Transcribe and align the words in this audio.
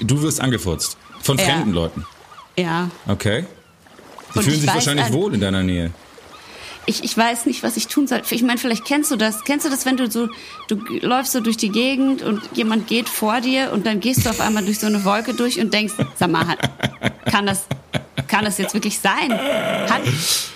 Du 0.00 0.22
wirst 0.22 0.40
angefurzt. 0.40 0.96
Von 1.22 1.38
Ja. 1.38 1.44
fremden 1.44 1.72
Leuten. 1.72 2.06
Ja. 2.56 2.90
Okay. 3.06 3.44
Die 4.34 4.38
Und 4.38 4.44
fühlen 4.44 4.54
ich 4.56 4.60
sich 4.62 4.68
weiß, 4.68 4.74
wahrscheinlich 4.74 5.12
wohl 5.12 5.34
in 5.34 5.40
deiner 5.40 5.62
Nähe. 5.62 5.90
Ich, 6.86 7.04
ich 7.04 7.16
weiß 7.16 7.44
nicht, 7.46 7.62
was 7.62 7.76
ich 7.76 7.86
tun 7.88 8.06
soll. 8.06 8.22
Ich 8.30 8.42
meine, 8.42 8.58
vielleicht 8.58 8.84
kennst 8.86 9.10
du 9.10 9.16
das. 9.16 9.44
Kennst 9.44 9.66
du 9.66 9.70
das, 9.70 9.84
wenn 9.84 9.96
du 9.98 10.10
so, 10.10 10.28
du 10.68 10.76
läufst 11.00 11.32
so 11.32 11.40
durch 11.40 11.58
die 11.58 11.68
Gegend 11.70 12.22
und 12.22 12.40
jemand 12.54 12.86
geht 12.86 13.08
vor 13.10 13.40
dir 13.42 13.72
und 13.72 13.86
dann 13.86 14.00
gehst 14.00 14.24
du 14.24 14.30
auf 14.30 14.40
einmal 14.40 14.64
durch 14.64 14.78
so 14.78 14.86
eine 14.86 15.04
Wolke 15.04 15.34
durch 15.34 15.60
und 15.60 15.74
denkst, 15.74 15.94
sag 16.16 16.30
mal, 16.30 16.56
kann 17.30 17.44
das, 17.46 17.66
kann 18.26 18.44
das 18.46 18.56
jetzt 18.56 18.72
wirklich 18.72 18.98
sein? 19.00 19.32
Hat, 19.32 20.00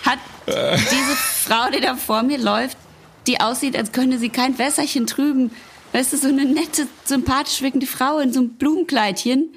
hat 0.06 0.18
diese 0.46 1.16
Frau, 1.46 1.70
die 1.74 1.80
da 1.82 1.96
vor 1.96 2.22
mir 2.22 2.38
läuft, 2.38 2.78
die 3.26 3.38
aussieht, 3.40 3.76
als 3.76 3.92
könne 3.92 4.18
sie 4.18 4.30
kein 4.30 4.58
Wässerchen 4.58 5.06
trüben, 5.06 5.50
weißt 5.92 6.12
du, 6.12 6.16
so 6.16 6.28
eine 6.28 6.44
nette, 6.44 6.86
sympathisch 7.04 7.62
wirkende 7.62 7.86
Frau 7.86 8.18
in 8.18 8.32
so 8.32 8.40
einem 8.40 8.50
Blumenkleidchen, 8.50 9.50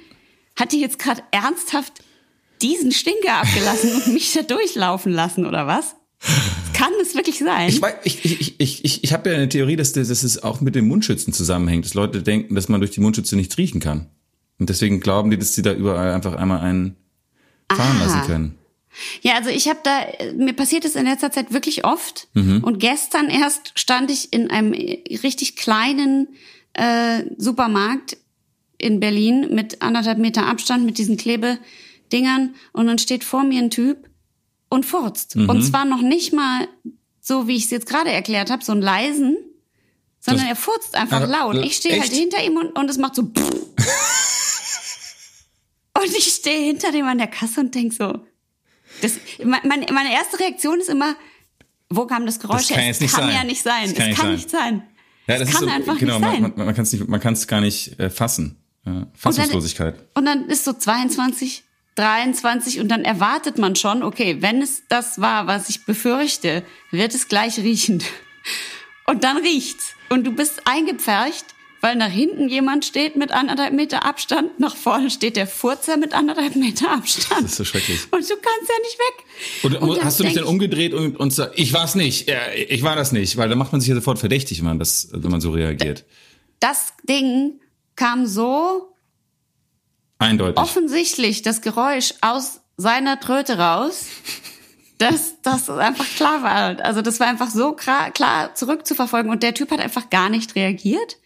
hat 0.59 0.71
die 0.71 0.79
jetzt 0.81 0.99
gerade 0.99 1.21
ernsthaft 1.31 1.93
diesen 2.61 2.91
Stinker 2.91 3.41
abgelassen 3.41 3.91
und 3.93 4.07
mich 4.13 4.33
da 4.33 4.41
durchlaufen 4.41 5.11
lassen 5.11 5.45
oder 5.45 5.67
was? 5.67 5.95
Kann 6.73 6.91
es 7.01 7.13
wirklich 7.15 7.39
sein? 7.39 7.69
Ich, 7.69 7.79
weiß- 7.81 7.95
ich, 8.03 8.25
ich, 8.25 8.55
ich, 8.59 8.85
ich, 8.85 9.03
ich 9.03 9.13
habe 9.13 9.29
ja 9.29 9.35
eine 9.35 9.49
Theorie, 9.49 9.75
dass, 9.75 9.91
das- 9.93 10.07
dass 10.07 10.23
es 10.23 10.41
auch 10.43 10.61
mit 10.61 10.75
den 10.75 10.87
Mundschützen 10.87 11.33
zusammenhängt. 11.33 11.85
Dass 11.85 11.93
Leute 11.93 12.23
denken, 12.23 12.55
dass 12.55 12.69
man 12.69 12.79
durch 12.81 12.91
die 12.91 13.01
Mundschütze 13.01 13.35
nicht 13.35 13.55
riechen 13.57 13.79
kann. 13.81 14.09
Und 14.57 14.69
deswegen 14.69 15.01
glauben 15.01 15.29
die, 15.29 15.37
dass 15.37 15.53
sie 15.53 15.61
da 15.61 15.73
überall 15.73 16.11
einfach 16.13 16.33
einmal 16.35 16.61
einen 16.61 16.95
fahren 17.71 17.97
Aha. 17.97 18.05
lassen 18.05 18.21
können. 18.27 18.55
Ja, 19.21 19.35
also 19.35 19.49
ich 19.49 19.67
habe 19.67 19.79
da, 19.83 20.05
mir 20.35 20.53
passiert 20.53 20.85
es 20.85 20.95
in 20.95 21.05
letzter 21.05 21.31
Zeit 21.31 21.51
wirklich 21.53 21.83
oft. 21.85 22.27
Und 22.33 22.79
gestern 22.79 23.29
erst 23.29 23.71
stand 23.77 24.09
ich 24.11 24.31
in 24.33 24.49
einem 24.51 24.71
richtig 24.73 25.55
kleinen 25.55 26.29
äh, 26.73 27.23
Supermarkt 27.37 28.17
in 28.77 28.99
Berlin 28.99 29.47
mit 29.53 29.81
anderthalb 29.81 30.17
Meter 30.17 30.45
Abstand 30.47 30.85
mit 30.85 30.97
diesen 30.97 31.17
Klebedingern 31.17 32.55
und 32.73 32.87
dann 32.87 32.97
steht 32.97 33.23
vor 33.23 33.43
mir 33.43 33.61
ein 33.61 33.69
Typ 33.69 34.09
und 34.69 34.85
furzt. 34.85 35.35
Und 35.35 35.61
zwar 35.63 35.85
noch 35.85 36.01
nicht 36.01 36.33
mal 36.33 36.67
so, 37.21 37.47
wie 37.47 37.55
ich 37.55 37.65
es 37.65 37.71
jetzt 37.71 37.87
gerade 37.87 38.11
erklärt 38.11 38.49
habe, 38.51 38.63
so 38.63 38.71
einen 38.73 38.81
leisen, 38.81 39.37
sondern 40.19 40.47
Das- 40.47 40.57
er 40.57 40.61
furzt 40.61 40.95
einfach 40.95 41.21
Ah, 41.21 41.25
laut. 41.25 41.55
Ich 41.65 41.75
stehe 41.77 41.99
halt 41.99 42.11
hinter 42.11 42.43
ihm 42.43 42.57
und, 42.57 42.77
und 42.77 42.89
es 42.89 42.97
macht 42.97 43.15
so 43.15 43.23
Und 45.97 46.15
ich 46.17 46.25
stehe 46.25 46.59
hinter 46.65 46.91
dem 46.91 47.05
an 47.05 47.17
der 47.17 47.27
Kasse 47.27 47.61
und 47.61 47.73
denk 47.73 47.93
so, 47.93 48.19
das, 49.01 49.13
meine, 49.43 49.85
meine 49.91 50.13
erste 50.13 50.39
Reaktion 50.39 50.79
ist 50.79 50.89
immer, 50.89 51.15
wo 51.89 52.05
kam 52.05 52.25
das 52.25 52.39
Geräusch 52.39 52.67
Das 52.67 52.69
kann 52.69 52.79
her? 52.79 52.87
nicht 52.99 53.13
kann 53.13 53.25
sein. 53.25 53.35
ja 53.35 53.43
nicht 53.43 53.63
sein. 53.63 53.83
Das 53.83 53.91
Es 53.91 53.97
kann 53.97 54.13
kann, 54.15 54.31
nicht 54.31 54.37
nicht 54.43 54.49
sein. 54.49 54.83
Ja, 55.27 55.35
Es 55.35 55.41
das 55.41 55.51
kann 55.51 55.63
so, 55.63 55.69
einfach 55.69 55.97
genau, 55.97 56.19
nicht 56.19 56.31
sein. 56.31 56.41
man, 56.41 56.53
man, 56.55 56.65
man 56.67 56.75
kann 56.75 56.83
es 56.83 56.91
nicht, 56.93 57.07
man 57.07 57.19
kann 57.19 57.33
es 57.33 57.47
gar 57.47 57.61
nicht 57.61 57.99
äh, 57.99 58.09
fassen. 58.09 58.57
Ja, 58.85 59.07
Fassungslosigkeit. 59.15 59.95
Und 60.13 60.25
dann 60.25 60.47
ist 60.47 60.63
so 60.63 60.73
22, 60.73 61.63
23 61.95 62.79
und 62.79 62.89
dann 62.89 63.03
erwartet 63.03 63.57
man 63.57 63.75
schon, 63.75 64.03
okay, 64.03 64.37
wenn 64.41 64.61
es 64.61 64.83
das 64.89 65.19
war, 65.19 65.47
was 65.47 65.69
ich 65.69 65.85
befürchte, 65.85 66.63
wird 66.91 67.15
es 67.15 67.27
gleich 67.27 67.57
riechen. 67.57 68.03
Und 69.07 69.23
dann 69.23 69.37
riecht's. 69.37 69.93
Und 70.09 70.25
du 70.25 70.31
bist 70.31 70.61
eingepfercht, 70.67 71.45
weil 71.85 71.97
nach 71.97 72.09
hinten 72.09 72.49
jemand 72.49 72.83
steht 72.83 73.15
mit 73.15 73.31
anderthalb 73.31 73.71
Meter 73.71 74.03
Abstand, 74.05 74.59
nach 74.59 74.75
vorne 74.75 75.11
steht 75.11 75.35
der 75.35 75.45
Furzer 75.45 75.97
mit 75.97 76.15
anderthalb 76.15 76.55
Meter 76.55 76.91
Abstand. 76.91 77.43
Das 77.43 77.51
ist 77.51 77.57
so 77.57 77.63
schrecklich. 77.63 77.99
Und 78.05 78.27
du 78.27 78.33
kannst 78.37 78.69
ja 78.69 78.75
nicht 78.81 78.97
weg. 78.97 79.81
Und, 79.81 79.89
Und 79.89 80.03
hast 80.03 80.19
du 80.19 80.23
dich 80.23 80.33
dann 80.33 80.45
umgedreht 80.45 80.95
und, 80.95 81.15
und 81.15 81.31
sagst, 81.31 81.59
ich 81.59 81.73
war's 81.73 81.93
nicht, 81.93 82.27
ja, 82.27 82.39
ich 82.55 82.81
war 82.81 82.95
das 82.95 83.11
nicht, 83.11 83.37
weil 83.37 83.49
dann 83.49 83.59
macht 83.59 83.71
man 83.71 83.81
sich 83.81 83.89
ja 83.89 83.93
sofort 83.93 84.17
verdächtig, 84.17 84.61
wenn 84.61 84.65
man 84.65 84.79
das, 84.79 85.09
wenn 85.11 85.29
man 85.29 85.41
so 85.41 85.51
reagiert. 85.51 86.05
Das 86.59 86.93
Ding 87.07 87.59
kam 87.95 88.25
so 88.25 88.95
Eindeutig. 90.17 90.57
offensichtlich, 90.57 91.43
das 91.43 91.61
Geräusch 91.61 92.15
aus 92.21 92.61
seiner 92.77 93.19
Tröte 93.19 93.59
raus, 93.59 94.05
dass 94.97 95.39
das 95.43 95.69
einfach 95.69 96.07
klar 96.15 96.41
war. 96.41 96.83
Also 96.83 97.03
das 97.03 97.19
war 97.19 97.27
einfach 97.27 97.51
so 97.51 97.73
klar, 97.73 98.09
klar 98.09 98.55
zurückzuverfolgen 98.55 99.29
und 99.29 99.43
der 99.43 99.53
Typ 99.53 99.69
hat 99.69 99.81
einfach 99.81 100.09
gar 100.09 100.31
nicht 100.31 100.55
reagiert. 100.55 101.17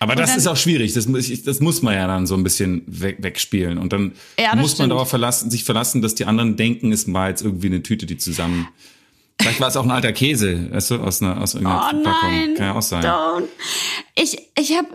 Aber 0.00 0.16
das 0.16 0.30
dann- 0.30 0.38
ist 0.38 0.46
auch 0.46 0.56
schwierig. 0.56 0.94
Das 0.94 1.06
das 1.44 1.60
muss 1.60 1.82
man 1.82 1.94
ja 1.94 2.06
dann 2.06 2.26
so 2.26 2.34
ein 2.34 2.42
bisschen 2.42 2.82
weg, 2.86 3.18
wegspielen. 3.20 3.78
Und 3.78 3.92
dann 3.92 4.12
Ja, 4.38 4.48
muss 4.56 4.56
man 4.56 4.68
stimmt. 4.70 4.90
darauf 4.92 5.08
verlassen, 5.10 5.50
sich 5.50 5.62
verlassen, 5.64 6.00
dass 6.02 6.14
die 6.14 6.24
anderen 6.24 6.56
denken, 6.56 6.90
es 6.90 7.10
war 7.12 7.28
jetzt 7.28 7.42
irgendwie 7.42 7.66
eine 7.68 7.82
Tüte, 7.82 8.06
die 8.06 8.16
zusammen. 8.16 8.66
Vielleicht 9.40 9.60
war 9.60 9.68
es 9.68 9.76
auch 9.76 9.84
ein 9.84 9.90
alter 9.90 10.12
Käse, 10.12 10.70
weißt 10.72 10.90
du, 10.90 10.94
aus 10.96 11.22
einer, 11.22 11.40
aus 11.40 11.54
irgendeiner 11.54 11.80
Oh 11.86 11.90
Verpackung. 12.02 12.30
nein, 12.30 12.54
Kann 12.56 12.66
ja 12.66 12.74
auch 12.74 12.82
sein. 12.82 13.04
don't. 13.04 13.44
Ich, 14.14 14.36
ich 14.58 14.76
habe 14.76 14.88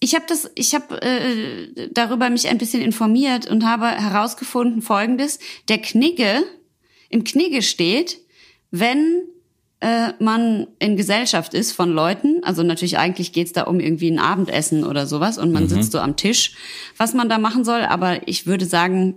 ich 0.00 0.14
hab 0.14 0.26
das, 0.26 0.50
ich 0.54 0.74
habe 0.74 1.00
äh, 1.02 1.88
darüber 1.92 2.28
mich 2.28 2.48
ein 2.48 2.58
bisschen 2.58 2.82
informiert 2.82 3.46
und 3.46 3.64
habe 3.64 3.86
herausgefunden 3.88 4.82
Folgendes: 4.82 5.38
Der 5.68 5.78
Knigge 5.78 6.42
im 7.08 7.24
Knigge 7.24 7.62
steht, 7.62 8.18
wenn 8.70 9.22
äh, 9.80 10.12
man 10.18 10.66
in 10.78 10.96
Gesellschaft 10.96 11.52
ist 11.54 11.72
von 11.72 11.90
Leuten, 11.92 12.42
also 12.44 12.62
natürlich 12.62 12.98
eigentlich 12.98 13.32
geht's 13.32 13.52
da 13.52 13.62
um 13.64 13.78
irgendwie 13.80 14.10
ein 14.10 14.18
Abendessen 14.18 14.84
oder 14.84 15.06
sowas 15.06 15.36
und 15.38 15.52
man 15.52 15.64
Mhm. 15.64 15.68
sitzt 15.68 15.92
so 15.92 15.98
am 15.98 16.16
Tisch, 16.16 16.54
was 16.96 17.12
man 17.14 17.28
da 17.28 17.38
machen 17.38 17.64
soll, 17.64 17.82
aber 17.82 18.26
ich 18.26 18.46
würde 18.46 18.64
sagen, 18.64 19.14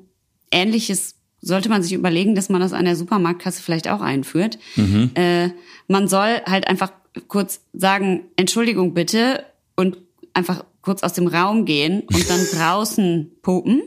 ähnliches 0.52 1.16
sollte 1.42 1.69
man 1.69 1.81
sich 1.81 1.94
überlegen, 1.94 2.36
dass 2.36 2.50
man 2.50 2.59
das 2.59 2.74
an 2.74 2.84
der 2.86 2.98
Supermarktkasse 2.98 3.62
vielleicht 3.64 3.88
auch 3.88 4.02
einführt. 4.02 4.59
Mhm. 4.75 5.12
Äh, 5.16 5.50
man 5.88 6.08
soll 6.09 6.42
halt 6.46 6.68
einfach 6.68 6.92
kurz 7.30 7.62
sagen, 7.74 8.25
Entschuldigung 8.36 8.94
bitte 8.94 9.46
und 9.78 9.98
einfach 10.34 10.66
kurz 10.81 11.03
aus 11.03 11.14
dem 11.14 11.28
Raum 11.28 11.64
gehen 11.66 12.02
und 12.02 12.30
dann 12.30 12.40
draußen 12.53 13.31
pupen 13.42 13.81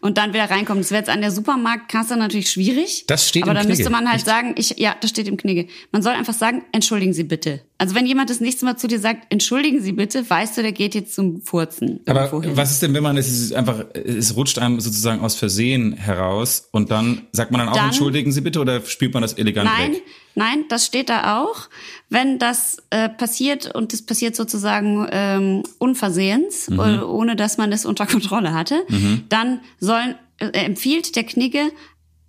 und 0.00 0.18
dann 0.18 0.32
wieder 0.32 0.50
reinkommen. 0.50 0.82
Das 0.82 0.90
wäre 0.90 1.00
jetzt 1.00 1.08
an 1.10 1.20
der 1.20 1.30
Supermarktkasse 1.30 2.16
natürlich 2.16 2.50
schwierig. 2.50 3.04
Das 3.06 3.28
steht 3.28 3.42
Aber 3.42 3.52
im 3.52 3.56
dann 3.56 3.66
Knigge. 3.66 3.78
müsste 3.78 3.90
man 3.90 4.06
halt 4.08 4.16
Echt? 4.18 4.26
sagen, 4.26 4.54
ich, 4.56 4.78
ja, 4.78 4.94
das 5.00 5.10
steht 5.10 5.28
im 5.28 5.36
Knigge. 5.36 5.66
Man 5.90 6.02
soll 6.02 6.12
einfach 6.12 6.34
sagen, 6.34 6.64
entschuldigen 6.72 7.12
Sie 7.12 7.24
bitte. 7.24 7.62
Also 7.78 7.96
wenn 7.96 8.06
jemand 8.06 8.30
das 8.30 8.38
nächste 8.38 8.64
Mal 8.64 8.76
zu 8.76 8.86
dir 8.86 9.00
sagt, 9.00 9.26
entschuldigen 9.32 9.80
Sie 9.82 9.90
bitte, 9.90 10.28
weißt 10.30 10.56
du, 10.56 10.62
der 10.62 10.70
geht 10.70 10.94
jetzt 10.94 11.14
zum 11.16 11.42
Furzen. 11.42 11.98
Aber 12.06 12.20
irgendwo 12.26 12.42
hin. 12.42 12.56
was 12.56 12.70
ist 12.70 12.80
denn, 12.82 12.94
wenn 12.94 13.02
man 13.02 13.16
es 13.16 13.28
ist 13.28 13.52
einfach, 13.54 13.84
es 13.94 14.36
rutscht 14.36 14.58
einem 14.58 14.78
sozusagen 14.78 15.20
aus 15.20 15.34
Versehen 15.34 15.94
heraus 15.94 16.68
und 16.70 16.92
dann 16.92 17.22
sagt 17.32 17.50
man 17.50 17.58
dann 17.58 17.68
auch, 17.70 17.74
Dann- 17.74 17.86
entschuldigen 17.86 18.30
Sie 18.30 18.40
bitte 18.40 18.60
oder 18.60 18.80
spielt 18.82 19.12
man 19.14 19.22
das 19.22 19.32
elegant 19.32 19.68
Nein, 19.68 19.94
weg? 19.94 20.02
nein, 20.36 20.64
das 20.68 20.86
steht 20.86 21.08
da 21.08 21.42
auch. 21.42 21.68
Wenn 22.08 22.38
das 22.38 22.76
äh, 22.90 23.08
passiert 23.08 23.74
und 23.74 23.92
das 23.92 24.02
passiert 24.02 24.36
sozusagen 24.36 25.08
ähm, 25.10 25.62
unversehens, 25.78 26.70
Mhm. 26.70 26.78
äh, 26.78 26.98
ohne 27.02 27.34
dass 27.34 27.58
man 27.58 27.72
das 27.72 27.84
unter 27.84 28.06
Kontrolle 28.06 28.54
hatte, 28.54 28.84
dann 29.28 29.60
sollen 29.80 30.14
äh, 30.38 30.46
empfiehlt 30.64 31.16
der 31.16 31.24
Knigge, 31.24 31.70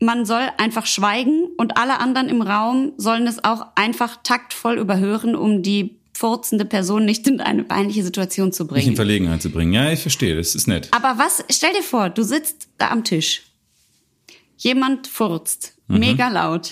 man 0.04 0.26
soll 0.26 0.48
einfach 0.58 0.86
schweigen 0.86 1.48
und 1.58 1.78
alle 1.78 2.00
anderen 2.00 2.30
im 2.30 2.42
Raum 2.42 2.94
sollen 2.98 3.28
es 3.28 3.44
auch 3.44 3.68
einfach 3.76 4.18
taktvoll 4.24 4.78
überhören, 4.78 5.36
um 5.36 5.64
die 5.64 6.00
furzende 6.16 6.66
Person 6.66 7.06
nicht 7.06 7.28
in 7.28 7.42
eine 7.42 7.64
peinliche 7.64 8.04
Situation 8.04 8.52
zu 8.52 8.64
Nicht 8.64 8.72
in 8.72 8.76
bringen. 8.84 8.96
Verlegenheit 8.96 9.42
zu 9.42 9.50
bringen. 9.50 9.74
Ja, 9.74 9.92
ich 9.92 10.00
verstehe, 10.02 10.36
das 10.36 10.54
ist 10.56 10.68
nett. 10.68 10.90
Aber 10.92 11.18
was, 11.18 11.44
stell 11.50 11.74
dir 11.74 11.82
vor, 11.84 12.10
du 12.10 12.24
sitzt 12.24 12.70
da 12.78 12.90
am 12.92 13.04
Tisch. 13.04 13.44
Jemand 14.58 15.08
furzt, 15.08 15.74
Mhm. 15.88 16.00
mega 16.00 16.30
laut. 16.30 16.72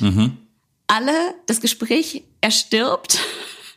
Alle, 0.88 1.12
das 1.48 1.60
Gespräch 1.62 2.24
erstirbt. 2.42 3.20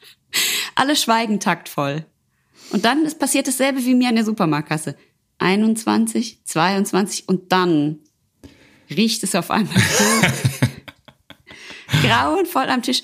Alle 0.74 0.96
schweigen 0.96 1.40
taktvoll. 1.40 2.04
Und 2.70 2.84
dann 2.84 3.04
ist 3.04 3.18
passiert 3.18 3.46
dasselbe 3.46 3.84
wie 3.84 3.94
mir 3.94 4.08
an 4.08 4.16
der 4.16 4.24
Supermarktkasse. 4.24 4.96
21, 5.38 6.40
22 6.44 7.28
und 7.28 7.52
dann 7.52 7.98
riecht 8.90 9.22
es 9.22 9.34
auf 9.34 9.50
einmal 9.50 9.78
so 9.78 10.04
grauenvoll 12.06 12.68
am 12.68 12.82
Tisch. 12.82 13.02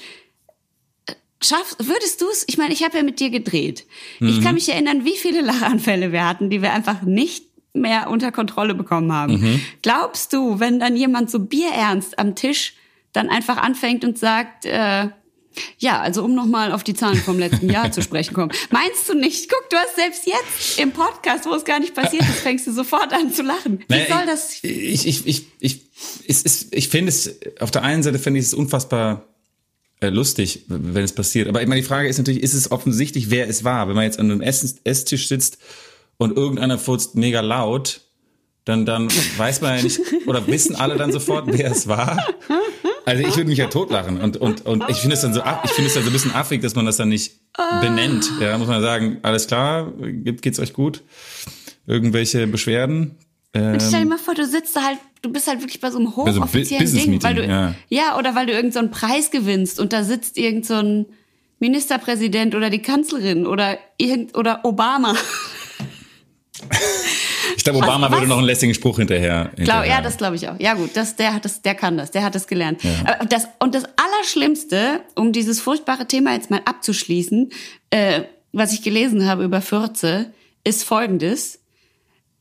Schaff, 1.43 1.77
würdest 1.79 2.21
du 2.21 2.27
es? 2.29 2.45
Ich 2.49 2.59
meine, 2.59 2.75
ich 2.75 2.85
habe 2.85 2.99
ja 2.99 3.03
mit 3.03 3.19
dir 3.19 3.31
gedreht. 3.31 3.87
Ich 4.21 4.43
kann 4.43 4.55
mich 4.57 4.69
erinnern, 4.69 5.07
wie 5.07 5.17
viele 5.17 5.41
Lachanfälle 5.41 6.13
wir 6.13 6.27
hatten, 6.27 6.51
die 6.51 6.61
wir 6.61 6.73
einfach 6.75 7.01
nicht 7.03 7.45
mehr 7.73 8.11
unter 8.11 8.31
Kontrolle 8.31 8.75
bekommen 8.75 9.11
haben. 9.13 9.63
Glaubst 9.81 10.33
du, 10.35 10.61
wenn 10.61 10.79
dann 10.81 10.97
jemand 10.97 11.31
so 11.31 11.39
bierernst 11.39 12.19
am 12.19 12.35
Tisch 12.35 12.75
dann 13.13 13.31
einfach 13.31 13.57
anfängt 13.57 14.05
und 14.05 14.19
sagt, 14.19 14.67
äh, 14.67 15.09
ja, 15.79 16.01
also 16.01 16.25
um 16.25 16.35
nochmal 16.35 16.73
auf 16.73 16.85
die 16.85 16.95
Zahlen 16.95 17.17
vom 17.17 17.39
letzten 17.39 17.71
Jahr 17.71 17.93
zu 17.93 18.03
sprechen 18.03 18.35
kommen. 18.35 18.53
Meinst 18.71 19.09
du 19.09 19.15
nicht? 19.15 19.49
Guck, 19.49 19.71
du 19.71 19.77
hast 19.77 19.97
selbst 19.97 20.27
jetzt 20.27 20.79
im 20.79 20.93
Podcast, 20.93 21.47
wo 21.47 21.55
es 21.55 21.65
gar 21.65 21.81
nicht 21.81 21.95
passiert 21.95 22.23
ist, 22.23 22.41
fängst 22.41 22.67
du 22.67 22.73
sofort 22.73 23.13
an 23.13 23.33
zu 23.33 23.43
lachen. 23.43 23.81
Wie 23.89 23.95
Naja, 23.95 24.17
soll 24.17 24.27
das? 24.27 24.63
Ich, 24.63 25.07
ich, 25.07 25.27
ich, 25.27 25.47
ich, 25.61 25.81
es 26.27 26.43
ist, 26.43 26.75
ich 26.75 26.89
finde 26.89 27.11
es, 27.11 27.35
auf 27.61 27.71
der 27.71 27.83
einen 27.83 28.03
Seite 28.03 28.19
finde 28.19 28.41
ich 28.41 28.47
es 28.47 28.55
unfassbar 28.55 29.27
äh, 30.01 30.09
lustig, 30.09 30.65
wenn 30.69 31.05
es 31.05 31.13
passiert. 31.13 31.49
Aber 31.49 31.61
ich 31.61 31.69
meine, 31.69 31.81
die 31.81 31.87
Frage 31.87 32.09
ist 32.09 32.19
natürlich, 32.19 32.43
ist 32.43 32.55
es 32.55 32.71
offensichtlich, 32.71 33.31
wer 33.31 33.49
es 33.49 33.65
war? 33.65 33.89
Wenn 33.89 33.95
man 33.95 34.05
jetzt 34.05 34.19
an 34.19 34.31
einem 34.31 34.41
Essen, 34.41 34.79
Esstisch 34.85 35.29
sitzt 35.29 35.59
und 36.17 36.37
irgendeiner 36.37 36.79
furzt 36.79 37.17
mega 37.17 37.41
laut, 37.41 38.01
dann, 38.65 38.87
dann 38.87 39.09
weiß 39.37 39.61
man 39.63 39.77
ja 39.77 39.83
nicht, 39.83 40.01
oder 40.27 40.47
wissen 40.47 40.77
alle 40.77 40.97
dann 40.97 41.13
sofort, 41.13 41.47
wer 41.49 41.71
es 41.71 41.89
war. 41.89 42.25
Also 43.07 43.23
ich 43.23 43.37
würde 43.37 43.49
mich 43.49 43.59
ja 43.59 43.67
totlachen 43.67 44.21
und, 44.21 44.37
und, 44.37 44.67
und 44.67 44.85
ich 44.89 44.99
finde 44.99 45.15
es 45.15 45.23
dann 45.23 45.33
so, 45.35 45.41
ich 45.65 45.71
finde 45.71 45.89
es 45.89 45.95
dann 45.95 46.03
so 46.05 46.11
ein 46.11 46.13
bisschen 46.13 46.35
affig, 46.35 46.61
dass 46.63 46.75
man 46.75 46.87
das 46.87 46.97
dann 46.97 47.09
nicht 47.09 47.33
benennt. 47.81 48.31
Ja, 48.41 48.51
da 48.53 48.59
muss 48.59 48.69
man 48.69 48.81
sagen, 48.83 49.19
alles 49.23 49.47
klar, 49.47 49.93
geht- 50.01 50.43
geht's 50.43 50.59
euch 50.61 50.73
gut? 50.73 51.03
irgendwelche 51.87 52.47
Beschwerden. 52.47 53.17
Ähm, 53.53 53.73
Und 53.73 53.83
stell 53.83 54.03
dir 54.03 54.09
mal 54.11 54.19
vor, 54.19 54.35
du 54.35 54.47
sitzt 54.47 54.77
da 54.77 54.83
halt, 54.85 54.99
du 55.23 55.33
bist 55.33 55.49
halt 55.49 55.61
wirklich 55.61 55.81
bei 55.81 55.91
so 55.91 55.99
einem 55.99 56.07
so 56.09 56.17
hochoffiziellen 56.17 56.87
Ding, 56.93 57.23
weil 57.23 57.35
du, 57.35 57.41
Business-Meeting, 57.43 57.75
ja. 57.89 58.17
oder 58.19 58.35
weil 58.37 58.47
du 58.47 58.53
irgendeinen 58.53 58.73
so 58.73 58.79
einen 58.79 58.91
Preis 58.93 59.31
gewinnst 59.33 59.81
und 59.81 59.93
da 59.93 60.05
sitzt 60.05 60.39
irgend 60.39 60.67
so 60.67 60.75
ein 60.75 61.07
Ministerpräsident 61.59 62.55
oder 62.55 62.71
die 62.71 62.81
Kanzlerin 62.81 63.45
oder 63.47 63.77
irgend, 63.99 64.37
oder 64.37 64.61
Obama. 64.65 65.17
ich 67.57 67.65
glaube, 67.65 67.79
Obama 67.79 68.07
was- 68.11 68.19
würde 68.19 68.27
noch 68.29 68.39
einen 68.39 68.47
lässigen 68.47 68.75
Spruch 68.75 68.99
hinterher. 68.99 69.51
Glaub, 69.57 69.59
hinterher. 69.59 69.87
ja, 69.87 70.01
das 70.03 70.17
glaube 70.17 70.37
ich 70.37 70.49
auch. 70.49 70.59
Ja 70.59 70.75
gut, 70.75 70.91
das, 70.95 71.17
der 71.17 71.35
hat 71.35 71.45
das, 71.45 71.63
der 71.63 71.75
kann 71.75 71.97
das, 71.97 72.11
der 72.11 72.23
hat 72.25 72.35
das 72.35 72.47
gelernt. 72.47 72.81
Aber 73.05 73.25
Das, 73.27 73.49
und 73.59 73.75
das 73.75 73.85
Allerschlimmste, 73.97 75.01
um 75.17 75.33
dieses 75.33 75.61
furchtbare 75.61 76.07
Thema 76.07 76.35
jetzt 76.35 76.51
mal 76.51 76.61
abzuschließen, 76.65 77.51
äh, 77.91 78.23
was 78.53 78.73
ich 78.73 78.83
gelesen 78.83 79.27
habe 79.27 79.45
über 79.45 79.61
Fürze, 79.61 80.33
ist 80.65 80.85
folgendes. 80.85 81.61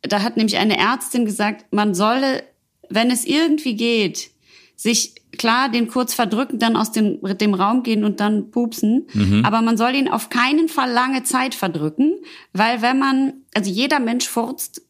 Da 0.01 0.21
hat 0.21 0.37
nämlich 0.37 0.57
eine 0.57 0.77
Ärztin 0.77 1.25
gesagt, 1.25 1.65
man 1.71 1.93
solle, 1.93 2.43
wenn 2.89 3.11
es 3.11 3.25
irgendwie 3.25 3.75
geht, 3.75 4.31
sich 4.75 5.13
klar 5.37 5.69
den 5.69 5.87
kurz 5.87 6.13
verdrücken, 6.13 6.57
dann 6.57 6.75
aus 6.75 6.91
dem, 6.91 7.19
dem 7.37 7.53
Raum 7.53 7.83
gehen 7.83 8.03
und 8.03 8.19
dann 8.19 8.49
pupsen. 8.49 9.07
Aber 9.45 9.61
man 9.61 9.77
soll 9.77 9.93
ihn 9.93 10.07
auf 10.09 10.29
keinen 10.29 10.69
Fall 10.69 10.89
lange 10.91 11.23
Zeit 11.23 11.53
verdrücken, 11.53 12.13
weil 12.53 12.81
wenn 12.81 12.97
man, 12.97 13.33
also 13.53 13.69
jeder 13.69 13.99
Mensch 13.99 14.27
furzt 14.27 14.81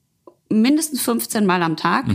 mindestens 0.50 1.02
15 1.02 1.46
Mal 1.46 1.64
am 1.64 1.78
Tag. 1.78 2.06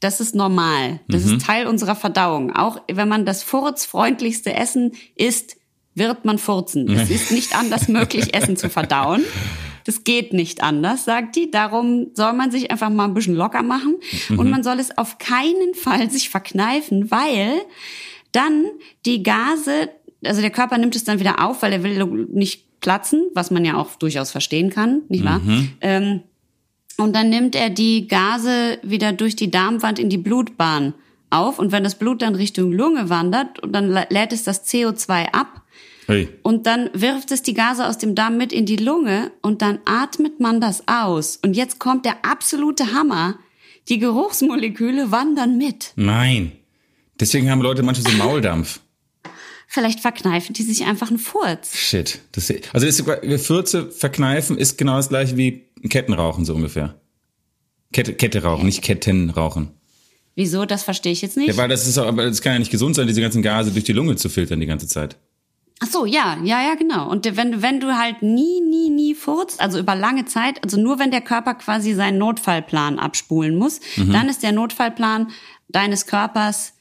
Das 0.00 0.20
ist 0.20 0.34
normal. 0.34 1.00
Das 1.08 1.24
ist 1.24 1.40
Teil 1.46 1.66
unserer 1.66 1.96
Verdauung. 1.96 2.54
Auch 2.54 2.80
wenn 2.92 3.08
man 3.08 3.24
das 3.24 3.42
furzfreundlichste 3.42 4.52
Essen 4.54 4.92
isst, 5.14 5.56
wird 5.94 6.24
man 6.24 6.38
furzen. 6.38 6.90
Es 6.90 7.10
ist 7.10 7.30
nicht 7.30 7.56
anders 7.56 7.88
möglich, 7.88 8.34
Essen 8.34 8.56
zu 8.56 8.68
verdauen. 8.68 9.24
Das 9.84 10.02
geht 10.04 10.32
nicht 10.32 10.62
anders, 10.62 11.04
sagt 11.04 11.36
die. 11.36 11.50
Darum 11.50 12.08
soll 12.14 12.32
man 12.32 12.50
sich 12.50 12.70
einfach 12.70 12.90
mal 12.90 13.04
ein 13.04 13.14
bisschen 13.14 13.34
locker 13.34 13.62
machen. 13.62 13.96
Und 14.30 14.50
man 14.50 14.62
soll 14.62 14.78
es 14.80 14.96
auf 14.96 15.18
keinen 15.18 15.74
Fall 15.74 16.10
sich 16.10 16.30
verkneifen, 16.30 17.10
weil 17.10 17.52
dann 18.32 18.64
die 19.06 19.22
Gase, 19.22 19.90
also 20.24 20.40
der 20.40 20.50
Körper 20.50 20.78
nimmt 20.78 20.96
es 20.96 21.04
dann 21.04 21.20
wieder 21.20 21.44
auf, 21.44 21.62
weil 21.62 21.72
er 21.72 21.82
will 21.82 22.26
nicht 22.30 22.80
platzen, 22.80 23.22
was 23.34 23.50
man 23.50 23.64
ja 23.64 23.76
auch 23.76 23.94
durchaus 23.96 24.30
verstehen 24.30 24.70
kann, 24.70 25.02
nicht 25.08 25.24
wahr? 25.24 25.40
Ähm, 25.80 26.20
und 26.96 27.14
dann 27.14 27.30
nimmt 27.30 27.54
er 27.54 27.70
die 27.70 28.06
Gase 28.08 28.78
wieder 28.82 29.12
durch 29.12 29.36
die 29.36 29.50
Darmwand 29.50 29.98
in 29.98 30.08
die 30.10 30.18
Blutbahn 30.18 30.94
auf. 31.30 31.58
Und 31.58 31.72
wenn 31.72 31.84
das 31.84 31.96
Blut 31.96 32.22
dann 32.22 32.34
Richtung 32.34 32.72
Lunge 32.72 33.08
wandert, 33.10 33.58
dann 33.66 33.90
lä- 33.90 34.06
lädt 34.12 34.32
es 34.32 34.44
das 34.44 34.64
CO2 34.66 35.32
ab. 35.32 35.62
Hey. 36.06 36.28
Und 36.42 36.66
dann 36.66 36.90
wirft 36.92 37.30
es 37.32 37.42
die 37.42 37.54
Gase 37.54 37.86
aus 37.86 37.96
dem 37.98 38.14
Darm 38.14 38.36
mit 38.36 38.52
in 38.52 38.66
die 38.66 38.76
Lunge 38.76 39.32
und 39.42 39.62
dann 39.62 39.78
atmet 39.86 40.38
man 40.38 40.60
das 40.60 40.84
aus. 40.86 41.38
Und 41.42 41.54
jetzt 41.56 41.78
kommt 41.78 42.04
der 42.04 42.24
absolute 42.24 42.92
Hammer. 42.92 43.38
Die 43.88 43.98
Geruchsmoleküle 43.98 45.10
wandern 45.10 45.58
mit. 45.58 45.92
Nein. 45.96 46.52
Deswegen 47.20 47.50
haben 47.50 47.60
Leute 47.62 47.82
manchmal 47.82 48.12
so 48.12 48.18
Mauldampf. 48.18 48.80
Vielleicht 49.66 50.00
verkneifen 50.00 50.52
die 50.54 50.62
sich 50.62 50.84
einfach 50.84 51.08
einen 51.08 51.18
Furz. 51.18 51.76
Shit. 51.76 52.20
Das, 52.32 52.52
also 52.72 52.86
ist, 52.86 53.02
Fürze 53.46 53.90
verkneifen 53.90 54.56
ist 54.58 54.78
genau 54.78 54.96
das 54.96 55.08
gleiche 55.08 55.36
wie 55.36 55.64
Kettenrauchen 55.88 56.44
so 56.44 56.54
ungefähr. 56.54 57.00
Kette, 57.92 58.14
Kette 58.14 58.42
rauchen, 58.42 58.66
nicht 58.66 58.82
Ketten 58.82 59.30
rauchen. 59.30 59.70
Wieso? 60.34 60.64
Das 60.64 60.82
verstehe 60.82 61.12
ich 61.12 61.22
jetzt 61.22 61.36
nicht. 61.36 61.48
Ja, 61.48 61.56
weil 61.56 61.68
das 61.68 61.86
ist 61.86 61.96
auch, 61.96 62.06
aber 62.06 62.24
das 62.24 62.42
kann 62.42 62.54
ja 62.54 62.58
nicht 62.58 62.72
gesund 62.72 62.96
sein, 62.96 63.06
diese 63.06 63.20
ganzen 63.20 63.42
Gase 63.42 63.70
durch 63.70 63.84
die 63.84 63.92
Lunge 63.92 64.16
zu 64.16 64.28
filtern 64.28 64.60
die 64.60 64.66
ganze 64.66 64.88
Zeit. 64.88 65.16
Ach 65.80 65.88
so, 65.88 66.06
ja, 66.06 66.38
ja, 66.42 66.62
ja, 66.62 66.74
genau. 66.76 67.10
Und 67.10 67.24
wenn, 67.36 67.60
wenn 67.60 67.80
du 67.80 67.96
halt 67.96 68.22
nie, 68.22 68.60
nie, 68.60 68.90
nie 68.90 69.14
furzt, 69.14 69.60
also 69.60 69.78
über 69.78 69.94
lange 69.94 70.24
Zeit, 70.24 70.62
also 70.62 70.80
nur 70.80 70.98
wenn 70.98 71.10
der 71.10 71.20
Körper 71.20 71.54
quasi 71.54 71.94
seinen 71.94 72.18
Notfallplan 72.18 72.98
abspulen 72.98 73.56
muss, 73.56 73.80
dann 73.96 74.28
ist 74.28 74.42
der 74.42 74.52
Notfallplan 74.52 75.30
deines 75.68 76.06
Körpers 76.06 76.74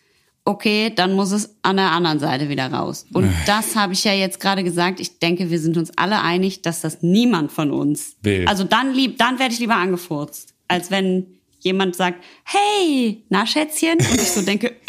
okay, 0.46 0.92
dann 0.94 1.14
muss 1.14 1.32
es 1.32 1.56
an 1.62 1.78
der 1.78 1.92
anderen 1.92 2.20
Seite 2.20 2.50
wieder 2.50 2.68
raus. 2.68 3.06
Und 3.14 3.32
das 3.46 3.76
habe 3.76 3.94
ich 3.94 4.04
ja 4.04 4.14
jetzt 4.14 4.40
gerade 4.40 4.64
gesagt. 4.64 5.00
Ich 5.00 5.20
denke, 5.20 5.50
wir 5.50 5.60
sind 5.60 5.78
uns 5.78 5.92
alle 5.98 6.22
einig, 6.22 6.62
dass 6.62 6.82
das 6.82 7.02
niemand 7.02 7.52
von 7.52 7.72
uns 7.72 8.18
Will. 8.22 8.46
Also 8.48 8.64
dann 8.64 8.94
lieb, 8.94 9.18
dann 9.18 9.40
werde 9.40 9.54
ich 9.54 9.60
lieber 9.60 9.76
angefurzt, 9.76 10.54
als 10.68 10.92
wenn 10.92 11.28
jemand 11.60 11.96
sagt, 11.96 12.24
hey, 12.44 13.24
na 13.30 13.46
Schätzchen, 13.46 13.98
und 13.98 14.16
ich 14.16 14.32
so 14.32 14.42
denke, 14.42 14.74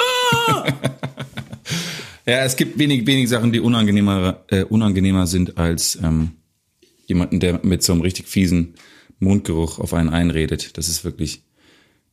Ja, 2.26 2.42
es 2.44 2.56
gibt 2.56 2.78
wenig, 2.78 3.06
wenig 3.06 3.28
Sachen, 3.28 3.52
die 3.52 3.60
unangenehmer, 3.60 4.44
äh, 4.48 4.64
unangenehmer 4.64 5.26
sind 5.26 5.58
als 5.58 5.98
ähm, 6.02 6.32
jemanden, 7.06 7.38
der 7.38 7.60
mit 7.62 7.82
so 7.82 7.92
einem 7.92 8.00
richtig 8.00 8.28
fiesen 8.28 8.74
Mundgeruch 9.18 9.78
auf 9.78 9.92
einen 9.92 10.08
einredet. 10.08 10.78
Das 10.78 10.88
ist 10.88 11.04
wirklich, 11.04 11.42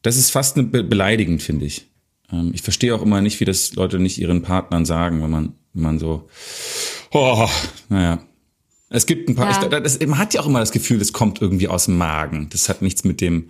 das 0.02 0.18
ist 0.18 0.30
fast 0.32 0.56
beleidigend, 0.72 1.42
finde 1.42 1.66
ich. 1.66 1.88
Ähm, 2.31 2.51
ich 2.54 2.62
verstehe 2.62 2.95
auch 2.95 3.01
immer 3.01 3.22
nicht, 3.22 3.39
wie 3.39 3.45
das 3.45 3.74
Leute 3.75 4.00
nicht 4.00 4.18
ihren 4.19 4.42
Partnern 4.42 4.86
sagen, 4.86 5.22
wenn 5.24 5.30
man, 5.30 5.54
wenn 5.74 5.83
man 5.83 6.00
so, 6.00 6.30
oh, 7.12 7.48
naja. 7.89 8.19
Es 8.89 9.06
gibt 9.06 9.30
ein 9.30 9.36
paar, 9.36 9.50
Ja. 9.50 9.62
ich, 9.62 9.83
das, 9.83 10.00
man 10.00 10.18
hat 10.18 10.33
ja 10.33 10.42
auch 10.42 10.48
immer 10.48 10.60
das 10.60 10.72
Gefühl, 10.72 11.00
das 11.00 11.13
kommt 11.13 11.42
irgendwie 11.42 11.69
aus 11.69 11.86
dem 11.86 11.98
Magen. 11.98 12.50
Das 12.51 12.68
hat 12.68 12.81
nichts 12.81 13.04
mit 13.06 13.22
dem, 13.22 13.50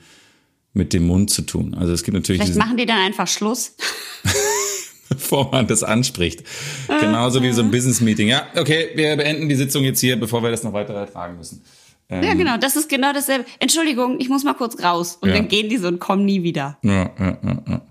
mit 0.73 0.93
dem 0.93 1.07
Mund 1.07 1.31
zu 1.31 1.41
tun. 1.41 1.73
Also 1.73 1.93
es 1.93 2.03
gibt 2.03 2.13
natürlich 2.13 2.41
vielleicht 2.41 2.57
machen 2.59 2.77
die 2.77 2.85
dann 2.85 2.99
einfach 2.99 3.27
Schluss. 3.27 3.75
bevor 5.09 5.51
man 5.51 5.67
das 5.67 5.83
anspricht. 5.83 6.43
Genauso 6.87 7.43
wie 7.43 7.51
so 7.51 7.61
ein 7.61 7.69
Business-Meeting. 7.71 8.29
Ja, 8.29 8.47
okay, 8.55 8.91
wir 8.95 9.17
beenden 9.17 9.49
die 9.49 9.55
Sitzung 9.55 9.83
jetzt 9.83 9.99
hier, 9.99 10.17
bevor 10.17 10.41
wir 10.41 10.51
das 10.51 10.63
noch 10.63 10.71
weiter 10.71 10.93
erfragen 10.93 11.37
müssen. 11.37 11.61
Ja, 12.11 12.33
genau, 12.33 12.57
das 12.57 12.75
ist 12.75 12.89
genau 12.89 13.13
dasselbe. 13.13 13.45
Entschuldigung, 13.59 14.19
ich 14.19 14.27
muss 14.27 14.43
mal 14.43 14.53
kurz 14.53 14.81
raus. 14.83 15.17
Und 15.21 15.29
Ja. 15.29 15.35
dann 15.35 15.47
gehen 15.47 15.69
die 15.69 15.77
so 15.77 15.87
und 15.87 15.99
kommen 15.99 16.25
nie 16.25 16.43
wieder. 16.43 16.77
Ja, 16.83 17.09
ja, 17.17 17.37
ja, 17.41 17.63
ja. 17.69 17.81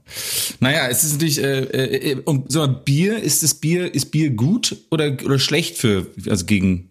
Naja, 0.60 0.88
es 0.88 1.04
ist 1.04 1.12
natürlich, 1.14 1.42
äh, 1.42 1.62
äh, 1.62 2.20
und 2.26 2.52
so 2.52 2.66
Bier, 2.68 3.18
ist 3.18 3.42
das 3.42 3.54
Bier, 3.54 3.94
ist 3.94 4.10
Bier 4.10 4.30
gut 4.30 4.76
oder, 4.90 5.16
oder 5.24 5.38
schlecht 5.38 5.78
für, 5.78 6.06
also 6.28 6.44
gegen, 6.44 6.90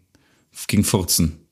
gegen 0.67 0.83
Furzen? 0.83 1.45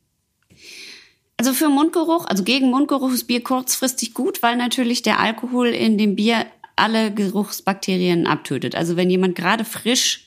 Also 1.37 1.53
für 1.53 1.69
Mundgeruch, 1.69 2.25
also 2.25 2.43
gegen 2.43 2.71
Mundgeruch 2.71 3.13
ist 3.13 3.25
Bier 3.25 3.43
kurzfristig 3.43 4.15
gut, 4.15 4.41
weil 4.41 4.57
natürlich 4.57 5.03
der 5.03 5.19
Alkohol 5.19 5.67
in 5.67 5.99
dem 5.99 6.15
Bier 6.15 6.47
alle 6.75 7.13
Geruchsbakterien 7.13 8.25
abtötet. 8.25 8.73
Also 8.73 8.95
wenn 8.95 9.09
jemand 9.11 9.35
gerade 9.35 9.63
frisch 9.63 10.26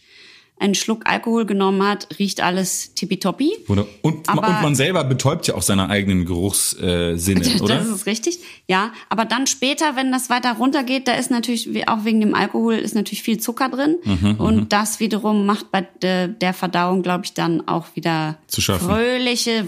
einen 0.61 0.75
Schluck 0.75 1.03
Alkohol 1.07 1.47
genommen 1.47 1.83
hat, 1.87 2.07
riecht 2.19 2.41
alles 2.43 2.95
tippitoppi. 2.95 3.51
Oder? 3.69 3.87
Und, 4.03 4.29
Aber- 4.29 4.47
und 4.47 4.63
man 4.63 4.75
selber 4.75 5.03
betäubt 5.05 5.47
ja 5.47 5.55
auch 5.55 5.63
seine 5.63 5.89
eigenen 5.89 6.27
Geruchssinne, 6.27 7.17
äh, 7.47 7.61
oder? 7.61 7.77
Das 7.79 7.89
ist 7.89 8.07
richtig, 8.07 8.39
ja. 8.69 8.93
Aber 9.09 9.25
dann 9.25 9.47
später, 9.47 9.97
wenn 9.97 10.13
das 10.13 10.31
weiter 10.31 10.53
runtergeht, 10.53 11.09
da 11.09 11.13
ist 11.15 11.31
natürlich, 11.31 11.89
auch 11.89 12.05
wegen 12.05 12.21
dem 12.21 12.35
Alkohol, 12.35 12.75
ist 12.75 12.95
natürlich 12.95 13.23
viel 13.23 13.41
Zucker 13.41 13.69
drin. 13.71 13.97
Mhm, 14.05 14.35
und 14.39 14.73
das 14.73 15.01
wiederum 15.01 15.47
macht 15.47 15.71
bei 15.73 15.87
de, 16.03 16.29
der 16.29 16.53
Verdauung, 16.55 17.03
glaube 17.03 17.25
ich, 17.25 17.33
dann 17.35 17.67
auch 17.67 17.87
wieder 17.95 18.37
Zu 18.47 18.61
fröhliche 18.61 19.65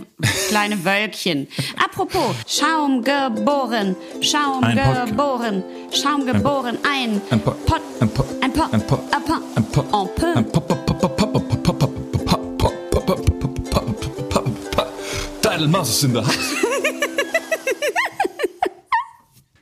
kleine 0.49 0.84
Wölkchen. 0.84 1.49
Apropos, 1.82 2.34
Schaum 2.46 3.02
geboren, 3.02 3.96
Schaum 4.20 4.62
Ein 4.62 4.76
Podcast. 4.76 5.11
geboren, 5.11 5.62
Schaum 5.90 6.26
geboren, 6.26 6.78
ein, 6.88 7.20
Ein 7.30 7.40
Po- 7.40 7.52
Pot, 7.64 7.80
ein 8.00 8.08
Po- 8.11 8.26
ein 8.40 8.52
Po, 8.52 8.62
ein 8.72 8.87
Po- 8.87 9.00
ein 9.11 9.25
Po, 9.25 9.34
ein 9.54 9.64
Po- 9.64 9.80
ein 9.80 10.08
peu. 10.14 10.26
ein 10.34 10.44
Po- 10.44 10.61
Po- 10.61 10.61
Po- 10.61 10.61
Po- 10.61 10.62
Maus 15.61 15.90
ist 15.90 16.04
in 16.04 16.14
der 16.14 16.26
Hand. 16.26 16.38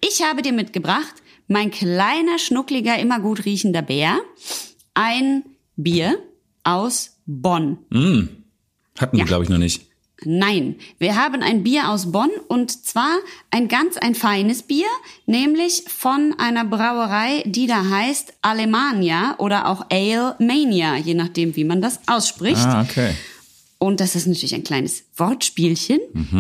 Ich 0.02 0.22
habe 0.24 0.42
dir 0.42 0.52
mitgebracht, 0.52 1.14
mein 1.46 1.70
kleiner, 1.70 2.38
schnuckliger, 2.38 2.98
immer 2.98 3.20
gut 3.20 3.44
riechender 3.44 3.80
Bär, 3.80 4.18
ein 4.92 5.44
Bier 5.76 6.18
aus 6.64 7.16
Bonn. 7.26 7.78
Hatten 8.98 9.16
wir, 9.16 9.24
glaube 9.24 9.44
ich, 9.44 9.50
noch 9.50 9.58
nicht. 9.58 9.86
Nein, 10.24 10.76
wir 10.98 11.16
haben 11.16 11.42
ein 11.42 11.62
Bier 11.62 11.88
aus 11.88 12.12
Bonn 12.12 12.30
und 12.48 12.84
zwar 12.84 13.18
ein 13.50 13.68
ganz 13.68 13.96
ein 13.96 14.14
feines 14.14 14.64
Bier, 14.64 14.88
nämlich 15.26 15.84
von 15.86 16.34
einer 16.38 16.64
Brauerei, 16.64 17.42
die 17.46 17.66
da 17.66 17.88
heißt 17.88 18.34
Alemania 18.42 19.36
oder 19.38 19.68
auch 19.68 19.86
Ale 19.90 20.34
Mania, 20.38 20.96
je 20.96 21.14
nachdem, 21.14 21.56
wie 21.56 21.64
man 21.64 21.80
das 21.80 22.00
ausspricht. 22.06 22.66
Ah, 22.66 22.82
okay. 22.82 23.14
Und 23.82 23.98
das 23.98 24.14
ist 24.14 24.26
natürlich 24.26 24.54
ein 24.54 24.62
kleines 24.62 25.04
Wortspielchen 25.16 25.98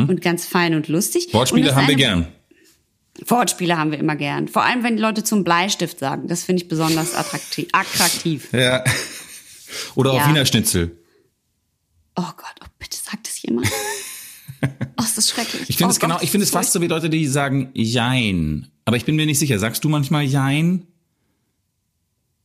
und 0.08 0.20
ganz 0.20 0.46
fein 0.46 0.74
und 0.74 0.86
lustig. 0.88 1.24
und 1.26 1.32
Mhm. 1.32 1.38
Wortspiele 1.38 1.66
das 1.66 1.74
haben 1.74 1.88
wir 1.88 1.94
gern. 1.96 2.28
Wortspiele 3.26 3.76
haben 3.76 3.90
wir 3.90 3.98
immer 3.98 4.14
gern. 4.14 4.46
Vor 4.46 4.62
allem, 4.62 4.84
wenn 4.84 4.96
die 4.96 5.02
Leute 5.02 5.24
zum 5.24 5.42
Bleistift 5.42 5.98
sagen. 5.98 6.28
Das 6.28 6.44
finde 6.44 6.62
ich 6.62 6.68
besonders 6.68 7.14
attraktiv. 7.14 7.68
attraktiv. 7.72 8.48
Ja. 8.52 8.84
Oder 9.94 10.12
auf 10.12 10.18
Ja. 10.18 10.28
Wiener 10.28 10.44
Schnitzel. 10.46 10.96
Oh 12.16 12.22
Gott, 12.36 12.54
oh, 12.62 12.66
bitte 12.78 12.96
sagt 12.98 13.26
es 13.26 13.40
jemand. 13.42 13.66
Oh, 14.98 15.02
ist 15.02 15.16
das 15.16 15.30
schrecklich. 15.30 15.62
Ich 15.70 15.78
finde 15.78 15.86
oh 15.88 15.92
es 15.92 16.00
genau, 16.00 16.18
ich 16.20 16.30
finde 16.30 16.44
es 16.44 16.50
fast 16.50 16.72
so 16.72 16.82
wie 16.82 16.86
Leute, 16.86 17.08
die 17.08 17.26
sagen 17.26 17.70
Jein. 17.72 18.70
Aber 18.84 18.98
ich 18.98 19.06
bin 19.06 19.16
mir 19.16 19.24
nicht 19.24 19.38
sicher. 19.38 19.58
Sagst 19.58 19.82
du 19.84 19.88
manchmal 19.88 20.24
Jein? 20.24 20.86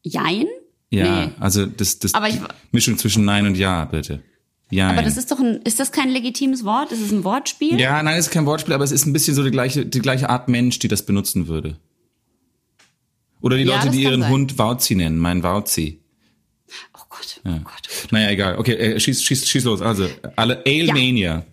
Jein? 0.03 0.45
Ja, 0.89 1.25
Nee. 1.25 1.31
also 1.39 1.65
das, 1.65 1.99
das 1.99 2.13
Aber 2.13 2.29
ich- 2.29 2.39
Mischung 2.71 2.97
zwischen 2.97 3.25
Nein 3.25 3.45
und 3.47 3.55
Ja, 3.57 3.83
bitte. 3.83 4.23
Ja. 4.71 4.89
Aber 4.89 5.03
das 5.03 5.17
ist 5.17 5.31
doch 5.31 5.39
ein, 5.39 5.61
ist 5.63 5.79
das 5.79 5.91
kein 5.91 6.09
legitimes 6.09 6.65
Wort? 6.65 6.91
Ist 6.91 7.01
es 7.01 7.11
ein 7.11 7.23
Wortspiel? 7.23 7.79
Ja, 7.79 8.01
nein, 8.01 8.17
es 8.17 8.27
ist 8.27 8.31
kein 8.31 8.45
Wortspiel, 8.45 8.73
aber 8.73 8.83
es 8.83 8.91
ist 8.91 9.05
ein 9.05 9.13
bisschen 9.13 9.35
so 9.35 9.43
die 9.43 9.51
gleiche, 9.51 9.85
die 9.85 9.99
gleiche 9.99 10.29
Art 10.29 10.49
Mensch, 10.49 10.79
die 10.79 10.87
das 10.87 11.05
benutzen 11.05 11.47
würde. 11.47 11.77
Oder 13.41 13.57
die 13.57 13.63
Ja, 13.63 13.77
Leute, 13.77 13.91
die 13.91 14.01
ihren 14.01 14.21
sein. 14.21 14.31
Hund 14.31 14.57
Wauzi 14.57 14.95
nennen, 14.95 15.19
mein 15.19 15.43
Wauzi. 15.43 15.99
Oh 16.95 17.01
Gott, 17.09 17.41
oh 17.45 17.59
Gott. 17.63 18.11
Naja, 18.11 18.31
egal. 18.31 18.57
Okay, 18.57 18.73
äh, 18.73 18.99
schieß, 18.99 19.23
schieß, 19.23 19.47
schieß 19.47 19.63
los. 19.65 19.81
Also, 19.81 20.09
alle 20.35 20.63
Alemania. 20.65 21.45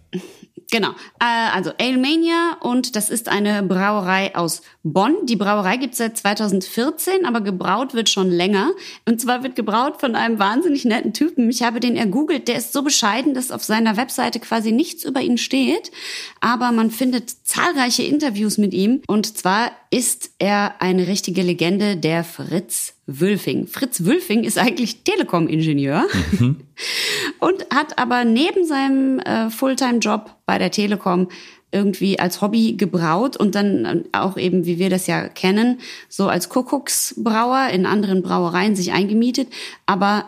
Genau. 0.73 0.93
Äh, 1.21 1.51
also 1.53 1.71
Alemania 1.79 2.57
und 2.61 2.97
das 2.97 3.11
ist 3.11 3.29
eine 3.29 3.63
Brauerei 3.63 4.35
aus 4.35 4.63
Bonn. 4.83 5.27
Die 5.27 5.37
Brauerei 5.37 5.77
gibt's 5.77 5.99
seit 5.99 6.17
2014, 6.17 7.27
aber 7.27 7.43
gebraut 7.43 7.93
wird 7.93 8.09
schon 8.09 8.31
länger. 8.31 8.71
Und 9.05 9.21
zwar 9.21 9.43
wird 9.43 9.55
gebraut 9.55 10.01
von 10.01 10.17
einem 10.17 10.39
wahnsinnig 10.39 10.87
netten 10.87 11.13
Typen. 11.13 11.51
Ich 11.51 11.63
habe 11.63 11.79
den 11.79 11.95
ergoogelt. 11.95 12.49
Der 12.49 12.57
ist 12.57 12.73
so 12.73 12.83
bescheiden, 12.83 13.35
dass 13.35 13.51
auf 13.51 13.63
seiner 13.63 13.99
Webseite 13.99 14.41
quasi 14.41 14.73
nichts 14.73 15.05
über 15.05 15.21
ihn 15.21 15.37
steht. 15.37 15.93
Aber 16.41 16.73
man 16.73 16.91
findet 16.91 17.29
zahlreiche 17.29 18.05
Interviews 18.05 18.57
mit 18.57 18.73
ihm. 18.73 19.03
Und 19.07 19.37
zwar 19.37 19.73
ist 19.93 20.31
er 20.39 20.81
eine 20.81 21.07
richtige 21.07 21.43
Legende, 21.43 21.99
der 21.99 22.25
Fritz 22.25 22.95
Wülfing. 23.07 23.67
Fritz 23.67 24.05
Wülfing 24.05 24.43
ist 24.43 24.57
eigentlich 24.57 25.03
Telekom-Ingenieur 25.05 26.07
und 27.39 27.67
hat 27.71 27.99
aber 27.99 28.25
neben 28.25 28.67
seinem 28.67 29.19
äh, 29.19 29.51
Fulltime-Job 29.51 30.35
bei 30.47 30.57
der 30.57 30.71
Telekom 30.71 31.29
irgendwie 31.73 32.19
als 32.19 32.41
Hobby 32.41 32.73
gebraut 32.73 33.37
und 33.37 33.55
dann 33.55 33.85
äh, 33.85 34.03
auch 34.13 34.39
eben, 34.39 34.65
wie 34.65 34.79
wir 34.79 34.89
das 34.89 35.07
ja 35.07 35.29
kennen, 35.29 35.79
so 36.09 36.27
als 36.27 36.49
Kuckucksbrauer 36.49 37.69
in 37.69 37.85
anderen 37.85 38.23
Brauereien 38.23 38.75
sich 38.75 38.93
eingemietet. 38.93 39.49
Aber 39.85 40.25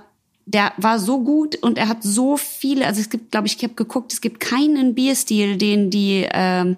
der 0.46 0.72
war 0.76 0.98
so 0.98 1.22
gut 1.22 1.56
und 1.56 1.78
er 1.78 1.88
hat 1.88 2.02
so 2.02 2.36
viele, 2.36 2.86
also 2.86 3.00
es 3.00 3.08
gibt, 3.08 3.30
glaube 3.30 3.46
ich, 3.46 3.56
ich 3.56 3.62
habe 3.62 3.74
geguckt, 3.74 4.12
es 4.12 4.20
gibt 4.20 4.40
keinen 4.40 4.94
Bierstil, 4.94 5.56
den 5.56 5.88
die 5.88 6.24
äh, 6.24 6.76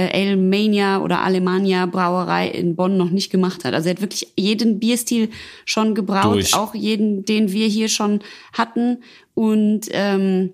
Alemania 0.00 1.00
oder 1.00 1.20
Alemania 1.20 1.86
Brauerei 1.86 2.48
in 2.48 2.74
Bonn 2.74 2.96
noch 2.96 3.10
nicht 3.10 3.30
gemacht 3.30 3.64
hat. 3.64 3.74
Also 3.74 3.88
er 3.88 3.94
hat 3.94 4.00
wirklich 4.00 4.32
jeden 4.36 4.78
Bierstil 4.80 5.30
schon 5.64 5.94
gebraut, 5.94 6.34
Durch. 6.34 6.54
auch 6.54 6.74
jeden, 6.74 7.24
den 7.24 7.52
wir 7.52 7.68
hier 7.68 7.88
schon 7.88 8.20
hatten. 8.52 8.98
Und 9.34 9.88
ähm, 9.92 10.52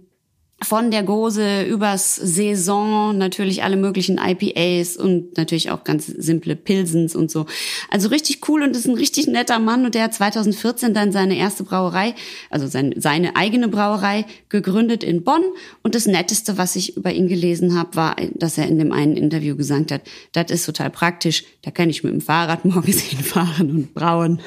von 0.63 0.91
der 0.91 1.03
Gose 1.03 1.63
übers 1.65 2.17
Saison 2.17 3.17
natürlich 3.17 3.63
alle 3.63 3.77
möglichen 3.77 4.19
IPAs 4.19 4.99
und 4.99 5.37
natürlich 5.39 5.71
auch 5.71 5.85
ganz 5.85 6.07
simple 6.07 6.55
Pilsens 6.55 7.17
und 7.17 7.31
so. 7.31 7.47
Also 7.89 8.09
richtig 8.09 8.47
cool 8.49 8.63
und 8.63 8.77
ist 8.77 8.87
ein 8.87 8.95
richtig 8.95 9.27
netter 9.27 9.59
Mann 9.59 9.87
und 9.87 9.95
der 9.95 10.03
hat 10.05 10.15
2014 10.15 10.93
dann 10.93 11.13
seine 11.13 11.37
erste 11.39 11.65
Brauerei, 11.65 12.15
also 12.51 12.67
sein, 12.67 12.93
seine 12.99 13.37
eigene 13.37 13.69
Brauerei 13.69 14.27
gegründet 14.51 15.03
in 15.03 15.25
Bonn 15.25 15.43
und 15.83 15.95
das 15.95 16.07
Netteste, 16.07 16.59
was 16.59 16.77
ich 16.77 16.95
über 16.97 17.11
ihn 17.13 17.27
gelesen 17.29 17.79
habe, 17.79 17.97
war, 17.97 18.17
dass 18.35 18.59
er 18.59 18.67
in 18.69 18.79
dem 18.79 18.93
einen 18.93 19.17
Interview 19.17 19.57
gesagt 19.57 19.91
hat, 19.93 20.03
das 20.33 20.51
ist 20.51 20.67
total 20.67 20.91
praktisch, 20.91 21.45
da 21.63 21.71
kann 21.71 21.89
ich 21.89 22.05
mit 22.05 22.13
dem 22.13 22.21
Fahrrad 22.21 22.65
morgens 22.67 23.01
hinfahren 23.01 23.71
und 23.71 23.95
brauen. 23.95 24.41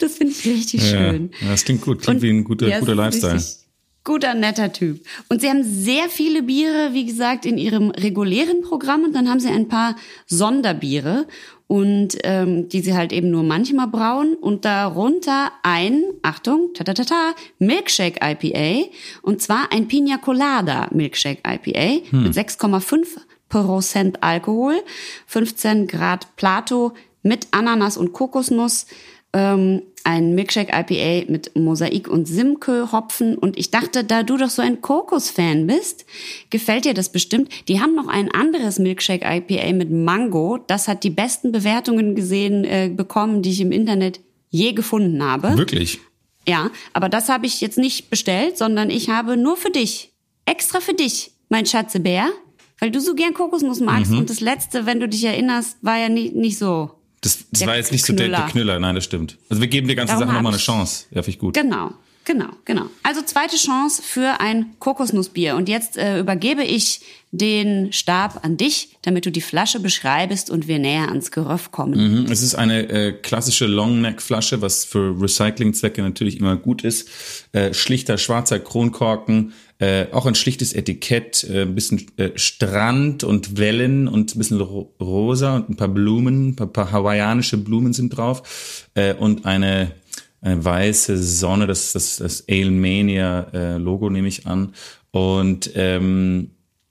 Das 0.00 0.16
finde 0.16 0.32
ich 0.32 0.44
richtig 0.44 0.82
schön. 0.82 1.30
Ja, 1.40 1.48
das 1.50 1.64
klingt 1.64 1.80
gut. 1.82 2.02
Klingt 2.02 2.16
Und- 2.16 2.22
wie 2.22 2.30
ein 2.30 2.44
guter, 2.44 2.68
Ja, 2.68 2.80
guter 2.80 2.94
Lifestyle. 2.94 3.34
richtig 3.34 3.59
Guter, 4.02 4.34
netter 4.34 4.72
Typ. 4.72 5.04
Und 5.28 5.40
sie 5.40 5.48
haben 5.48 5.62
sehr 5.62 6.08
viele 6.08 6.42
Biere, 6.42 6.90
wie 6.92 7.04
gesagt, 7.04 7.44
in 7.44 7.58
ihrem 7.58 7.90
regulären 7.90 8.62
Programm. 8.62 9.04
Und 9.04 9.14
dann 9.14 9.28
haben 9.28 9.40
sie 9.40 9.48
ein 9.48 9.68
paar 9.68 9.96
Sonderbiere. 10.26 11.26
Und 11.66 12.18
ähm, 12.24 12.68
die 12.68 12.80
sie 12.80 12.96
halt 12.96 13.12
eben 13.12 13.30
nur 13.30 13.44
manchmal 13.44 13.86
brauen. 13.86 14.34
Und 14.34 14.64
darunter 14.64 15.52
ein, 15.62 16.02
Achtung, 16.22 16.70
ta 16.74 16.82
ta 16.82 16.94
ta 16.94 17.04
ta, 17.04 17.34
Milkshake 17.58 18.18
IPA 18.20 18.88
und 19.22 19.40
zwar 19.40 19.72
ein 19.72 19.86
Pina 19.86 20.18
Colada 20.18 20.88
Milkshake 20.90 21.42
IPA 21.46 22.06
mit 22.10 22.34
6,5 22.34 23.06
Prozent 23.48 24.22
Alkohol, 24.22 24.82
15 25.26 25.86
Grad 25.86 26.34
Plato 26.36 26.92
mit 27.22 27.48
Ananas 27.50 27.96
und 27.96 28.12
Kokosnuss 28.12 28.86
ähm, 29.32 29.82
ein 30.02 30.34
Milkshake 30.34 30.72
IPA 30.72 31.30
mit 31.30 31.54
Mosaik 31.56 32.08
und 32.08 32.26
Simke 32.26 32.90
Hopfen 32.90 33.36
und 33.36 33.58
ich 33.58 33.70
dachte, 33.70 34.02
da 34.02 34.22
du 34.22 34.36
doch 34.36 34.48
so 34.48 34.62
ein 34.62 34.80
Kokos-Fan 34.80 35.66
bist, 35.66 36.06
gefällt 36.48 36.84
dir 36.84 36.94
das 36.94 37.12
bestimmt. 37.12 37.50
Die 37.68 37.80
haben 37.80 37.94
noch 37.94 38.08
ein 38.08 38.30
anderes 38.30 38.78
Milkshake 38.78 39.24
IPA 39.24 39.72
mit 39.74 39.90
Mango, 39.90 40.58
das 40.66 40.88
hat 40.88 41.04
die 41.04 41.10
besten 41.10 41.52
Bewertungen 41.52 42.14
gesehen 42.14 42.64
äh, 42.64 42.90
bekommen, 42.94 43.42
die 43.42 43.50
ich 43.50 43.60
im 43.60 43.72
Internet 43.72 44.20
je 44.48 44.72
gefunden 44.72 45.22
habe. 45.22 45.56
Wirklich? 45.56 46.00
Ja, 46.48 46.70
aber 46.92 47.08
das 47.08 47.28
habe 47.28 47.46
ich 47.46 47.60
jetzt 47.60 47.78
nicht 47.78 48.10
bestellt, 48.10 48.56
sondern 48.56 48.90
ich 48.90 49.10
habe 49.10 49.36
nur 49.36 49.56
für 49.56 49.70
dich, 49.70 50.12
extra 50.46 50.80
für 50.80 50.94
dich, 50.94 51.32
mein 51.48 51.66
Schatzebär, 51.66 52.30
weil 52.78 52.90
du 52.90 53.00
so 53.00 53.14
gern 53.14 53.34
Kokosnuss 53.34 53.80
magst 53.80 54.12
und 54.12 54.30
das 54.30 54.40
letzte, 54.40 54.86
wenn 54.86 55.00
du 55.00 55.08
dich 55.08 55.22
erinnerst, 55.24 55.76
war 55.82 55.98
ja 55.98 56.08
nicht, 56.08 56.34
nicht 56.34 56.58
so. 56.58 56.90
Das, 57.20 57.44
das 57.50 57.66
war 57.66 57.76
jetzt 57.76 57.92
nicht 57.92 58.04
so 58.04 58.12
der, 58.14 58.28
der 58.28 58.38
Knüller. 58.38 58.50
Knüller. 58.50 58.78
Nein, 58.80 58.94
das 58.94 59.04
stimmt. 59.04 59.36
Also 59.48 59.60
wir 59.60 59.68
geben 59.68 59.86
der 59.86 59.96
ganzen 59.96 60.12
Darum 60.12 60.28
Sache 60.28 60.34
nochmal 60.34 60.52
eine 60.52 60.60
Chance. 60.60 61.06
Ja, 61.10 61.22
finde 61.22 61.30
ich 61.30 61.38
gut. 61.38 61.54
Genau, 61.54 61.92
genau, 62.30 62.50
genau. 62.64 62.86
Also 63.02 63.22
zweite 63.22 63.56
Chance 63.56 64.02
für 64.02 64.40
ein 64.40 64.66
Kokosnussbier. 64.78 65.56
Und 65.56 65.68
jetzt 65.68 65.96
äh, 65.96 66.20
übergebe 66.20 66.62
ich 66.62 67.00
den 67.32 67.92
Stab 67.92 68.44
an 68.44 68.56
dich, 68.56 68.96
damit 69.02 69.26
du 69.26 69.30
die 69.30 69.40
Flasche 69.40 69.80
beschreibst 69.80 70.50
und 70.50 70.66
wir 70.68 70.78
näher 70.78 71.08
ans 71.08 71.30
Geröff 71.30 71.70
kommen. 71.70 72.24
Mhm, 72.24 72.32
Es 72.32 72.42
ist 72.42 72.54
eine 72.54 72.88
äh, 72.88 73.12
klassische 73.12 73.66
Longneck-Flasche, 73.66 74.62
was 74.62 74.84
für 74.84 75.20
Recyclingzwecke 75.20 76.02
natürlich 76.02 76.38
immer 76.38 76.56
gut 76.56 76.82
ist. 76.82 77.08
Äh, 77.52 77.72
schlichter 77.74 78.18
schwarzer 78.18 78.58
Kronkorken, 78.58 79.52
äh, 79.78 80.06
auch 80.12 80.26
ein 80.26 80.34
schlichtes 80.34 80.72
Etikett, 80.72 81.44
äh, 81.44 81.62
ein 81.62 81.74
bisschen 81.74 82.06
äh, 82.16 82.30
Strand 82.34 83.24
und 83.24 83.56
Wellen 83.56 84.08
und 84.08 84.34
ein 84.34 84.38
bisschen 84.38 84.60
ro 84.60 84.92
rosa 85.00 85.56
und 85.56 85.70
ein 85.70 85.76
paar 85.76 85.88
Blumen, 85.88 86.48
ein 86.48 86.56
paar, 86.56 86.66
paar 86.66 86.92
hawaiianische 86.92 87.56
Blumen 87.56 87.92
sind 87.92 88.10
drauf 88.10 88.88
und 89.18 89.46
eine 89.46 89.92
eine 90.40 90.64
weiße 90.64 91.18
Sonne, 91.18 91.66
das 91.66 91.92
das, 91.92 92.16
das 92.16 92.44
Alemania 92.48 93.46
äh, 93.52 93.76
Logo 93.76 94.10
nehme 94.10 94.28
ich 94.28 94.46
an 94.46 94.74
und 95.10 95.70
ähm, 95.74 96.50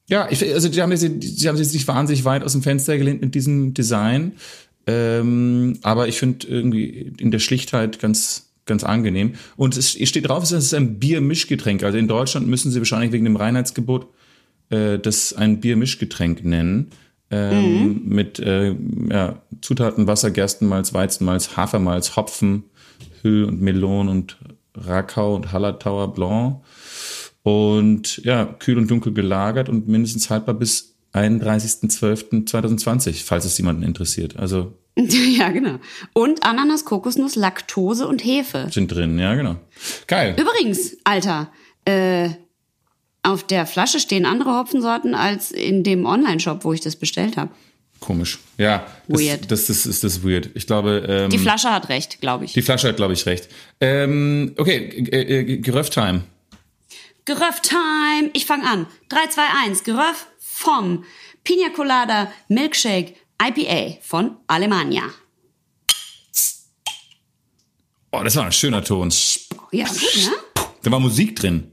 ja, 0.10 0.28
ich, 0.30 0.44
also 0.54 0.70
die 0.70 0.82
haben, 0.82 0.92
jetzt, 0.92 1.04
die 1.04 1.48
haben 1.48 1.56
sich 1.56 1.72
nicht 1.72 1.88
wahnsinnig 1.88 2.26
weit 2.26 2.44
aus 2.44 2.54
dem 2.54 2.64
Fenster 2.64 2.98
gelehnt 2.98 3.22
mit 3.22 3.36
diesem 3.36 3.76
Design. 3.76 4.34
Ähm, 4.88 5.78
aber 5.84 6.08
ich 6.08 6.18
finde 6.18 6.48
irgendwie 6.48 7.14
in 7.20 7.30
der 7.30 7.38
Schlichtheit 7.38 8.00
ganz, 8.00 8.50
ganz 8.66 8.84
angenehm. 8.84 9.36
Und 9.56 9.78
es 9.78 9.92
steht 9.92 10.28
drauf, 10.28 10.42
es 10.42 10.52
ist 10.52 10.74
ein 10.74 10.98
Biermischgetränk. 10.98 11.84
Also 11.84 12.00
in 12.00 12.08
Deutschland 12.08 12.48
müssen 12.48 12.72
sie 12.72 12.80
wahrscheinlich 12.80 13.12
wegen 13.12 13.26
dem 13.26 13.36
Reinheitsgebot 13.36 14.08
äh, 14.72 14.98
das 14.98 15.34
ein 15.34 15.60
Biermischgetränk 15.60 16.44
nennen. 16.44 16.88
Ähm, 17.30 18.02
Mit 18.06 18.40
äh, 18.40 18.76
ja, 19.12 19.44
Zutaten 19.62 20.08
Wasser, 20.08 20.32
Gerstenmalz, 20.32 20.96
Weizenmalz, 20.96 21.56
Hafermalz, 21.56 22.16
Hopfen, 22.16 22.64
Hüll 23.24 23.46
und 23.46 23.62
Melon 23.62 24.10
und 24.10 24.38
Rakau 24.76 25.36
und 25.36 25.52
Hallertauer 25.52 26.14
Blanc. 26.14 26.62
Und 27.44 28.18
ja, 28.24 28.46
kühl 28.46 28.78
und 28.78 28.92
dunkel 28.92 29.14
gelagert 29.14 29.70
und 29.70 29.88
mindestens 29.88 30.30
haltbar 30.30 30.56
bis 30.56 30.98
31.12.2020, 31.14 33.24
falls 33.24 33.46
es 33.46 33.58
jemanden 33.58 33.84
interessiert. 33.84 34.38
Also 34.38 34.74
ja, 34.98 35.50
genau. 35.50 35.80
Und 36.14 36.44
Ananas, 36.44 36.86
Kokosnuss, 36.86 37.36
Laktose 37.36 38.08
und 38.08 38.24
Hefe. 38.24 38.68
sind 38.70 38.90
drin, 38.90 39.18
ja, 39.18 39.34
genau. 39.36 39.56
Geil. 40.08 40.36
Übrigens, 40.38 40.98
Alter, 41.04 41.52
äh, 41.86 42.30
auf 43.24 43.44
der 43.44 43.66
Flasche 43.66 44.00
stehen 44.00 44.26
andere 44.26 44.58
Hopfensorten 44.58 45.16
als 45.16 45.52
in 45.52 45.84
dem 45.84 46.06
Online-Shop, 46.06 46.64
wo 46.64 46.74
ich 46.74 46.82
das 46.82 46.96
bestellt 46.96 47.38
habe. 47.38 47.52
Komisch. 48.00 48.40
Ja, 48.58 48.88
das, 49.08 49.22
Weird. 49.22 49.52
Das, 49.52 49.66
das, 49.68 49.86
ist 49.86 50.04
das 50.04 50.24
weird. 50.24 50.50
Ich 50.54 50.66
glaube, 50.68 51.06
ähm, 51.08 51.30
Die 51.30 51.38
Flasche 51.38 51.70
hat 51.72 51.90
recht, 51.90 52.22
glaube 52.22 52.46
ich. 52.46 52.54
die 52.54 52.62
Flasche 52.62 52.88
hat, 52.88 52.96
glaube 52.96 53.14
ich, 53.14 53.26
recht. 53.26 53.50
Ähm, 53.82 54.54
okay, 54.58 54.78
äh, 55.12 55.40
äh, 55.40 55.58
Geröff-Time. 55.58 56.24
Geröff-Time. 57.26 58.30
Ich 58.34 58.46
fange 58.46 58.66
an. 58.68 58.88
3, 59.10 59.28
2, 59.28 59.42
1. 59.66 59.84
Geröff 59.84 60.28
vom 60.40 61.04
Pina 61.44 61.70
Colada 61.70 62.32
Milkshake 62.48 63.16
IPA 63.42 64.00
von 64.02 64.38
Alemania. 64.48 65.04
Oh, 68.12 68.22
das 68.24 68.36
war 68.36 68.46
ein 68.46 68.52
schöner 68.52 68.84
Ton. 68.84 69.14
Ja, 69.72 69.86
gut, 69.88 70.02
ne? 70.18 70.32
Da 70.82 70.92
war 70.92 71.00
Musik 71.00 71.36
drin. 71.36 71.72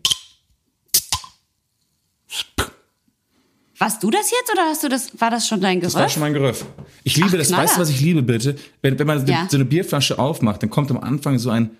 Warst 3.79 4.03
du 4.03 4.11
das 4.11 4.31
jetzt 4.31 4.51
oder 4.53 4.63
hast 4.69 4.83
du 4.83 4.89
das, 4.89 5.21
war 5.21 5.31
das 5.31 5.47
schon 5.47 5.61
dein 5.61 5.81
Das 5.81 5.95
war 5.95 6.09
schon 6.09 6.21
mein 6.21 6.33
Geröff. 6.33 6.65
Ich 7.05 7.17
liebe 7.17 7.29
Ach, 7.33 7.37
das. 7.37 7.49
Knaller. 7.49 7.63
Weißt 7.65 7.77
du, 7.77 7.81
was 7.83 7.91
ich 7.91 8.01
liebe, 8.01 8.23
bitte? 8.23 8.57
Wenn, 8.83 8.99
wenn 8.99 9.07
man 9.07 9.27
Ja. 9.27 9.47
so 9.51 9.57
eine 9.57 9.65
Bierflasche 9.67 10.19
aufmacht, 10.19 10.63
dann 10.63 10.71
kommt 10.71 10.91
am 10.91 10.99
Anfang 10.99 11.39
so 11.39 11.51
ein, 11.51 11.71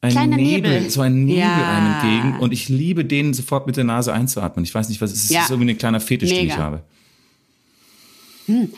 ein 0.00 0.10
Kleiner 0.12 0.36
Nebel, 0.36 0.70
Nebel. 0.72 0.90
so 0.90 1.02
ein 1.02 1.24
Nebel 1.26 1.40
Ja. 1.40 1.76
einem 1.76 1.92
entgegen. 1.92 2.40
Und 2.40 2.52
ich 2.52 2.68
liebe 2.68 3.04
den 3.04 3.34
sofort 3.34 3.66
mit 3.66 3.76
der 3.76 3.84
Nase 3.84 4.12
einzuatmen. 4.12 4.64
Ich 4.64 4.74
weiß 4.74 4.88
nicht, 4.88 5.00
was 5.02 5.12
es 5.12 5.24
ist. 5.24 5.30
Ja. 5.30 5.42
Ist 5.42 5.50
irgendwie 5.50 5.70
ein 5.72 5.78
kleiner 5.78 6.00
Fetisch, 6.00 6.30
den 6.30 6.42
Mega. 6.46 6.54
ich 6.54 6.58
habe. 6.60 6.82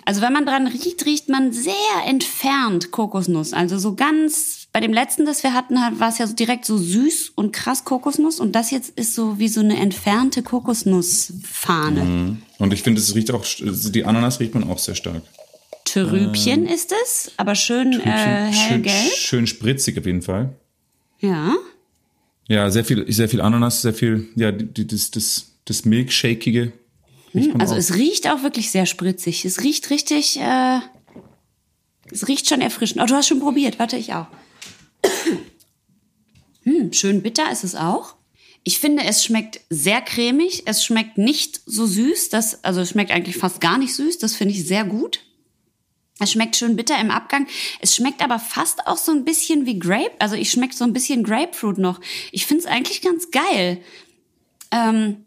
Also 0.05 0.21
wenn 0.21 0.33
man 0.33 0.45
dran 0.45 0.67
riecht, 0.67 1.05
riecht 1.07 1.29
man 1.29 1.53
sehr 1.53 1.73
entfernt 2.07 2.91
Kokosnuss. 2.91 3.53
Also 3.55 3.79
so 3.79 3.95
ganz 3.95 4.64
bei 4.75 4.81
dem 4.81 4.93
letzten, 4.93 5.25
das 5.25 5.45
wir 5.45 5.55
hatten, 5.55 5.77
war 5.77 6.09
es 6.09 6.19
ja 6.19 6.27
so 6.27 6.35
direkt 6.35 6.65
so 6.65 6.77
süß 6.77 7.35
und 7.37 7.53
krass 7.53 7.85
Kokosnuss 7.85 8.41
und 8.41 8.57
das 8.57 8.73
jetzt 8.73 8.91
ist 8.99 9.15
so 9.15 9.39
wie 9.39 9.47
so 9.47 9.61
eine 9.61 9.77
entfernte 9.77 10.43
Kokosnussfahne. 10.43 12.03
Mhm. 12.03 12.43
Und 12.59 12.73
ich 12.73 12.83
finde, 12.83 13.01
es 13.01 13.15
riecht 13.15 13.31
auch, 13.31 13.47
die 13.61 14.05
Ananas 14.05 14.41
riecht 14.41 14.53
man 14.53 14.69
auch 14.69 14.81
sehr 14.81 14.97
stark. 14.97 15.23
Trübchen 15.85 16.67
äh, 16.67 16.75
ist 16.75 16.93
es, 17.05 17.31
aber 17.37 17.55
schön 17.55 18.01
äh, 18.01 18.51
hellgelb. 18.51 18.91
Schön, 18.91 19.17
schön 19.17 19.47
spritzig 19.47 19.97
auf 19.97 20.07
jeden 20.07 20.23
Fall. 20.23 20.53
Ja. 21.21 21.55
Ja, 22.49 22.69
sehr 22.69 22.85
viel, 22.85 23.05
sehr 23.13 23.29
viel 23.29 23.43
Ananas, 23.43 23.83
sehr 23.83 23.95
viel, 23.95 24.27
ja, 24.35 24.51
das, 24.51 25.13
das, 25.13 25.53
das 25.67 25.85
Milkshakige. 25.85 26.73
Hm, 27.31 27.61
also 27.61 27.75
auch. 27.75 27.79
es 27.79 27.95
riecht 27.95 28.29
auch 28.29 28.43
wirklich 28.43 28.73
sehr 28.73 28.87
spritzig. 28.87 29.45
Es 29.45 29.63
riecht 29.63 29.91
richtig, 29.91 30.41
äh, 30.41 30.81
es 32.11 32.27
riecht 32.27 32.49
schon 32.49 32.61
erfrischend. 32.61 33.01
Oh, 33.01 33.07
du 33.07 33.15
hast 33.15 33.29
schon 33.29 33.39
probiert, 33.39 33.79
warte, 33.79 33.97
ich 33.97 34.15
auch. 34.15 34.27
Hm, 36.65 36.93
schön 36.93 37.23
bitter 37.23 37.51
ist 37.51 37.65
es 37.65 37.75
auch. 37.75 38.17
Ich 38.65 38.79
finde, 38.79 39.05
es 39.05 39.23
schmeckt 39.23 39.61
sehr 39.69 40.01
cremig. 40.01 40.63
Es 40.67 40.85
schmeckt 40.85 41.19
nicht 41.19 41.61
so 41.67 41.87
süß. 41.87 42.31
Das, 42.31 42.65
also 42.65 42.81
es 42.81 42.91
schmeckt 42.91 43.11
eigentlich 43.11 43.37
fast 43.37 43.61
gar 43.61 43.79
nicht 43.79 43.95
süß. 43.95 44.19
Das 44.19 44.35
finde 44.35 44.55
ich 44.55 44.67
sehr 44.67 44.85
gut. 44.85 45.21
Es 46.19 46.33
schmeckt 46.33 46.57
schön 46.57 46.77
bitter 46.77 46.99
im 46.99 47.11
Abgang. 47.11 47.47
Es 47.81 47.95
schmeckt 47.95 48.23
aber 48.23 48.39
fast 48.39 48.87
auch 48.87 48.97
so 48.97 49.13
ein 49.13 49.25
bisschen 49.25 49.67
wie 49.67 49.79
Grape. 49.79 50.13
Also 50.19 50.37
ich 50.37 50.51
schmecke 50.51 50.75
so 50.75 50.85
ein 50.85 50.95
bisschen 50.95 51.25
Grapefruit 51.25 51.77
noch. 51.77 52.01
Ich 52.33 52.47
finde 52.47 52.63
es 52.63 52.67
eigentlich 52.67 53.03
ganz 53.03 53.31
geil. 53.31 53.83
Ähm, 54.71 55.27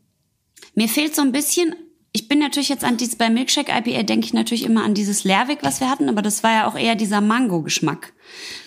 mir 0.74 0.88
fehlt 0.88 1.16
so 1.16 1.22
ein 1.22 1.32
bisschen. 1.32 1.76
Ich 2.18 2.28
bin 2.28 2.40
natürlich 2.40 2.70
jetzt 2.70 2.84
an 2.84 2.98
dieses 2.98 3.16
bei 3.16 3.30
Milkshake 3.30 3.70
IPA 3.70 4.02
denke 4.02 4.26
ich 4.26 4.34
natürlich 4.34 4.66
immer 4.66 4.84
an 4.84 4.96
dieses 4.96 5.24
Lerwick, 5.24 5.60
was 5.62 5.82
wir 5.82 5.88
hatten, 5.88 6.10
aber 6.10 6.24
das 6.24 6.42
war 6.42 6.52
ja 6.52 6.68
auch 6.68 6.76
eher 6.76 6.96
dieser 6.96 7.22
Mango-Geschmack. 7.22 8.12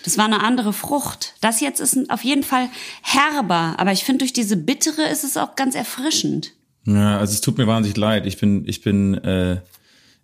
Das 0.05 0.17
war 0.17 0.23
eine 0.23 0.41
andere 0.41 0.71
Frucht. 0.71 1.33
Das 1.41 1.59
jetzt 1.59 1.81
ist 1.81 2.09
auf 2.09 2.23
jeden 2.23 2.43
Fall 2.43 2.69
herber, 3.01 3.75
aber 3.77 3.91
ich 3.91 4.05
finde 4.05 4.19
durch 4.19 4.31
diese 4.31 4.55
bittere 4.55 5.01
ist 5.01 5.25
es 5.25 5.35
auch 5.35 5.57
ganz 5.57 5.75
erfrischend. 5.75 6.53
Ja, 6.85 7.19
also 7.19 7.33
es 7.33 7.41
tut 7.41 7.57
mir 7.57 7.67
wahnsinnig 7.67 7.97
leid. 7.97 8.25
Ich 8.25 8.37
bin, 8.37 8.65
ich 8.69 8.83
bin 8.83 9.15
äh, 9.15 9.59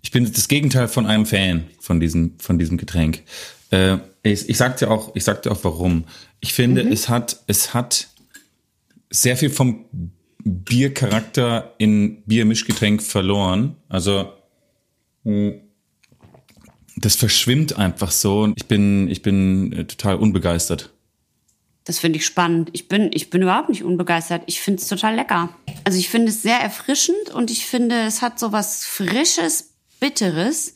ich 0.02 0.12
bin 0.12 0.32
das 0.32 0.48
Gegenteil 0.48 0.88
von 0.88 1.06
einem 1.06 1.26
Fan 1.26 1.66
von 1.82 2.00
diesem, 2.00 2.40
von 2.40 2.58
diesem 2.58 2.78
Getränk. 2.78 3.24
Äh, 3.72 3.98
ich, 4.24 4.48
ich 4.48 4.58
sagte 4.58 4.90
auch, 4.90 5.14
ich 5.16 5.26
sagte 5.26 5.52
auch 5.52 5.66
warum. 5.66 6.06
Ich 6.40 6.54
finde, 6.54 6.86
mhm. 6.86 6.94
es 6.94 7.10
hat, 7.10 7.44
es 7.48 7.74
hat 7.74 8.08
sehr 9.10 9.36
viel 9.36 9.50
vom 9.50 9.84
Biercharakter 10.48 11.74
in 11.78 12.24
Biermischgetränk 12.24 13.04
verloren. 13.04 13.76
Also, 13.90 14.34
das 16.98 17.16
verschwimmt 17.16 17.78
einfach 17.78 18.12
so 18.12 18.54
ich 18.56 18.66
bin, 18.66 19.08
ich 19.10 19.22
bin 19.22 19.72
äh, 19.74 19.86
total 19.86 20.16
unbegeistert. 20.16 20.92
Das 21.84 22.00
finde 22.00 22.18
ich 22.18 22.26
spannend. 22.26 22.70
Ich 22.74 22.90
bin, 22.90 23.12
ich 23.14 23.30
bin 23.30 23.42
überhaupt 23.42 23.70
nicht 23.70 23.84
unbegeistert. 23.84 24.44
Ich 24.46 24.60
finde 24.60 24.82
es 24.82 24.90
total 24.90 25.16
lecker. 25.16 25.50
Also 25.86 25.98
ich 25.98 26.10
finde 26.10 26.30
es 26.30 26.42
sehr 26.42 26.60
erfrischend 26.60 27.30
und 27.34 27.50
ich 27.50 27.66
finde, 27.66 28.02
es 28.02 28.22
hat 28.22 28.40
so 28.40 28.52
was 28.52 28.86
Frisches, 28.86 29.74
Bitteres. 30.00 30.74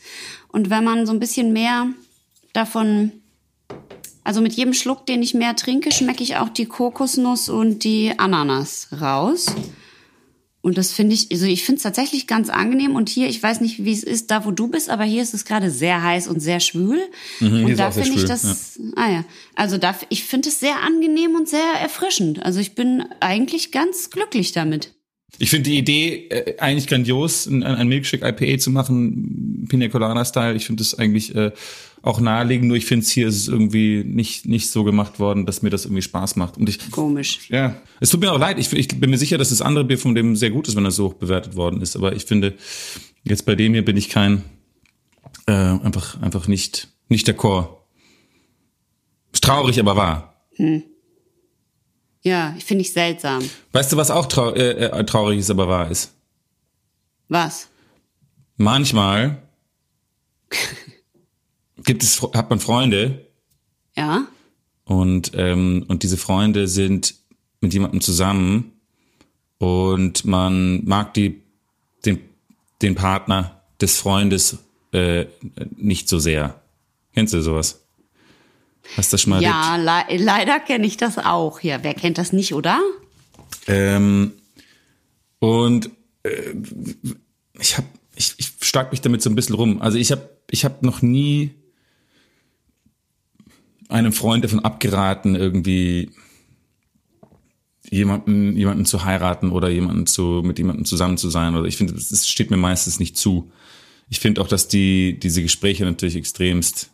Und 0.47 0.69
wenn 0.69 0.85
man 0.85 1.05
so 1.05 1.11
ein 1.11 1.19
bisschen 1.19 1.51
mehr 1.51 1.87
davon, 2.53 3.11
also 4.23 4.41
mit 4.41 4.53
jedem 4.53 4.73
Schluck, 4.73 5.05
den 5.05 5.23
ich 5.23 5.33
mehr 5.33 5.55
trinke, 5.55 5.91
schmecke 5.91 6.23
ich 6.23 6.35
auch 6.35 6.49
die 6.49 6.65
Kokosnuss 6.65 7.49
und 7.49 7.83
die 7.83 8.13
Ananas 8.17 8.89
raus. 9.01 9.47
Und 10.61 10.77
das 10.77 10.93
finde 10.93 11.15
ich, 11.15 11.31
also 11.31 11.47
ich 11.47 11.63
finde 11.63 11.77
es 11.77 11.83
tatsächlich 11.83 12.27
ganz 12.27 12.49
angenehm. 12.49 12.95
Und 12.95 13.09
hier, 13.09 13.27
ich 13.27 13.41
weiß 13.41 13.61
nicht, 13.61 13.83
wie 13.83 13.91
es 13.91 14.03
ist, 14.03 14.29
da 14.29 14.45
wo 14.45 14.51
du 14.51 14.67
bist, 14.67 14.91
aber 14.91 15.03
hier 15.03 15.23
ist 15.23 15.33
es 15.33 15.43
gerade 15.43 15.71
sehr 15.71 16.03
heiß 16.03 16.27
und 16.27 16.39
sehr 16.39 16.59
schwül. 16.59 17.01
Mhm, 17.39 17.65
und 17.65 17.79
da 17.79 17.89
finde 17.89 18.11
ich 18.11 18.25
das, 18.25 18.77
ja. 18.77 18.91
ah 18.95 19.11
ja, 19.11 19.25
also 19.55 19.79
da, 19.79 19.95
ich 20.09 20.23
finde 20.23 20.49
es 20.49 20.59
sehr 20.59 20.83
angenehm 20.83 21.35
und 21.35 21.49
sehr 21.49 21.73
erfrischend. 21.81 22.45
Also 22.45 22.59
ich 22.59 22.75
bin 22.75 23.05
eigentlich 23.19 23.71
ganz 23.71 24.11
glücklich 24.11 24.51
damit. 24.51 24.93
Ich 25.39 25.49
finde 25.49 25.71
die 25.71 25.77
Idee 25.77 26.27
äh, 26.29 26.59
eigentlich 26.59 26.87
grandios, 26.87 27.47
ein, 27.47 27.63
ein 27.63 27.87
Milkshake 27.87 28.23
IPA 28.23 28.59
zu 28.59 28.69
machen, 28.69 29.65
Pina 29.67 29.87
Colada 29.87 30.23
Style. 30.25 30.55
Ich 30.55 30.67
finde 30.67 30.83
das 30.83 30.93
eigentlich 30.93 31.33
äh, 31.33 31.51
auch 32.03 32.19
naheliegend, 32.19 32.67
nur 32.67 32.77
ich 32.77 32.85
finde 32.85 33.05
es 33.05 33.11
hier 33.11 33.27
ist 33.27 33.35
es 33.35 33.47
irgendwie 33.47 34.03
nicht 34.03 34.45
nicht 34.47 34.71
so 34.71 34.83
gemacht 34.83 35.19
worden, 35.19 35.45
dass 35.45 35.61
mir 35.61 35.69
das 35.69 35.85
irgendwie 35.85 36.01
Spaß 36.01 36.35
macht. 36.35 36.57
Und 36.57 36.67
ich 36.67 36.89
komisch. 36.91 37.49
Ja, 37.49 37.75
es 37.99 38.09
tut 38.09 38.21
mir 38.21 38.31
auch 38.31 38.39
leid. 38.39 38.57
Ich, 38.57 38.73
ich 38.73 38.87
bin 38.87 39.09
mir 39.09 39.17
sicher, 39.17 39.37
dass 39.37 39.49
das 39.49 39.61
andere 39.61 39.83
Bier 39.83 39.99
von 39.99 40.15
dem 40.15 40.35
sehr 40.35 40.49
gut 40.49 40.67
ist, 40.67 40.75
wenn 40.75 40.85
er 40.85 40.91
so 40.91 41.09
hoch 41.09 41.13
bewertet 41.13 41.55
worden 41.55 41.81
ist. 41.81 41.95
Aber 41.95 42.15
ich 42.15 42.25
finde 42.25 42.55
jetzt 43.23 43.45
bei 43.45 43.55
dem 43.55 43.73
hier 43.73 43.85
bin 43.85 43.97
ich 43.97 44.09
kein 44.09 44.43
äh, 45.45 45.51
einfach 45.51 46.21
einfach 46.21 46.47
nicht 46.47 46.87
nicht 47.07 47.27
der 47.27 47.35
Chor. 47.35 47.85
Ist 49.31 49.43
traurig, 49.43 49.79
aber 49.79 49.95
wahr. 49.95 50.47
Hm. 50.55 50.83
Ja, 52.23 52.55
finde 52.63 52.81
ich 52.81 52.93
seltsam. 52.93 53.47
Weißt 53.71 53.91
du, 53.91 53.97
was 53.97 54.11
auch 54.11 54.27
trau 54.27 54.53
äh, 54.53 54.85
äh, 54.85 55.03
traurig 55.05 55.39
ist, 55.39 55.49
aber 55.49 55.67
wahr 55.67 55.89
ist? 55.89 56.13
Was? 57.27 57.69
Manchmal 58.57 59.41
gibt 61.83 62.03
es, 62.03 62.21
hat 62.21 62.49
man 62.49 62.59
Freunde. 62.59 63.27
Ja. 63.95 64.25
Und, 64.85 65.31
ähm, 65.35 65.85
und 65.87 66.03
diese 66.03 66.17
Freunde 66.17 66.67
sind 66.67 67.15
mit 67.61 67.73
jemandem 67.73 68.01
zusammen 68.01 68.73
und 69.57 70.25
man 70.25 70.83
mag 70.85 71.13
die, 71.13 71.41
den, 72.05 72.19
den 72.81 72.95
Partner 72.95 73.61
des 73.79 73.97
Freundes 73.97 74.57
äh, 74.91 75.25
nicht 75.77 76.09
so 76.09 76.19
sehr. 76.19 76.61
Kennst 77.13 77.33
du 77.33 77.41
sowas? 77.41 77.81
Hast 78.97 79.11
du 79.11 79.15
das 79.15 79.21
schon 79.21 79.31
mal 79.31 79.41
Ja, 79.41 79.75
le 79.75 80.17
leider 80.17 80.59
kenne 80.59 80.87
ich 80.87 80.97
das 80.97 81.17
auch. 81.17 81.61
Ja, 81.61 81.83
wer 81.83 81.93
kennt 81.93 82.17
das 82.17 82.33
nicht, 82.33 82.53
oder? 82.53 82.79
Ähm, 83.67 84.33
und 85.39 85.89
äh, 86.23 86.53
ich 87.59 87.77
habe, 87.77 87.87
ich, 88.15 88.33
ich 88.37 88.51
schlag 88.61 88.91
mich 88.91 89.01
damit 89.01 89.21
so 89.21 89.29
ein 89.29 89.35
bisschen 89.35 89.55
rum. 89.55 89.81
Also 89.81 89.97
ich 89.97 90.11
habe, 90.11 90.29
ich 90.49 90.65
habe 90.65 90.85
noch 90.85 91.01
nie 91.01 91.51
einem 93.91 94.13
Freund 94.13 94.43
davon 94.43 94.59
abgeraten, 94.59 95.35
irgendwie 95.35 96.11
jemanden, 97.89 98.55
jemanden 98.55 98.85
zu 98.85 99.03
heiraten 99.03 99.51
oder 99.51 99.69
jemanden 99.69 100.07
zu, 100.07 100.41
mit 100.43 100.57
jemandem 100.57 100.85
zusammen 100.85 101.17
zu 101.17 101.29
sein. 101.29 101.55
Oder 101.55 101.67
ich 101.67 101.77
finde, 101.77 101.93
das 101.93 102.27
steht 102.27 102.51
mir 102.51 102.57
meistens 102.57 102.99
nicht 102.99 103.17
zu. 103.17 103.51
Ich 104.09 104.19
finde 104.19 104.41
auch, 104.41 104.47
dass 104.47 104.67
die, 104.67 105.19
diese 105.19 105.41
Gespräche 105.41 105.85
natürlich 105.85 106.15
extremst 106.15 106.91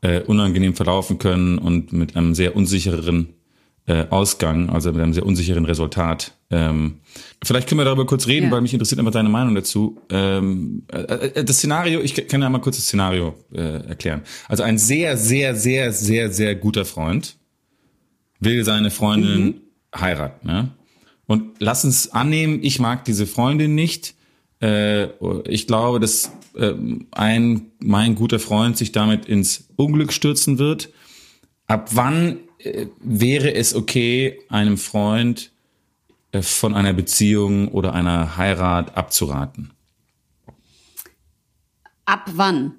äh, 0.00 0.20
unangenehm 0.22 0.74
verlaufen 0.74 1.18
können 1.18 1.58
und 1.58 1.92
mit 1.92 2.16
einem 2.16 2.34
sehr 2.34 2.54
unsicheren 2.56 3.34
äh, 3.88 4.06
Ausgang, 4.10 4.68
also 4.68 4.92
mit 4.92 5.00
einem 5.00 5.14
sehr 5.14 5.24
unsicheren 5.24 5.64
Resultat. 5.64 6.34
Ähm, 6.50 7.00
vielleicht 7.42 7.68
können 7.68 7.80
wir 7.80 7.86
darüber 7.86 8.04
kurz 8.04 8.26
reden, 8.26 8.46
ja. 8.46 8.52
weil 8.52 8.60
mich 8.60 8.74
interessiert 8.74 8.98
einfach 8.98 9.12
deine 9.12 9.30
Meinung 9.30 9.54
dazu. 9.54 9.98
Ähm, 10.10 10.82
äh, 10.92 11.00
äh, 11.00 11.44
das 11.44 11.56
Szenario, 11.56 12.00
ich 12.00 12.14
kann 12.28 12.42
ja 12.42 12.50
mal 12.50 12.60
kurz 12.60 12.76
das 12.76 12.84
Szenario 12.84 13.34
äh, 13.52 13.88
erklären. 13.88 14.22
Also 14.46 14.62
ein 14.62 14.76
sehr, 14.76 15.16
sehr, 15.16 15.54
sehr, 15.54 15.92
sehr, 15.92 16.30
sehr 16.30 16.54
guter 16.54 16.84
Freund 16.84 17.36
will 18.40 18.62
seine 18.62 18.90
Freundin 18.90 19.44
mhm. 19.44 19.54
heiraten. 19.98 20.48
Ja? 20.48 20.68
Und 21.26 21.56
lass 21.58 21.84
uns 21.84 22.12
annehmen, 22.12 22.60
ich 22.62 22.78
mag 22.80 23.06
diese 23.06 23.26
Freundin 23.26 23.74
nicht. 23.74 24.14
Äh, 24.60 25.06
ich 25.50 25.66
glaube, 25.66 25.98
dass 25.98 26.30
äh, 26.56 26.74
ein 27.12 27.70
mein 27.78 28.16
guter 28.16 28.38
Freund 28.38 28.76
sich 28.76 28.92
damit 28.92 29.24
ins 29.24 29.68
Unglück 29.76 30.12
stürzen 30.12 30.58
wird. 30.58 30.90
Ab 31.66 31.90
wann 31.94 32.38
äh, 32.58 32.86
wäre 33.00 33.54
es 33.54 33.74
okay, 33.74 34.38
einem 34.48 34.78
Freund 34.78 35.50
äh, 36.32 36.42
von 36.42 36.74
einer 36.74 36.92
Beziehung 36.92 37.68
oder 37.68 37.92
einer 37.94 38.36
Heirat 38.36 38.96
abzuraten? 38.96 39.70
Ab 42.04 42.30
wann? 42.34 42.74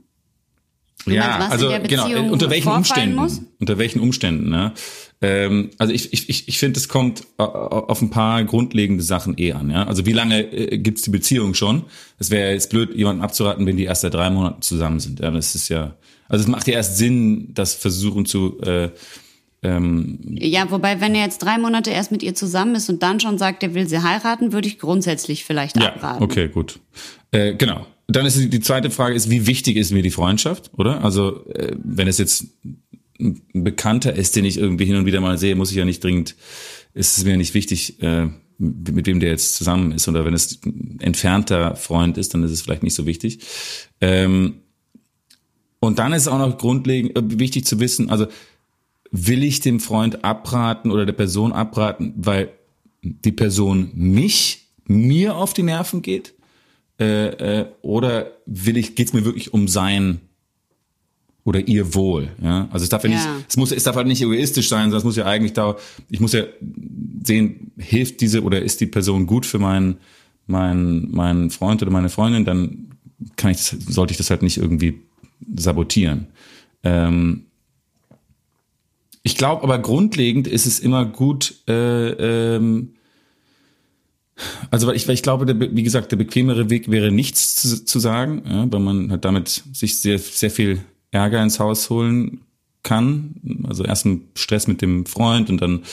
Du 1.06 1.12
ja, 1.12 1.38
meinst, 1.38 1.52
also 1.52 1.70
genau, 1.88 2.32
unter 2.32 2.50
welchen 2.50 2.70
Umständen? 2.70 3.16
Muss? 3.16 3.42
Unter 3.60 3.78
welchen 3.78 4.00
Umständen, 4.02 4.50
ne? 4.50 4.74
Ähm, 5.22 5.70
also 5.78 5.94
ich, 5.94 6.14
ich, 6.14 6.48
ich 6.48 6.60
finde, 6.60 6.80
es 6.80 6.88
kommt 6.88 7.24
auf 7.38 8.02
ein 8.02 8.10
paar 8.10 8.44
grundlegende 8.44 9.04
Sachen 9.04 9.38
eh 9.38 9.54
an. 9.54 9.70
Ja? 9.70 9.84
Also 9.84 10.06
wie 10.06 10.14
lange 10.14 10.42
äh, 10.52 10.78
gibt's 10.78 11.02
die 11.02 11.10
Beziehung 11.10 11.54
schon? 11.54 11.84
Es 12.20 12.32
wäre 12.32 12.52
jetzt 12.52 12.70
blöd, 12.70 12.96
jemanden 12.96 13.22
abzuraten, 13.22 13.66
wenn 13.66 13.78
die 13.78 13.84
erst 13.84 14.02
seit 14.02 14.14
drei 14.14 14.30
Monaten 14.30 14.62
zusammen 14.62 15.00
sind. 15.00 15.20
Ja, 15.20 15.32
das 15.32 15.56
ist 15.56 15.70
ja, 15.70 15.96
also 16.28 16.44
es 16.44 16.50
macht 16.50 16.68
ja 16.68 16.76
erst 16.76 16.98
Sinn, 16.98 17.54
das 17.54 17.74
versuchen 17.74 18.26
zu 18.26 18.62
äh, 18.62 18.90
ähm, 19.62 20.20
ja, 20.24 20.72
wobei, 20.72 21.02
wenn 21.02 21.16
er 21.16 21.24
jetzt 21.24 21.40
drei 21.40 21.58
Monate 21.58 21.92
erst 21.92 22.12
mit 22.12 22.24
ihr 22.24 22.34
zusammen 22.34 22.76
ist 22.76 22.90
und 22.90 23.04
dann 23.04 23.20
schon 23.20 23.38
sagt, 23.38 23.62
er 23.64 23.74
will 23.74 23.88
sie 23.88 24.02
heiraten, 24.02 24.54
würde 24.54 24.68
ich 24.68 24.80
grundsätzlich 24.80 25.44
vielleicht 25.44 25.78
ja, 25.78 25.94
abraten. 25.94 26.24
Okay, 26.24 26.48
gut. 26.48 26.80
Äh, 27.32 27.56
genau. 27.56 27.86
Dann 28.08 28.26
ist 28.26 28.38
die 28.38 28.60
zweite 28.62 28.90
Frage 28.90 29.16
ist, 29.16 29.30
wie 29.30 29.48
wichtig 29.48 29.76
ist 29.76 29.92
mir 29.92 30.02
die 30.02 30.12
Freundschaft, 30.12 30.72
oder? 30.78 31.04
Also 31.04 31.46
äh, 31.50 31.76
wenn 31.84 32.08
es 32.08 32.18
jetzt 32.18 32.48
ein 33.20 33.42
Bekannter 33.54 34.16
ist, 34.16 34.36
den 34.36 34.46
ich 34.46 34.58
irgendwie 34.58 34.86
hin 34.86 34.96
und 34.96 35.06
wieder 35.06 35.20
mal 35.20 35.38
sehe, 35.38 35.56
muss 35.56 35.72
ich 35.72 35.78
ja 35.78 35.86
nicht 35.86 36.04
dringend, 36.04 36.36
ist 36.94 37.18
es 37.18 37.26
mir 37.26 37.36
nicht 37.36 37.54
wichtig, 37.54 38.02
äh, 38.02 38.28
mit 38.58 39.08
wem 39.08 39.20
der 39.20 39.30
jetzt 39.30 39.56
zusammen 39.56 39.92
ist. 39.92 40.08
Oder 40.08 40.26
wenn 40.26 40.34
es 40.34 40.60
ein 40.66 41.00
entfernter 41.02 41.76
Freund 41.76 42.18
ist, 42.18 42.34
dann 42.34 42.44
ist 42.44 42.52
es 42.52 42.62
vielleicht 42.62 42.84
nicht 42.84 42.96
so 42.96 43.06
wichtig. 43.06 43.40
Ähm, 44.00 44.62
und 45.80 46.00
dann 46.00 46.14
ist 46.14 46.24
es 46.24 46.28
auch 46.28 46.40
noch 46.40 46.58
grundlegend 46.58 47.18
äh, 47.18 47.40
wichtig 47.40 47.66
zu 47.66 47.80
wissen, 47.80 48.10
also 48.10 48.28
will 49.12 49.44
ich 49.44 49.60
dem 49.60 49.80
Freund 49.80 50.24
abraten 50.24 50.92
oder 50.92 51.06
der 51.06 51.14
Person 51.14 51.52
abraten, 51.52 52.14
weil 52.18 52.50
die 53.02 53.32
Person 53.32 53.92
mich, 53.94 54.68
mir 54.86 55.36
auf 55.36 55.54
die 55.54 55.64
Nerven 55.64 56.02
geht? 56.02 56.34
Äh, 57.00 57.62
äh, 57.62 57.66
oder 57.82 58.32
will 58.46 58.78
ich, 58.78 58.96
geht's 58.96 59.14
mir 59.14 59.24
wirklich 59.26 59.54
um 59.54 59.68
sein 59.68 60.20
oder 61.46 61.66
ihr 61.68 61.96
Wohl? 61.96 62.30
Ja? 62.42 62.68
Also 62.72 62.84
es 62.84 62.90
darf 62.90 63.04
ja, 63.04 63.10
Ja. 63.10 63.16
nicht, 63.16 63.46
es 63.48 63.58
muss, 63.58 63.72
es 63.72 63.84
darf 63.84 63.96
halt 63.96 64.08
nicht 64.08 64.22
egoistisch 64.22 64.68
sein, 64.68 64.84
sondern 64.86 65.00
es 65.00 65.04
muss 65.06 65.16
ja 65.16 65.26
eigentlich 65.26 65.54
da, 65.54 65.78
ich 66.10 66.20
muss 66.20 66.34
ja 66.34 66.44
sehen, 67.24 67.72
hilft 67.78 68.22
diese 68.22 68.44
oder 68.44 68.62
ist 68.62 68.82
die 68.82 68.86
Person 68.86 69.26
gut 69.28 69.46
für 69.46 69.60
meinen, 69.60 69.98
meinen, 70.46 71.10
meinen 71.12 71.50
Freund 71.52 71.82
oder 71.82 71.92
meine 71.92 72.10
Freundin, 72.10 72.44
dann 72.44 72.90
kann 73.38 73.52
ich 73.52 73.58
das, 73.58 73.70
sollte 73.70 74.12
ich 74.12 74.18
das 74.18 74.30
halt 74.30 74.42
nicht 74.42 74.58
irgendwie 74.58 75.00
sabotieren. 75.56 76.28
Ähm, 76.84 77.46
ich 79.30 79.38
glaube 79.38 79.62
aber 79.62 79.78
grundlegend 79.78 80.48
ist 80.48 80.66
es 80.66 80.80
immer 80.80 81.06
gut, 81.06 81.54
äh, 81.68 82.56
ähm, 82.56 82.96
also 84.72 84.88
weil 84.88 84.96
ich, 84.96 85.08
ich 85.08 85.22
glaube, 85.22 85.46
der, 85.46 85.60
wie 85.76 85.84
gesagt, 85.84 86.12
der 86.12 86.18
bequemere 86.18 86.72
Weg 86.72 86.90
wäre 86.90 87.12
nichts 87.12 87.56
zu, 87.56 87.86
zu 87.86 88.00
sagen, 88.00 88.42
ja, 88.50 88.72
weil 88.72 88.80
man 88.80 89.12
halt 89.12 89.26
damit 89.26 89.64
sich 89.72 90.00
sehr, 90.00 90.18
sehr 90.18 90.50
viel 90.50 90.80
Ärger 91.12 91.44
ins 91.44 91.60
Haus 91.60 91.92
holen 91.92 92.42
kann. 92.82 93.36
Also 93.68 93.84
erst 93.84 94.06
ein 94.06 94.22
Stress 94.36 94.66
mit 94.66 94.82
dem 94.82 95.06
Freund 95.06 95.50
und 95.52 95.62
dann 95.62 95.84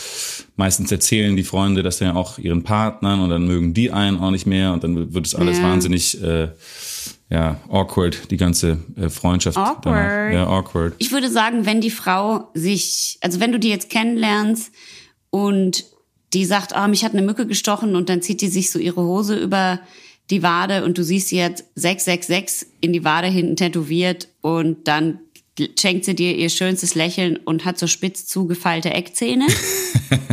meistens 0.57 0.91
erzählen 0.91 1.37
die 1.37 1.45
Freunde 1.45 1.83
das 1.83 1.99
dann 1.99 2.17
auch 2.17 2.39
ihren 2.39 2.63
Partnern 2.63 3.21
und 3.21 3.29
dann 3.29 3.47
mögen 3.47 3.75
die 3.75 3.91
einen 3.91 4.19
auch 4.19 4.31
nicht 4.31 4.47
mehr 4.47 4.73
und 4.73 4.83
dann 4.83 5.13
wird 5.13 5.27
es 5.27 5.35
alles 5.35 5.59
Ja. 5.59 5.65
wahnsinnig 5.65 6.23
äh, 6.23 6.49
ja, 7.29 7.61
awkward, 7.69 8.31
die 8.31 8.37
ganze 8.37 8.79
äh, 8.97 9.09
Freundschaft. 9.09 9.57
Awkward. 9.57 9.85
Danach. 9.85 10.33
Ja, 10.33 10.47
awkward. 10.47 10.95
Ich 10.99 11.11
würde 11.11 11.31
sagen, 11.31 11.67
wenn 11.67 11.81
die 11.81 11.91
Frau 11.91 12.49
sich, 12.55 13.19
also 13.21 13.41
wenn 13.41 13.53
du 13.53 13.59
die 13.59 13.69
jetzt 13.69 13.91
kennenlernst 13.91 14.73
und 15.31 15.85
die 16.33 16.45
sagt, 16.45 16.75
ah, 16.75 16.87
mich 16.87 17.05
hat 17.05 17.13
eine 17.13 17.23
Mücke 17.23 17.47
gestochen 17.47 17.97
und 17.97 18.09
dann 18.09 18.23
zieht 18.23 18.43
die 18.43 18.49
sich 18.49 18.71
so 18.71 18.79
ihre 18.79 19.03
Hose 19.03 19.37
über 19.37 19.81
die 20.31 20.43
Wade 20.43 20.85
und 20.85 20.99
du 20.99 21.05
siehst 21.05 21.29
sie 21.29 21.37
jetzt 21.37 21.65
666 21.75 22.69
in 22.81 22.93
die 22.93 23.05
Wade 23.05 23.29
hinten 23.29 23.57
tätowiert 23.57 24.29
und 24.41 24.89
dann 24.89 25.21
schenkt 25.79 26.05
sie 26.05 26.15
dir 26.15 26.37
ihr 26.37 26.51
schönstes 26.51 26.95
Lächeln 26.95 27.37
und 27.37 27.65
hat 27.65 27.79
so 27.79 27.87
spitz 27.87 28.27
zugefeilte 28.27 28.91
Eckzähne. 28.91 29.47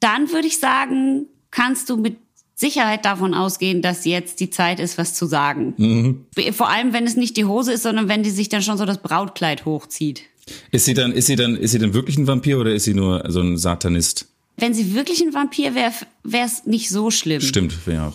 dann 0.00 0.30
würde 0.30 0.46
ich 0.46 0.58
sagen, 0.58 1.26
kannst 1.50 1.88
du 1.88 1.96
mit 1.96 2.16
Sicherheit 2.62 3.04
davon 3.04 3.34
ausgehen, 3.34 3.82
dass 3.82 4.04
jetzt 4.06 4.40
die 4.40 4.48
Zeit 4.48 4.80
ist, 4.80 4.96
was 4.96 5.12
zu 5.14 5.26
sagen. 5.26 6.24
Vor 6.52 6.70
allem, 6.70 6.92
wenn 6.94 7.04
es 7.04 7.16
nicht 7.16 7.36
die 7.36 7.44
Hose 7.44 7.72
ist, 7.74 7.82
sondern 7.82 8.08
wenn 8.08 8.22
die 8.22 8.30
sich 8.30 8.48
dann 8.48 8.62
schon 8.62 8.78
so 8.78 8.86
das 8.86 8.98
Brautkleid 9.02 9.66
hochzieht. 9.66 10.22
Ist 10.70 10.86
sie 10.86 10.94
dann, 10.94 11.12
ist 11.12 11.26
sie 11.26 11.36
dann, 11.36 11.56
ist 11.56 11.72
sie 11.72 11.78
dann 11.78 11.92
wirklich 11.94 12.16
ein 12.18 12.26
Vampir 12.26 12.58
oder 12.58 12.72
ist 12.72 12.84
sie 12.84 12.94
nur 12.94 13.22
so 13.28 13.40
ein 13.40 13.58
Satanist? 13.58 14.26
Wenn 14.56 14.74
sie 14.74 14.94
wirklich 14.94 15.20
ein 15.22 15.34
Vampir 15.34 15.74
wäre, 15.74 15.92
wäre 16.24 16.46
es 16.46 16.64
nicht 16.66 16.88
so 16.88 17.10
schlimm. 17.10 17.40
Stimmt, 17.40 17.86
wäre 17.86 18.06
auch. 18.08 18.12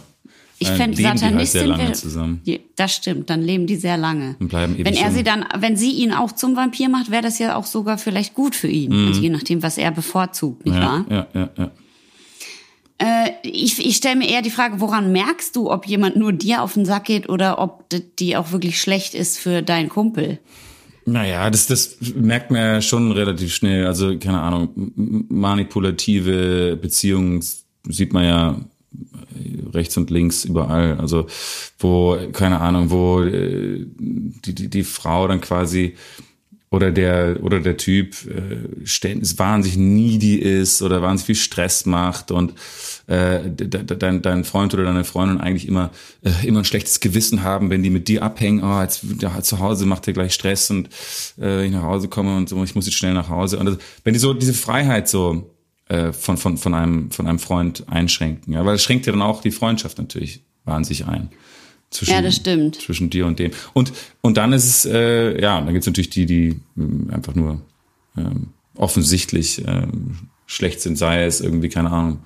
Ich 0.60 0.70
fände 0.70 0.98
halt 1.08 1.20
Satanistin 1.20 1.60
sehr 1.60 1.68
lange 1.68 1.84
wär- 1.84 1.94
zusammen. 1.94 2.42
Ja, 2.46 2.58
Das 2.76 2.96
stimmt, 2.96 3.30
dann 3.30 3.44
leben 3.44 3.68
die 3.68 3.76
sehr 3.76 3.96
lange. 3.96 4.36
Und 4.40 4.48
bleiben 4.48 4.74
ewig 4.74 4.86
wenn 4.86 4.96
er 4.96 5.12
sie 5.12 5.24
dann, 5.24 5.46
wenn 5.60 5.78
sie 5.78 5.92
ihn 5.92 6.12
auch 6.12 6.32
zum 6.32 6.56
Vampir 6.56 6.90
macht, 6.90 7.12
wäre 7.12 7.22
das 7.22 7.38
ja 7.38 7.56
auch 7.56 7.66
sogar 7.68 8.00
vielleicht 8.00 8.34
gut 8.34 8.56
für 8.56 8.68
ihn. 8.68 8.92
Also 9.08 9.22
je 9.22 9.30
nachdem, 9.30 9.62
was 9.62 9.78
er 9.78 9.92
bevorzugt, 9.92 10.66
nicht 10.66 10.74
Mhm. 10.76 10.82
Ja, 10.82 10.88
wahr? 10.88 11.06
ja, 11.10 11.28
ja, 11.36 11.50
ja. 11.58 11.72
Äh, 13.00 13.30
ich 13.44 13.86
ich 13.86 13.96
stelle 13.98 14.16
mir 14.16 14.30
eher 14.30 14.42
die 14.42 14.50
Frage, 14.50 14.80
woran 14.80 15.12
merkst 15.12 15.56
du, 15.56 15.72
ob 15.72 15.86
jemand 15.86 16.16
nur 16.16 16.34
dir 16.34 16.64
auf 16.64 16.74
den 16.74 16.86
Sack 16.86 17.06
geht 17.06 17.30
oder 17.30 17.60
ob 17.60 17.86
die 18.20 18.36
auch 18.36 18.52
wirklich 18.52 18.82
schlecht 18.82 19.14
ist 19.14 19.38
für 19.38 19.62
deinen 19.62 19.90
Kumpel? 19.90 20.40
Naja, 21.06 21.50
das, 21.50 21.68
das 21.68 21.98
merkt 22.16 22.52
man 22.52 22.60
ja 22.60 22.82
schon 22.82 23.12
relativ 23.14 23.54
schnell. 23.54 23.88
Also, 23.88 24.18
keine 24.18 24.42
Ahnung, 24.42 24.92
manipulative 25.30 26.78
Beziehungen 26.82 27.42
sieht 27.88 28.12
man 28.12 28.26
ja 28.26 28.62
rechts 29.74 29.96
und 29.96 30.10
links 30.10 30.44
überall. 30.44 31.00
Also, 31.00 31.28
wo, 31.80 32.18
keine 32.34 32.60
Ahnung, 32.60 32.90
wo 32.90 33.22
äh, 33.22 33.86
die, 33.98 34.54
die, 34.54 34.70
die 34.70 34.84
Frau 34.84 35.28
dann 35.28 35.40
quasi 35.40 35.96
oder 36.70 36.92
der 36.92 37.40
oder 37.42 37.62
der 37.62 37.78
Typ 37.78 38.14
äh, 38.26 38.68
wahnsinnig 39.38 39.78
needy 39.78 40.36
ist 40.36 40.82
oder 40.82 41.02
wahnsinnig 41.02 41.26
viel 41.26 41.36
Stress 41.36 41.86
macht 41.86 42.30
und 42.32 42.54
äh, 43.08 43.50
de- 43.50 43.68
de- 43.68 43.98
dein, 43.98 44.22
dein 44.22 44.44
Freund 44.44 44.74
oder 44.74 44.84
deine 44.84 45.06
Freundin 45.06 45.40
eigentlich 45.40 45.66
immer 45.66 45.92
äh, 46.24 46.46
immer 46.46 46.60
ein 46.60 46.66
schlechtes 46.66 47.00
Gewissen 47.00 47.42
haben, 47.42 47.70
wenn 47.70 47.84
die 47.84 47.90
mit 47.90 48.10
dir 48.10 48.22
abhängen. 48.22 48.64
Oh, 48.64 48.82
jetzt 48.82 49.06
ja, 49.22 49.42
zu 49.42 49.60
Hause 49.60 49.86
macht 49.86 50.08
der 50.08 50.14
gleich 50.14 50.34
Stress 50.34 50.70
und 50.70 50.90
äh, 51.40 51.66
ich 51.66 51.72
nach 51.72 51.84
Hause 51.84 52.10
komme 52.10 52.36
und 52.36 52.50
so, 52.50 52.62
ich 52.64 52.76
muss 52.76 52.86
jetzt 52.86 52.96
schnell 52.98 53.14
nach 53.14 53.30
Hause. 53.30 53.60
Und 53.60 53.66
das, 53.68 53.78
wenn 54.04 54.14
die 54.14 54.20
so 54.20 54.34
diese 54.34 54.54
Freiheit 54.54 55.08
so 55.08 55.56
äh, 55.88 56.12
von 56.12 56.36
von 56.36 56.58
von 56.58 56.74
einem 56.74 57.12
von 57.12 57.28
einem 57.28 57.40
Freund 57.40 57.86
einschränken, 57.88 58.54
ja, 58.54 58.66
weil 58.66 58.76
es 58.76 58.84
schränkt 58.84 59.06
ja 59.06 59.14
dann 59.14 59.22
auch 59.22 59.42
die 59.42 59.52
Freundschaft 59.52 60.00
natürlich 60.00 60.44
wahnsinnig 60.66 61.06
ein. 61.08 61.30
Zwischen, 61.89 62.12
Ja, 62.12 62.21
das 62.21 62.36
stimmt. 62.36 62.76
zwischen 62.82 63.10
dir 63.10 63.26
und 63.26 63.39
dem. 63.39 63.52
Und, 63.73 63.93
und 64.21 64.38
dann 64.38 64.52
ist 64.54 64.65
es, 64.65 64.86
äh, 64.86 65.41
ja, 65.41 65.60
dann 65.62 65.71
gibt's 65.73 65.88
natürlich 65.88 66.10
die, 66.10 66.26
die 66.26 66.60
mh, 66.76 67.13
einfach 67.13 67.34
nur 67.36 67.62
ähm, 68.17 68.47
offensichtlich 68.76 69.63
ähm, 69.65 70.17
schlecht 70.45 70.82
sind, 70.82 70.97
sei 70.97 71.23
es 71.23 71.39
irgendwie, 71.41 71.69
keine 71.69 71.91
Ahnung, 71.91 72.19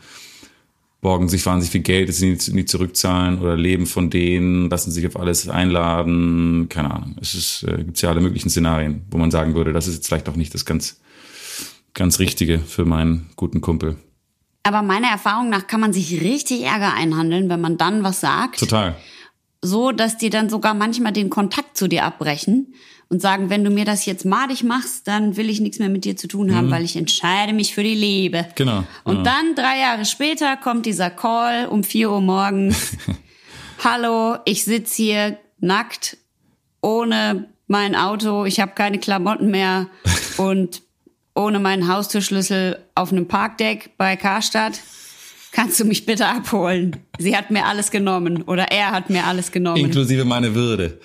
borgen 1.01 1.29
sich 1.29 1.45
wahnsinnig 1.45 1.71
viel 1.71 1.81
Geld, 1.81 2.09
das 2.09 2.17
sie 2.17 2.31
nie, 2.31 2.37
nie 2.53 2.65
zurückzahlen 2.65 3.39
oder 3.39 3.55
leben 3.55 3.85
von 3.87 4.09
denen, 4.09 4.69
lassen 4.69 4.91
sich 4.91 5.05
auf 5.07 5.17
alles 5.19 5.47
einladen, 5.49 6.67
keine 6.69 6.91
Ahnung. 6.91 7.15
Es 7.21 7.33
ist, 7.33 7.63
äh, 7.63 7.77
gibt's 7.83 8.01
ja 8.01 8.09
alle 8.09 8.21
möglichen 8.21 8.49
Szenarien, 8.49 9.03
wo 9.09 9.17
man 9.17 9.31
sagen 9.31 9.55
würde, 9.55 9.73
das 9.73 9.87
ist 9.87 9.95
jetzt 9.95 10.07
vielleicht 10.07 10.29
auch 10.29 10.35
nicht 10.35 10.53
das 10.53 10.65
ganz, 10.65 10.99
ganz 11.93 12.19
Richtige 12.19 12.59
für 12.59 12.85
meinen 12.85 13.29
guten 13.35 13.61
Kumpel. 13.61 13.97
Aber 14.63 14.83
meiner 14.83 15.07
Erfahrung 15.07 15.49
nach 15.49 15.65
kann 15.65 15.79
man 15.81 15.91
sich 15.91 16.21
richtig 16.21 16.61
Ärger 16.63 16.93
einhandeln, 16.93 17.49
wenn 17.49 17.61
man 17.61 17.77
dann 17.77 18.03
was 18.03 18.21
sagt. 18.21 18.59
Total. 18.59 18.95
So, 19.61 19.91
dass 19.91 20.17
die 20.17 20.29
dann 20.29 20.49
sogar 20.49 20.73
manchmal 20.73 21.13
den 21.13 21.29
Kontakt 21.29 21.77
zu 21.77 21.87
dir 21.87 22.03
abbrechen 22.03 22.73
und 23.09 23.21
sagen, 23.21 23.49
wenn 23.49 23.63
du 23.63 23.69
mir 23.69 23.85
das 23.85 24.05
jetzt 24.05 24.25
madig 24.25 24.63
machst, 24.63 25.07
dann 25.07 25.35
will 25.35 25.49
ich 25.49 25.59
nichts 25.59 25.79
mehr 25.79 25.89
mit 25.89 26.05
dir 26.05 26.15
zu 26.15 26.27
tun 26.27 26.55
haben, 26.55 26.71
weil 26.71 26.83
ich 26.83 26.95
entscheide 26.95 27.51
mich 27.51 27.75
für 27.75 27.83
die 27.83 27.93
Liebe. 27.93 28.43
Mhm. 28.43 28.55
Genau, 28.55 28.83
Und 29.03 29.17
genau. 29.17 29.23
dann 29.23 29.55
drei 29.55 29.79
Jahre 29.79 30.05
später 30.05 30.55
kommt 30.55 30.85
dieser 30.85 31.09
Call 31.09 31.67
um 31.67 31.83
vier 31.83 32.09
Uhr 32.09 32.21
morgens. 32.21 32.97
Hallo, 33.83 34.37
ich 34.45 34.63
sitz 34.63 34.95
hier 34.95 35.37
nackt, 35.59 36.17
ohne 36.81 37.49
mein 37.67 37.95
Auto, 37.95 38.45
ich 38.45 38.59
habe 38.59 38.71
keine 38.75 38.97
Klamotten 38.97 39.51
mehr 39.51 39.87
und 40.37 40.81
ohne 41.35 41.59
meinen 41.59 41.87
Haustürschlüssel 41.87 42.79
auf 42.95 43.11
einem 43.11 43.27
Parkdeck 43.27 43.97
bei 43.97 44.15
Karstadt. 44.15 44.79
Kannst 45.51 45.79
du 45.79 45.85
mich 45.85 46.05
bitte 46.05 46.27
abholen? 46.27 46.97
Sie 47.19 47.35
hat 47.35 47.51
mir 47.51 47.65
alles 47.65 47.91
genommen 47.91 48.43
oder 48.43 48.71
er 48.71 48.91
hat 48.91 49.09
mir 49.09 49.25
alles 49.25 49.51
genommen. 49.51 49.77
Inklusive 49.77 50.23
meine 50.23 50.55
Würde. 50.55 50.99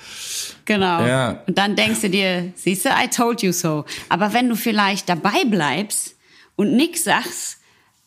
Genau. 0.65 1.05
Ja. 1.05 1.43
Und 1.47 1.59
dann 1.59 1.75
denkst 1.75 2.03
du 2.03 2.11
dir, 2.11 2.53
siehst 2.55 2.85
du, 2.85 2.91
I 2.91 3.09
told 3.09 3.43
you 3.43 3.53
so. 3.53 3.85
Aber 4.09 4.33
wenn 4.33 4.49
du 4.49 4.57
vielleicht 4.57 5.09
dabei 5.09 5.45
bleibst 5.45 6.15
und 6.55 6.77
nix 6.77 7.05
sagst, 7.05 7.59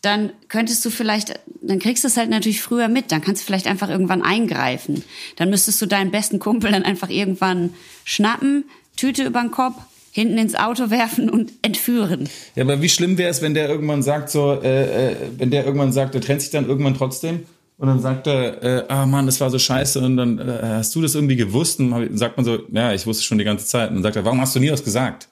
dann 0.02 0.32
könntest 0.48 0.82
du 0.84 0.90
vielleicht, 0.90 1.38
dann 1.60 1.78
kriegst 1.78 2.04
du 2.04 2.08
es 2.08 2.16
halt 2.16 2.30
natürlich 2.30 2.62
früher 2.62 2.88
mit. 2.88 3.12
Dann 3.12 3.20
kannst 3.20 3.42
du 3.42 3.46
vielleicht 3.46 3.66
einfach 3.66 3.90
irgendwann 3.90 4.22
eingreifen. 4.22 5.04
Dann 5.36 5.50
müsstest 5.50 5.80
du 5.82 5.86
deinen 5.86 6.10
besten 6.10 6.38
Kumpel 6.38 6.72
dann 6.72 6.84
einfach 6.84 7.10
irgendwann 7.10 7.74
schnappen, 8.04 8.64
Tüte 8.96 9.24
über 9.24 9.40
den 9.40 9.50
Kopf, 9.50 9.76
hinten 10.12 10.38
ins 10.38 10.54
Auto 10.54 10.90
werfen 10.90 11.30
und 11.30 11.52
entführen. 11.62 12.28
Ja, 12.54 12.64
aber 12.64 12.82
wie 12.82 12.88
schlimm 12.88 13.18
wäre 13.18 13.30
es, 13.30 13.42
wenn 13.42 13.54
der 13.54 13.68
irgendwann 13.68 14.02
sagt, 14.02 14.30
so, 14.30 14.60
äh, 14.60 15.12
äh, 15.12 15.16
wenn 15.38 15.50
der 15.50 15.64
irgendwann 15.64 15.92
sagt, 15.92 16.14
der 16.14 16.20
trennt 16.20 16.42
sich 16.42 16.50
dann 16.50 16.66
irgendwann 16.66 16.94
trotzdem 16.94 17.40
und 17.76 17.88
dann 17.88 18.00
sagt 18.00 18.26
er, 18.26 18.62
äh, 18.62 18.84
ah 18.88 19.06
Mann, 19.06 19.26
das 19.26 19.40
war 19.40 19.50
so 19.50 19.58
scheiße 19.58 20.00
und 20.00 20.16
dann 20.16 20.38
äh, 20.38 20.58
hast 20.62 20.94
du 20.94 21.00
das 21.00 21.14
irgendwie 21.14 21.36
gewusst 21.36 21.80
und 21.80 21.90
dann 21.90 22.16
sagt 22.16 22.36
man 22.36 22.44
so, 22.44 22.58
ja, 22.70 22.92
ich 22.92 23.06
wusste 23.06 23.24
schon 23.24 23.38
die 23.38 23.44
ganze 23.44 23.66
Zeit 23.66 23.88
und 23.88 23.96
dann 23.96 24.02
sagt 24.02 24.16
er, 24.16 24.24
warum 24.24 24.40
hast 24.40 24.54
du 24.54 24.60
nie 24.60 24.70
was 24.70 24.84
gesagt? 24.84 25.28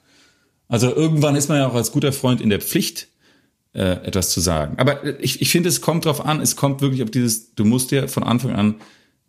Also 0.69 0.95
irgendwann 0.95 1.37
ist 1.37 1.49
man 1.49 1.59
ja 1.59 1.67
auch 1.67 1.75
als 1.75 1.93
guter 1.93 2.13
Freund 2.13 2.41
in 2.41 2.51
der 2.51 2.61
Pflicht, 2.61 3.09
äh, 3.75 4.05
etwas 4.07 4.31
zu 4.31 4.41
sagen. 4.41 4.79
Aber 4.79 5.05
äh, 5.05 5.17
ich, 5.21 5.41
ich 5.43 5.51
finde, 5.51 5.69
es 5.69 5.81
kommt 5.81 6.05
drauf 6.05 6.25
an, 6.25 6.41
es 6.41 6.57
kommt 6.57 6.81
wirklich 6.81 7.03
auf 7.03 7.11
dieses, 7.11 7.55
du 7.55 7.65
musst 7.65 7.91
dir 7.91 8.09
von 8.09 8.23
Anfang 8.23 8.53
an 8.53 8.77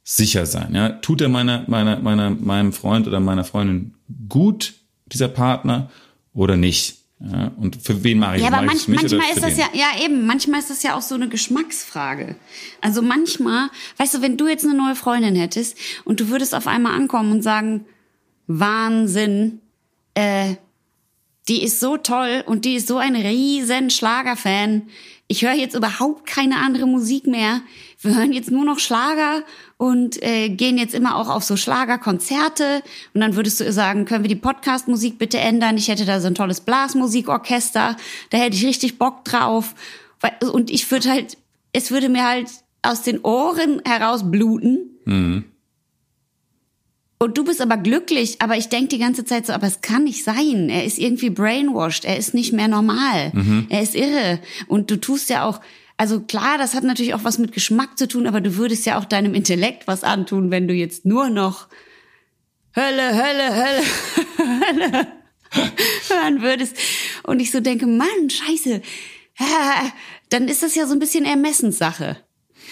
sicher 0.04 0.46
sein. 0.46 0.74
Ja? 0.74 0.90
Tut 0.90 1.22
er 1.22 1.30
meiner, 1.30 1.66
meiner, 1.68 2.00
meiner, 2.00 2.30
meinem 2.30 2.74
Freund 2.74 3.08
oder 3.08 3.20
meiner 3.20 3.44
Freundin 3.44 3.96
gut, 4.28 4.74
dieser 5.14 5.28
Partner, 5.28 5.90
oder 6.34 6.58
nicht? 6.58 6.98
Ja? 7.20 7.52
Und 7.58 7.76
für 7.76 8.04
wen 8.04 8.20
mache 8.20 8.38
ich 8.38 8.44
Ja, 8.44 8.50
das? 8.50 8.58
aber 8.58 8.66
Mache 8.68 8.78
ich 8.78 8.88
manch, 8.88 9.02
manchmal 9.02 9.32
ist 9.32 9.44
das 9.44 9.58
ja, 9.58 9.70
ja 9.74 10.04
eben, 10.04 10.26
manchmal 10.26 10.60
ist 10.60 10.70
das 10.70 10.84
ja 10.84 10.96
auch 10.96 11.02
so 11.02 11.16
eine 11.16 11.28
Geschmacksfrage. 11.28 12.36
Also 12.82 13.02
manchmal, 13.02 13.70
weißt 13.98 14.16
du, 14.16 14.22
wenn 14.22 14.38
du 14.38 14.48
jetzt 14.48 14.66
eine 14.66 14.76
neue 14.76 14.96
Freundin 14.96 15.36
hättest 15.36 15.78
und 16.06 16.20
du 16.20 16.30
würdest 16.30 16.56
auf 16.56 16.68
einmal 16.68 16.94
ankommen 16.94 17.32
und 17.32 17.42
sagen, 17.42 17.86
Wahnsinn, 18.48 19.60
äh, 20.14 20.56
die 21.50 21.64
ist 21.64 21.80
so 21.80 21.98
toll 21.98 22.44
und 22.46 22.66
die 22.66 22.76
ist 22.76 22.88
so 22.88 22.98
ein 22.98 23.16
riesen 23.16 23.90
Schlagerfan. 23.90 24.84
Ich 25.28 25.44
höre 25.44 25.54
jetzt 25.54 25.76
überhaupt 25.76 26.26
keine 26.26 26.58
andere 26.58 26.88
Musik 26.88 27.28
mehr. 27.28 27.62
Wir 28.02 28.16
hören 28.16 28.32
jetzt 28.32 28.52
nur 28.52 28.66
noch 28.66 28.80
Schlager 28.80 29.44
und 29.80 30.22
äh, 30.22 30.50
gehen 30.50 30.78
jetzt 30.78 30.94
immer 30.94 31.16
auch 31.16 31.30
auf 31.30 31.46
so 31.46 31.56
Schlagerkonzerte. 31.56 32.84
Und 33.14 33.22
dann 33.22 33.38
würdest 33.38 33.62
du 33.62 33.72
sagen, 33.72 34.04
können 34.04 34.26
wir 34.26 34.30
die 34.30 34.36
Podcast-Musik 34.36 35.18
bitte 35.18 35.40
ändern? 35.40 35.78
Ich 35.78 35.88
hätte 35.88 36.04
da 36.04 36.20
so 36.20 36.28
ein 36.28 36.36
tolles 36.36 36.60
Blasmusikorchester. 36.60 37.96
Da 38.30 38.38
hätte 38.38 38.58
ich 38.58 38.66
richtig 38.66 39.00
Bock 39.00 39.24
drauf. 39.24 39.76
Und 40.52 40.70
ich 40.70 40.92
würde 40.92 41.10
halt, 41.10 41.38
es 41.72 41.92
würde 41.92 42.10
mir 42.10 42.28
halt 42.28 42.50
aus 42.82 43.04
den 43.04 43.22
Ohren 43.22 43.82
heraus 43.86 44.30
bluten. 44.30 45.00
Mhm. 45.06 45.46
Und 47.18 47.38
du 47.38 47.46
bist 47.46 47.62
aber 47.62 47.78
glücklich, 47.78 48.42
aber 48.42 48.58
ich 48.58 48.68
denke 48.68 48.90
die 48.90 49.00
ganze 49.00 49.24
Zeit 49.24 49.46
so, 49.46 49.54
aber 49.54 49.68
es 49.68 49.80
kann 49.80 50.04
nicht 50.04 50.26
sein. 50.26 50.70
Er 50.70 50.84
ist 50.84 51.00
irgendwie 51.00 51.30
brainwashed, 51.30 52.04
er 52.04 52.18
ist 52.18 52.34
nicht 52.34 52.52
mehr 52.52 52.68
normal, 52.68 53.32
mhm. 53.34 53.68
er 53.70 53.82
ist 53.82 53.96
irre. 53.96 54.40
Und 54.68 54.92
du 54.92 54.98
tust 54.98 55.30
ja 55.30 55.46
auch, 55.46 55.62
also 56.00 56.22
klar, 56.22 56.58
das 56.58 56.76
hat 56.76 56.86
natürlich 56.86 57.14
auch 57.14 57.26
was 57.26 57.40
mit 57.40 57.52
Geschmack 57.52 57.98
zu 57.98 58.08
tun, 58.08 58.26
aber 58.26 58.40
du 58.40 58.56
würdest 58.56 58.86
ja 58.86 58.98
auch 58.98 59.04
deinem 59.04 59.34
Intellekt 59.34 59.86
was 59.86 60.06
antun, 60.06 60.50
wenn 60.50 60.66
du 60.66 60.74
jetzt 60.74 61.06
nur 61.06 61.30
noch 61.30 61.68
Hölle, 62.74 63.16
Hölle, 63.16 63.54
Hölle, 63.54 63.84
Hölle 64.62 65.08
hören 66.08 66.42
würdest. 66.42 66.78
Und 67.24 67.42
ich 67.42 67.52
so 67.52 67.60
denke, 67.60 67.86
Mann, 67.86 68.30
scheiße, 68.30 68.82
dann 70.30 70.48
ist 70.48 70.64
das 70.64 70.74
ja 70.76 70.88
so 70.88 70.94
ein 70.94 71.00
bisschen 71.00 71.26
Ermessenssache. 71.26 72.16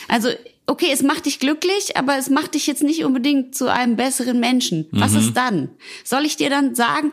Also 0.08 0.30
okay, 0.66 0.90
es 0.94 1.04
macht 1.04 1.26
dich 1.26 1.40
glücklich, 1.40 1.98
aber 1.98 2.18
es 2.18 2.30
macht 2.30 2.54
dich 2.54 2.66
jetzt 2.66 2.84
nicht 2.84 3.04
unbedingt 3.04 3.56
zu 3.56 3.70
einem 3.70 3.98
besseren 3.98 4.40
Menschen. 4.40 4.88
Was 4.92 5.12
mhm. 5.12 5.20
ist 5.20 5.34
dann? 5.34 5.70
Soll 6.06 6.24
ich 6.24 6.38
dir 6.38 6.50
dann 6.50 6.76
sagen, 6.76 7.12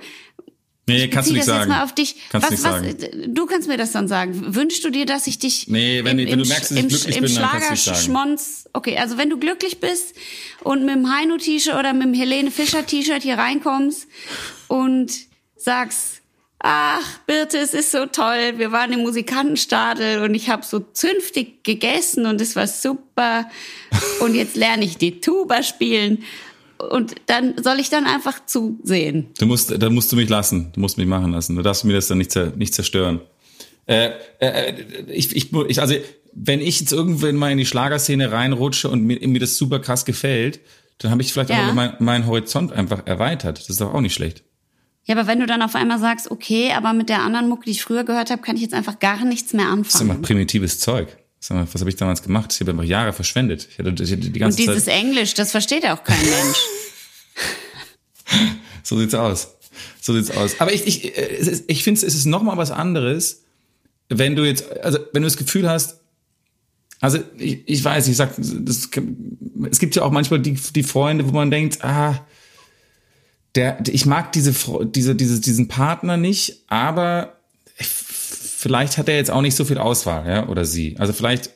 Nee, 0.87 1.09
kannst 1.09 1.31
du 1.31 1.35
nicht 1.35 1.45
sagen. 1.45 1.61
Jetzt 1.61 1.69
mal 1.69 1.85
auf 1.85 1.95
dich. 1.95 2.17
Kannst 2.31 2.51
was, 2.51 2.53
was, 2.53 2.61
sagen. 2.61 3.35
Du 3.35 3.47
kannst 3.47 3.69
mir 3.69 3.79
das 3.79 3.93
dann 3.93 4.07
sagen. 4.07 4.55
Wünschst 4.55 4.85
du 4.85 4.91
dir, 4.91 5.07
dass 5.07 5.27
ich 5.27 5.39
dich 5.39 5.67
Nee, 5.69 6.05
wenn, 6.05 6.19
im, 6.19 6.31
wenn 6.31 6.39
du 6.39 6.45
merkst, 6.45 6.73
dass 6.73 6.79
ich 6.79 6.89
glücklich 6.89 7.17
im 7.17 7.25
bin, 7.25 7.35
dann 7.35 7.51
kannst 7.51 7.69
du 7.69 7.73
nicht 7.73 7.85
sagen. 7.85 8.01
Schmonz, 8.01 8.69
okay, 8.75 8.99
also 8.99 9.17
wenn 9.17 9.31
du 9.31 9.39
glücklich 9.39 9.81
bist 9.81 10.15
und 10.63 10.85
mit 10.85 10.95
dem 10.95 11.11
Heino-T-Shirt 11.11 11.75
oder 11.75 11.95
mit 11.95 12.03
dem 12.03 12.15
Helene 12.15 12.51
Fischer-T-Shirt 12.51 13.23
hier 13.23 13.39
reinkommst 13.39 14.09
und 14.69 15.11
sagst, 15.57 16.21
ach, 16.59 17.19
Birte, 17.27 17.59
es 17.59 17.73
ist 17.73 17.91
so 17.91 18.05
toll. 18.07 18.55
Wir 18.59 18.73
waren 18.73 18.93
im 18.93 19.01
Musikantenstadel 19.01 20.23
und 20.23 20.35
ich 20.35 20.51
habe 20.51 20.65
so 20.65 20.81
zünftig 20.81 21.65
gegessen 21.65 22.27
und 22.27 22.41
es 22.41 22.57
war 22.57 22.67
super. 22.67 23.51
Und 24.21 24.35
jetzt 24.35 24.57
lerne 24.57 24.85
ich 24.85 24.99
die 24.99 25.21
Tuba 25.21 25.63
spielen. 25.63 26.25
Und 26.79 27.15
dann 27.27 27.55
soll 27.63 27.79
ich 27.81 27.91
dann 27.91 28.07
einfach 28.07 28.45
zusehen. 28.47 29.29
Du 29.39 29.47
musst, 29.47 29.81
dann 29.81 29.95
musst 29.95 30.13
du 30.13 30.17
mich 30.17 30.29
lassen. 30.29 30.73
Du 30.75 30.81
musst 30.81 30.99
mich 30.99 31.07
machen 31.07 31.33
lassen. 31.33 31.57
Du 31.57 31.63
darfst 31.63 31.85
mir 31.85 31.93
das 31.93 32.09
dann 32.09 32.19
nicht, 32.19 32.35
nicht 32.57 32.75
zerstören. 32.75 33.21
Äh, 33.87 34.11
äh, 34.41 34.75
ich, 35.09 35.35
ich, 35.37 35.53
ich, 35.53 35.81
also, 35.81 35.95
wenn 36.33 36.61
ich 36.61 36.81
jetzt 36.81 36.93
irgendwann 36.93 37.37
mal 37.37 37.53
in 37.53 37.59
die 37.59 37.67
Schlagerszene 37.67 38.33
reinrutsche 38.33 38.89
und 38.89 39.03
mir, 39.03 39.27
mir 39.27 39.41
das 39.41 39.57
super 39.57 39.79
krass 39.79 40.05
gefällt, 40.05 40.61
dann 40.99 41.11
habe 41.11 41.23
ich 41.23 41.33
vielleicht 41.33 41.51
ja. 41.51 41.69
auch 41.69 41.75
meinen 41.75 41.95
mein 41.99 42.27
Horizont 42.27 42.73
einfach 42.73 43.07
erweitert. 43.07 43.59
Das 43.59 43.69
ist 43.69 43.81
doch 43.81 43.93
auch 43.93 44.01
nicht 44.01 44.15
schlecht. 44.15 44.43
Ja, 45.05 45.17
aber 45.17 45.27
wenn 45.27 45.41
du 45.41 45.47
dann 45.47 45.61
auf 45.61 45.75
einmal 45.75 45.99
sagst, 45.99 46.31
okay, 46.31 46.73
aber 46.73 46.95
mit 46.95 47.11
der 47.11 47.21
anderen 47.23 47.49
Mucke, 47.49 47.67
die 47.67 47.73
ich 47.73 47.83
früher 47.83 48.05
gehört 48.05 48.31
habe, 48.31 48.41
kann 48.41 48.57
ich 48.57 48.63
jetzt 48.63 48.75
einfach 48.75 48.99
gar 48.99 49.25
nichts 49.25 49.53
mehr 49.53 49.67
anfangen. 49.67 49.85
Das 49.85 49.95
ist 49.97 50.01
immer 50.01 50.15
primitives 50.15 50.81
Zeug. 50.81 51.17
Mal, 51.51 51.67
was 51.71 51.81
habe 51.81 51.91
ich 51.91 51.97
damals 51.97 52.23
gemacht? 52.23 52.53
Ich 52.53 52.61
habe 52.61 52.71
einfach 52.71 52.85
Jahre 52.85 53.13
verschwendet. 53.13 53.69
Ich 53.71 53.79
hatte, 53.79 53.91
ich 54.03 54.13
hatte 54.13 54.31
die 54.31 54.39
ganze 54.39 54.63
Und 54.63 54.69
dieses 54.69 54.85
Zeit 54.87 54.95
Englisch, 54.95 55.35
das 55.35 55.51
versteht 55.51 55.87
auch 55.87 56.03
kein 56.03 56.21
Mensch. 56.21 56.59
so 58.83 58.99
sieht's 58.99 59.15
aus. 59.15 59.49
So 60.01 60.15
sieht's 60.15 60.31
aus. 60.31 60.61
Aber 60.61 60.73
ich, 60.73 60.87
ich, 60.87 61.17
äh, 61.17 61.61
ich 61.67 61.85
finde, 61.85 62.07
es 62.07 62.15
ist 62.15 62.25
noch 62.25 62.43
mal 62.43 62.57
was 62.57 62.71
anderes, 62.71 63.43
wenn 64.09 64.37
du 64.37 64.45
jetzt, 64.45 64.71
also 64.79 64.99
wenn 65.13 65.23
du 65.23 65.27
das 65.27 65.37
Gefühl 65.37 65.69
hast, 65.69 66.01
also 67.01 67.19
ich, 67.37 67.63
ich 67.67 67.85
weiß, 67.85 68.09
ich 68.09 68.17
sag, 68.17 68.35
das, 68.37 68.89
es 69.71 69.79
gibt 69.79 69.97
ja 69.97 70.03
auch 70.03 70.11
manchmal 70.11 70.41
die, 70.41 70.55
die 70.55 70.83
Freunde, 70.83 71.27
wo 71.27 71.33
man 71.33 71.51
denkt, 71.51 71.85
ah, 71.85 72.25
der, 73.55 73.79
ich 73.87 74.07
mag 74.07 74.33
diese, 74.33 74.55
diese, 74.85 75.15
diese, 75.15 75.41
diesen 75.41 75.69
Partner 75.69 76.17
nicht, 76.17 76.65
aber 76.69 77.34
vielleicht 78.65 78.97
hat 78.97 79.11
er 79.11 79.17
jetzt 79.17 79.31
auch 79.31 79.43
nicht 79.43 79.55
so 79.55 79.67
viel 79.67 79.77
Auswahl, 79.77 80.27
ja, 80.27 80.49
oder 80.49 80.65
sie. 80.65 80.97
Also 80.99 81.13
vielleicht. 81.13 81.51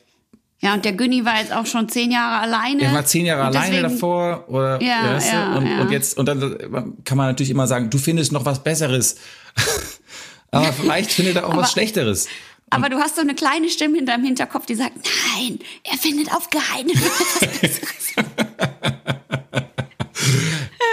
Ja, 0.59 0.75
und 0.75 0.85
der 0.85 0.93
Günni 0.93 1.25
war 1.25 1.39
jetzt 1.39 1.51
auch 1.51 1.65
schon 1.65 1.89
zehn 1.89 2.11
Jahre 2.11 2.43
alleine. 2.43 2.83
Er 2.83 2.93
war 2.93 3.03
zehn 3.03 3.25
Jahre 3.25 3.45
alleine 3.45 3.81
davor, 3.81 4.45
oder, 4.47 4.79
ja, 4.79 5.15
weißt 5.15 5.33
ja, 5.33 5.57
und, 5.57 5.65
ja. 5.65 5.81
und 5.81 5.91
jetzt, 5.91 6.19
und 6.19 6.27
dann 6.27 6.93
kann 7.05 7.17
man 7.17 7.27
natürlich 7.27 7.49
immer 7.49 7.65
sagen, 7.65 7.89
du 7.89 7.97
findest 7.97 8.31
noch 8.31 8.45
was 8.45 8.63
Besseres. 8.63 9.15
aber 10.51 10.71
vielleicht 10.71 11.11
findet 11.11 11.37
er 11.37 11.47
auch 11.47 11.53
aber, 11.53 11.63
was 11.63 11.71
Schlechteres. 11.71 12.27
Aber 12.69 12.89
du 12.89 12.99
hast 12.99 13.15
so 13.15 13.21
eine 13.21 13.33
kleine 13.33 13.69
Stimme 13.69 13.97
in 13.97 14.05
deinem 14.05 14.25
Hinterkopf, 14.25 14.67
die 14.67 14.75
sagt, 14.75 14.93
nein, 15.35 15.57
er 15.83 15.97
findet 15.97 16.31
auf 16.31 16.47
Geheimnis 16.51 17.01
was 17.01 17.39
Besseres. 17.59 18.13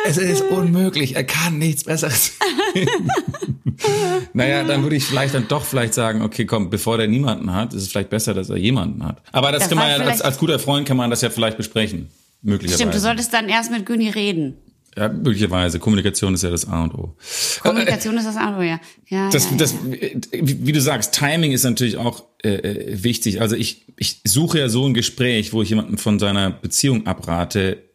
es 0.07 0.17
ist 0.19 0.43
unmöglich, 0.43 1.17
er 1.17 1.25
kann 1.25 1.59
nichts 1.59 1.85
Besseres. 1.85 2.33
naja, 4.33 4.65
dann 4.65 4.83
würde 4.83 4.97
ich 4.97 5.05
vielleicht 5.05 5.35
dann 5.35 5.49
doch 5.49 5.65
vielleicht 5.65 5.95
sagen, 5.95 6.23
okay, 6.23 6.45
komm, 6.45 6.71
bevor 6.71 6.99
der 6.99 7.09
niemanden 7.09 7.53
hat, 7.53 7.75
ist 7.75 7.83
es 7.83 7.89
vielleicht 7.89 8.11
besser, 8.11 8.35
dass 8.35 8.51
er 8.51 8.57
jemanden 8.57 9.05
hat. 9.05 9.23
Aber 9.33 9.53
das, 9.53 9.63
das 9.63 9.69
kann 9.69 9.79
man 9.79 9.89
ja, 9.89 9.97
als, 9.99 10.23
als 10.23 10.39
guter 10.39 10.59
Freund 10.59 10.87
kann 10.87 10.97
man 10.97 11.11
das 11.11 11.23
ja 11.23 11.31
vielleicht 11.31 11.57
besprechen. 11.57 12.09
Möglicherweise. 12.43 12.83
Stimmt, 12.83 12.95
du 12.95 13.01
solltest 13.01 13.33
dann 13.33 13.49
erst 13.49 13.71
mit 13.71 13.87
Günni 13.87 14.11
reden. 14.11 14.57
Ja, 14.97 15.09
möglicherweise. 15.09 15.79
Kommunikation 15.79 16.33
ist 16.33 16.43
ja 16.43 16.51
das 16.51 16.67
A 16.69 16.85
und 16.85 16.95
O. 16.95 17.17
Kommunikation 17.61 18.17
ist 18.17 18.27
das 18.27 18.37
A 18.37 18.49
und 18.49 18.61
O, 18.61 18.63
ja. 18.63 18.81
ja, 19.09 19.29
das, 19.31 19.51
ja, 19.51 19.57
das, 19.59 19.75
wie, 19.83 20.67
wie, 20.67 20.73
du 20.73 20.81
sagst, 20.81 21.15
Timing 21.15 21.53
ist 21.53 21.65
natürlich 21.65 21.99
auch 21.99 22.25
äh, 22.43 22.55
äh, 22.55 23.03
wichtig. 23.05 23.43
Also 23.43 23.57
ich, 23.57 23.85
ich 23.99 24.21
suche 24.25 24.59
ja 24.59 24.69
so 24.71 24.87
ein 24.87 24.95
Gespräch, 24.95 25.53
wo 25.53 25.61
ich 25.61 25.69
jemanden 25.69 25.99
von 25.99 26.19
seiner 26.19 26.51
Beziehung 26.51 27.07
abrate, 27.07 27.77
äh, 27.77 27.86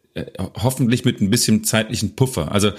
hoffentlich 0.62 1.06
mit 1.06 1.22
ein 1.22 1.30
bisschen 1.30 1.64
zeitlichen 1.64 2.16
Puffer. 2.16 2.52
Also 2.52 2.72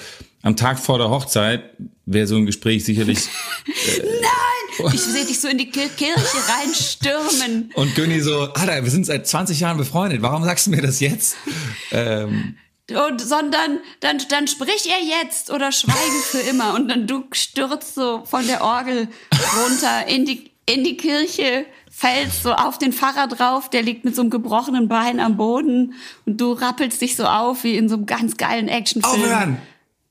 am 0.43 0.57
Tag 0.57 0.79
vor 0.79 0.99
der 0.99 1.11
Hochzeit 1.11 1.63
wäre 2.05 2.27
so 2.27 2.37
ein 2.37 2.47
Gespräch 2.47 2.85
sicherlich. 2.85 3.19
Äh, 3.65 4.03
Nein! 4.21 4.93
Ich 4.95 5.01
sehe 5.01 5.25
dich 5.25 5.41
so 5.41 5.49
in 5.49 5.59
die 5.59 5.71
Kirche 5.71 6.07
reinstürmen. 6.49 7.71
Und 7.75 7.95
Günni 7.95 8.21
so, 8.21 8.41
Alter, 8.53 8.83
wir 8.83 8.91
sind 8.91 9.07
seit 9.07 9.27
20 9.27 9.61
Jahren 9.61 9.77
befreundet. 9.77 10.23
Warum 10.23 10.45
sagst 10.45 10.67
du 10.67 10.71
mir 10.71 10.83
das 10.83 11.01
jetzt? 11.01 11.37
Ähm, 11.91 12.57
und 12.91 13.21
sondern 13.21 13.79
dann 14.01 14.19
dann 14.29 14.49
sprich 14.49 14.89
er 14.89 15.23
jetzt 15.23 15.51
oder 15.51 15.73
schweige 15.73 16.23
für 16.25 16.39
immer 16.39 16.75
und 16.75 16.89
dann 16.89 17.07
du 17.07 17.25
stürzt 17.33 17.95
so 17.95 18.25
von 18.25 18.47
der 18.47 18.63
Orgel 18.63 19.09
runter 19.57 20.07
in 20.09 20.27
die 20.27 20.51
in 20.67 20.85
die 20.85 20.97
Kirche 20.97 21.65
fällst 22.03 22.43
so 22.43 22.53
auf 22.53 22.79
den 22.79 22.93
Pfarrer 22.93 23.29
drauf, 23.29 23.71
der 23.71 23.83
liegt 23.83 24.05
mit 24.05 24.17
so 24.17 24.23
einem 24.23 24.31
gebrochenen 24.31 24.89
Bein 24.89 25.21
am 25.21 25.37
Boden 25.37 25.95
und 26.27 26.41
du 26.41 26.53
rappelst 26.53 27.01
dich 27.01 27.15
so 27.15 27.25
auf 27.27 27.63
wie 27.63 27.77
in 27.77 27.89
so 27.89 27.95
einem 27.95 28.07
ganz 28.07 28.37
geilen 28.37 28.67
Actionfilm. 28.67 29.23
Aufhören! 29.23 29.59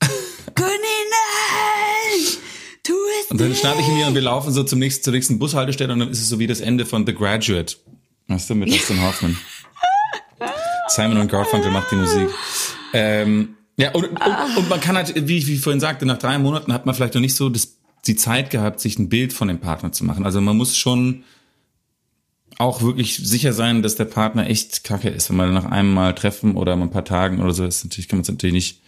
König, 0.54 0.72
nein! 1.10 2.38
Tu 2.82 2.94
es 3.20 3.30
Und 3.30 3.40
dann 3.40 3.54
schnappe 3.54 3.82
ich 3.82 3.88
ihn 3.88 3.96
mir 3.96 4.06
und 4.06 4.14
wir 4.14 4.22
laufen 4.22 4.52
so 4.52 4.64
zum 4.64 4.78
nächsten, 4.78 5.04
zur 5.04 5.12
nächsten 5.12 5.38
Bushaltestelle 5.38 5.92
und 5.92 5.98
dann 5.98 6.10
ist 6.10 6.20
es 6.20 6.30
so 6.30 6.38
wie 6.38 6.46
das 6.46 6.60
Ende 6.60 6.86
von 6.86 7.06
The 7.06 7.14
Graduate. 7.14 7.76
Weißt 8.26 8.48
du, 8.48 8.54
mit 8.54 8.72
Dustin 8.72 9.02
Hoffman. 9.02 9.36
Simon 10.88 11.18
und 11.18 11.30
Garfunkel 11.30 11.70
macht 11.70 11.90
die 11.90 11.96
Musik. 11.96 12.28
Ähm, 12.94 13.56
ja, 13.76 13.92
und, 13.92 14.04
und, 14.04 14.56
und 14.56 14.68
man 14.68 14.80
kann 14.80 14.96
halt, 14.96 15.28
wie 15.28 15.36
ich, 15.36 15.46
wie 15.46 15.54
ich 15.54 15.60
vorhin 15.60 15.80
sagte, 15.80 16.06
nach 16.06 16.18
drei 16.18 16.38
Monaten 16.38 16.72
hat 16.72 16.86
man 16.86 16.94
vielleicht 16.94 17.14
noch 17.14 17.20
nicht 17.20 17.36
so 17.36 17.50
das, 17.50 17.76
die 18.06 18.16
Zeit 18.16 18.50
gehabt, 18.50 18.80
sich 18.80 18.98
ein 18.98 19.10
Bild 19.10 19.32
von 19.32 19.48
dem 19.48 19.58
Partner 19.58 19.92
zu 19.92 20.04
machen. 20.04 20.24
Also 20.24 20.40
man 20.40 20.56
muss 20.56 20.76
schon 20.76 21.24
auch 22.62 22.82
wirklich 22.82 23.16
sicher 23.16 23.52
sein, 23.52 23.82
dass 23.82 23.96
der 23.96 24.04
Partner 24.04 24.48
echt 24.48 24.84
kacke 24.84 25.08
ist. 25.08 25.28
Wenn 25.28 25.36
man 25.36 25.52
nach 25.52 25.64
einem 25.64 25.92
Mal 25.92 26.14
treffen 26.14 26.56
oder 26.56 26.72
ein 26.72 26.90
paar 26.90 27.04
Tagen 27.04 27.42
oder 27.42 27.52
so, 27.52 27.64
ist 27.64 27.84
natürlich, 27.84 28.08
kann 28.08 28.18
man 28.18 28.22
es 28.22 28.28
natürlich 28.28 28.54
nicht, 28.54 28.82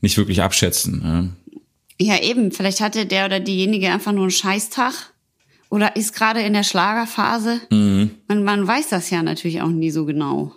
nicht 0.00 0.16
wirklich 0.16 0.42
abschätzen. 0.42 1.00
Ne? 1.02 1.30
Ja, 2.00 2.20
eben. 2.22 2.52
Vielleicht 2.52 2.80
hatte 2.80 3.06
der 3.06 3.26
oder 3.26 3.40
diejenige 3.40 3.90
einfach 3.90 4.12
nur 4.12 4.22
einen 4.22 4.30
Scheißtag 4.30 5.12
oder 5.68 5.96
ist 5.96 6.14
gerade 6.14 6.40
in 6.40 6.52
der 6.52 6.62
Schlagerphase. 6.62 7.60
Mhm. 7.70 8.10
Man, 8.28 8.44
man 8.44 8.66
weiß 8.66 8.88
das 8.88 9.10
ja 9.10 9.22
natürlich 9.22 9.62
auch 9.62 9.68
nie 9.68 9.90
so 9.90 10.04
genau. 10.04 10.52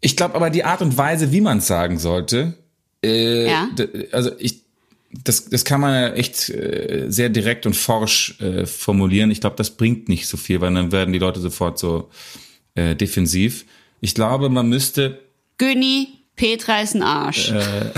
Ich 0.00 0.16
glaube 0.16 0.34
aber 0.34 0.50
die 0.50 0.64
Art 0.64 0.82
und 0.82 0.96
Weise, 0.96 1.32
wie 1.32 1.40
man 1.40 1.58
es 1.58 1.66
sagen 1.66 1.98
sollte, 1.98 2.58
äh, 3.04 3.50
ja? 3.50 3.68
also 4.12 4.30
ich 4.38 4.63
das, 5.22 5.48
das 5.48 5.64
kann 5.64 5.80
man 5.80 6.14
echt 6.14 6.48
äh, 6.50 7.04
sehr 7.08 7.28
direkt 7.28 7.66
und 7.66 7.74
forsch 7.74 8.40
äh, 8.40 8.66
formulieren. 8.66 9.30
Ich 9.30 9.40
glaube, 9.40 9.56
das 9.56 9.70
bringt 9.70 10.08
nicht 10.08 10.26
so 10.26 10.36
viel, 10.36 10.60
weil 10.60 10.74
dann 10.74 10.92
werden 10.92 11.12
die 11.12 11.18
Leute 11.18 11.40
sofort 11.40 11.78
so 11.78 12.10
äh, 12.74 12.96
defensiv. 12.96 13.64
Ich 14.00 14.14
glaube, 14.14 14.48
man 14.48 14.68
müsste. 14.68 15.20
Günni, 15.58 16.08
Petra 16.36 16.80
ist 16.80 16.94
ein 16.94 17.02
Arsch. 17.02 17.50
Äh, 17.50 17.90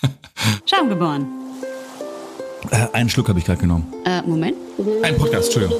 Schaumgeboren. 0.66 1.26
Äh, 2.70 2.86
einen 2.92 3.08
Schluck 3.08 3.28
habe 3.28 3.38
ich 3.38 3.44
gerade 3.44 3.60
genommen. 3.60 3.92
Äh, 4.04 4.22
Moment. 4.22 4.56
Ein 5.02 5.16
Podcast, 5.16 5.54
Entschuldigung. 5.54 5.78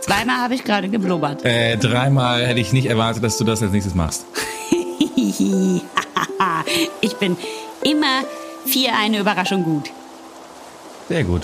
Zweimal 0.00 0.36
habe 0.36 0.54
ich 0.54 0.64
gerade 0.64 0.88
geblubbert. 0.88 1.44
Äh, 1.44 1.76
dreimal 1.76 2.46
hätte 2.46 2.60
ich 2.60 2.72
nicht 2.72 2.86
erwartet, 2.86 3.22
dass 3.22 3.38
du 3.38 3.44
das 3.44 3.62
als 3.62 3.72
nächstes 3.72 3.94
machst. 3.94 4.26
ich 7.00 7.16
bin 7.16 7.36
immer 7.82 8.24
Vier 8.66 8.96
eine 8.96 9.18
Überraschung 9.18 9.64
gut. 9.64 9.90
Sehr 11.08 11.24
gut. 11.24 11.42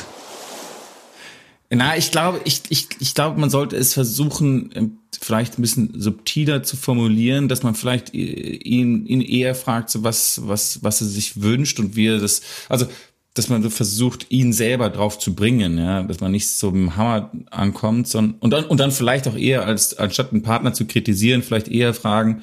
Na, 1.68 1.96
ich 1.96 2.12
glaube, 2.12 2.40
ich, 2.44 2.62
ich, 2.68 2.88
ich 3.00 3.14
glaube, 3.14 3.40
man 3.40 3.50
sollte 3.50 3.76
es 3.76 3.94
versuchen, 3.94 4.70
ähm, 4.74 4.98
vielleicht 5.20 5.58
ein 5.58 5.62
bisschen 5.62 6.00
subtiler 6.00 6.62
zu 6.62 6.76
formulieren, 6.76 7.48
dass 7.48 7.64
man 7.64 7.74
vielleicht 7.74 8.14
ihn, 8.14 9.04
ihn 9.06 9.20
eher 9.20 9.56
fragt, 9.56 9.90
so 9.90 10.04
was, 10.04 10.46
was, 10.46 10.84
was 10.84 11.00
er 11.00 11.08
sich 11.08 11.42
wünscht 11.42 11.80
und 11.80 11.96
wie 11.96 12.06
er 12.06 12.18
das, 12.18 12.42
also, 12.68 12.86
dass 13.34 13.48
man 13.48 13.62
so 13.62 13.70
versucht, 13.70 14.26
ihn 14.30 14.52
selber 14.52 14.90
drauf 14.90 15.18
zu 15.18 15.34
bringen, 15.34 15.76
ja, 15.76 16.02
dass 16.04 16.20
man 16.20 16.30
nicht 16.30 16.48
so 16.48 16.70
mit 16.70 16.82
dem 16.82 16.96
Hammer 16.96 17.32
ankommt, 17.50 18.06
sondern, 18.06 18.38
und 18.38 18.50
dann, 18.50 18.64
und 18.64 18.78
dann 18.78 18.92
vielleicht 18.92 19.26
auch 19.26 19.36
eher 19.36 19.66
als, 19.66 19.98
anstatt 19.98 20.32
einen 20.32 20.42
Partner 20.42 20.72
zu 20.72 20.86
kritisieren, 20.86 21.42
vielleicht 21.42 21.68
eher 21.68 21.92
fragen, 21.94 22.42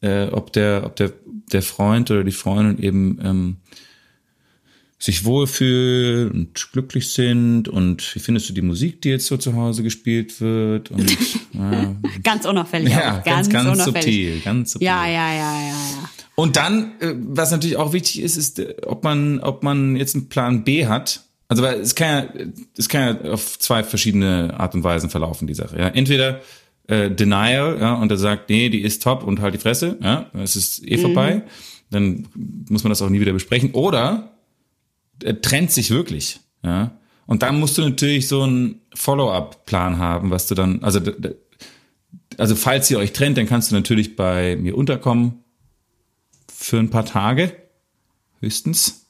äh, 0.00 0.28
ob 0.28 0.52
der, 0.52 0.82
ob 0.84 0.96
der, 0.96 1.12
der 1.52 1.62
Freund 1.62 2.10
oder 2.10 2.24
die 2.24 2.32
Freundin 2.32 2.82
eben, 2.82 3.18
ähm, 3.22 3.56
sich 4.98 5.24
wohlfühlen 5.24 6.30
und 6.30 6.72
glücklich 6.72 7.12
sind 7.12 7.68
und 7.68 8.14
wie 8.14 8.18
findest 8.18 8.48
du 8.48 8.54
die 8.54 8.62
Musik, 8.62 9.02
die 9.02 9.10
jetzt 9.10 9.26
so 9.26 9.36
zu 9.36 9.54
Hause 9.54 9.82
gespielt 9.82 10.40
wird 10.40 10.90
und 10.90 11.10
ja. 11.52 11.94
ganz 12.22 12.46
unauffällig 12.46 12.92
ja, 12.92 13.18
auch. 13.18 13.24
ganz 13.24 13.50
ganz, 13.50 13.66
ganz 13.66 13.84
subtil, 13.84 14.40
ganz 14.40 14.72
subtil. 14.72 14.86
Ja, 14.86 15.06
ja, 15.06 15.34
ja, 15.34 15.60
ja, 15.60 15.68
ja. 15.68 16.10
Und 16.34 16.56
dann, 16.56 16.92
äh, 17.00 17.14
was 17.14 17.50
natürlich 17.50 17.76
auch 17.76 17.92
wichtig 17.92 18.22
ist, 18.22 18.36
ist, 18.36 18.58
äh, 18.58 18.74
ob 18.86 19.04
man, 19.04 19.40
ob 19.40 19.62
man 19.62 19.96
jetzt 19.96 20.14
einen 20.14 20.28
Plan 20.28 20.64
B 20.64 20.86
hat. 20.86 21.22
Also 21.48 21.62
weil 21.62 21.78
es 21.78 21.94
kann 21.94 22.08
ja, 22.08 22.44
es 22.76 22.88
kann 22.88 23.18
ja 23.22 23.32
auf 23.32 23.58
zwei 23.58 23.84
verschiedene 23.84 24.58
Art 24.58 24.74
und 24.74 24.82
Weisen 24.82 25.10
verlaufen 25.10 25.46
die 25.46 25.54
Sache. 25.54 25.78
Ja, 25.78 25.88
entweder 25.88 26.40
äh, 26.88 27.10
Denial, 27.10 27.78
ja, 27.80 27.94
und 27.94 28.10
er 28.10 28.16
sagt, 28.16 28.48
nee, 28.48 28.68
die 28.68 28.82
ist 28.82 29.02
top 29.02 29.24
und 29.24 29.40
halt 29.40 29.54
die 29.54 29.58
Fresse, 29.58 29.98
ja, 30.02 30.30
es 30.34 30.56
ist 30.56 30.86
eh 30.86 30.98
vorbei. 30.98 31.36
Mhm. 31.36 31.42
Dann 31.90 32.28
muss 32.68 32.82
man 32.84 32.90
das 32.90 33.02
auch 33.02 33.08
nie 33.08 33.20
wieder 33.20 33.32
besprechen. 33.32 33.70
Oder 33.72 34.36
er 35.22 35.40
trennt 35.40 35.70
sich 35.70 35.90
wirklich, 35.90 36.40
ja. 36.62 36.92
Und 37.26 37.42
dann 37.42 37.58
musst 37.58 37.76
du 37.76 37.82
natürlich 37.82 38.28
so 38.28 38.42
einen 38.42 38.80
Follow-up-Plan 38.94 39.98
haben, 39.98 40.30
was 40.30 40.46
du 40.46 40.54
dann, 40.54 40.82
also, 40.84 41.00
also 42.38 42.54
falls 42.54 42.90
ihr 42.90 42.98
euch 42.98 43.12
trennt, 43.12 43.36
dann 43.36 43.46
kannst 43.46 43.70
du 43.70 43.74
natürlich 43.74 44.14
bei 44.14 44.56
mir 44.56 44.76
unterkommen 44.76 45.42
für 46.52 46.78
ein 46.78 46.90
paar 46.90 47.04
Tage, 47.04 47.52
höchstens. 48.40 49.06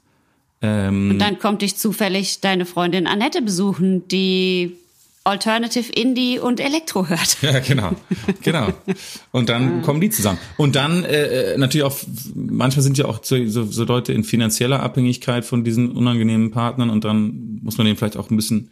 Ähm, 0.62 1.10
Und 1.10 1.18
dann 1.18 1.38
kommt 1.38 1.60
dich 1.60 1.76
zufällig 1.76 2.40
deine 2.40 2.64
Freundin 2.64 3.06
Annette 3.06 3.42
besuchen, 3.42 4.08
die 4.08 4.76
Alternative 5.26 5.92
Indie 5.92 6.38
und 6.38 6.60
Elektro 6.60 7.08
hört. 7.08 7.38
Ja, 7.42 7.58
genau. 7.58 7.92
Genau. 8.42 8.68
Und 9.32 9.48
dann 9.48 9.82
kommen 9.82 10.00
die 10.00 10.10
zusammen. 10.10 10.38
Und 10.56 10.76
dann 10.76 11.04
äh, 11.04 11.54
äh, 11.54 11.58
natürlich 11.58 11.84
auch, 11.84 11.96
manchmal 12.34 12.82
sind 12.82 12.96
ja 12.98 13.06
auch 13.06 13.20
so, 13.22 13.46
so, 13.46 13.64
so 13.64 13.84
Leute 13.84 14.12
in 14.12 14.24
finanzieller 14.24 14.80
Abhängigkeit 14.80 15.44
von 15.44 15.64
diesen 15.64 15.90
unangenehmen 15.90 16.50
Partnern 16.50 16.90
und 16.90 17.04
dann 17.04 17.60
muss 17.62 17.76
man 17.78 17.86
denen 17.86 17.96
vielleicht 17.96 18.16
auch 18.16 18.30
ein 18.30 18.36
bisschen 18.36 18.70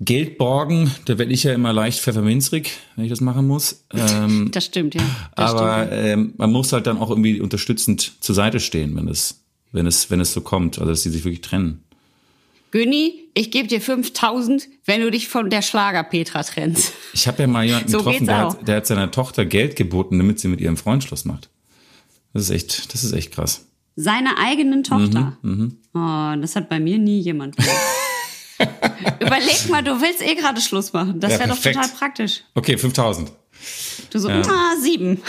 Geld 0.00 0.38
borgen. 0.38 0.90
Da 1.04 1.18
werde 1.18 1.32
ich 1.32 1.44
ja 1.44 1.52
immer 1.52 1.72
leicht 1.72 2.00
pfefferminzrig, 2.00 2.70
wenn 2.96 3.04
ich 3.04 3.10
das 3.10 3.20
machen 3.20 3.46
muss. 3.46 3.84
Ähm, 3.92 4.50
das 4.52 4.64
stimmt, 4.66 4.94
ja. 4.94 5.02
Das 5.36 5.50
aber 5.50 5.86
stimmt. 5.86 6.04
Ähm, 6.04 6.34
man 6.36 6.52
muss 6.52 6.72
halt 6.72 6.86
dann 6.86 6.98
auch 6.98 7.10
irgendwie 7.10 7.40
unterstützend 7.40 8.12
zur 8.20 8.34
Seite 8.34 8.60
stehen, 8.60 8.96
wenn 8.96 9.08
es, 9.08 9.44
wenn 9.72 9.86
es, 9.86 10.10
wenn 10.10 10.20
es 10.20 10.32
so 10.32 10.40
kommt, 10.40 10.78
also 10.78 10.90
dass 10.90 11.02
die 11.02 11.10
sich 11.10 11.24
wirklich 11.24 11.42
trennen. 11.42 11.84
Günni, 12.74 13.30
ich 13.34 13.52
gebe 13.52 13.68
dir 13.68 13.80
5000, 13.80 14.68
wenn 14.84 15.00
du 15.00 15.08
dich 15.08 15.28
von 15.28 15.48
der 15.48 15.62
Schlager-Petra 15.62 16.42
trennst. 16.42 16.92
Ich 17.12 17.28
habe 17.28 17.42
ja 17.42 17.46
mal 17.46 17.64
jemanden 17.64 17.88
so 17.88 17.98
getroffen, 17.98 18.26
der 18.26 18.38
hat, 18.38 18.66
der 18.66 18.76
hat 18.78 18.86
seiner 18.88 19.12
Tochter 19.12 19.44
Geld 19.44 19.76
geboten, 19.76 20.18
damit 20.18 20.40
sie 20.40 20.48
mit 20.48 20.60
ihrem 20.60 20.76
Freund 20.76 21.04
Schluss 21.04 21.24
macht. 21.24 21.50
Das 22.32 22.42
ist 22.42 22.50
echt, 22.50 22.92
das 22.92 23.04
ist 23.04 23.12
echt 23.12 23.30
krass. 23.30 23.68
Seiner 23.94 24.38
eigenen 24.38 24.82
Tochter? 24.82 25.38
Mhm, 25.42 25.78
mh. 25.92 26.34
Oh, 26.34 26.40
das 26.40 26.56
hat 26.56 26.68
bei 26.68 26.80
mir 26.80 26.98
nie 26.98 27.20
jemand 27.20 27.54
Überleg 29.20 29.68
mal, 29.68 29.84
du 29.84 30.00
willst 30.00 30.20
eh 30.20 30.34
gerade 30.34 30.60
Schluss 30.60 30.92
machen. 30.92 31.20
Das 31.20 31.34
ja, 31.34 31.38
wäre 31.38 31.50
doch 31.50 31.60
total 31.60 31.88
praktisch. 31.96 32.42
Okay, 32.56 32.76
5000. 32.76 33.30
Du 34.10 34.18
so, 34.18 34.28
ja. 34.28 34.42
ah, 34.48 34.74
sieben. 34.80 35.22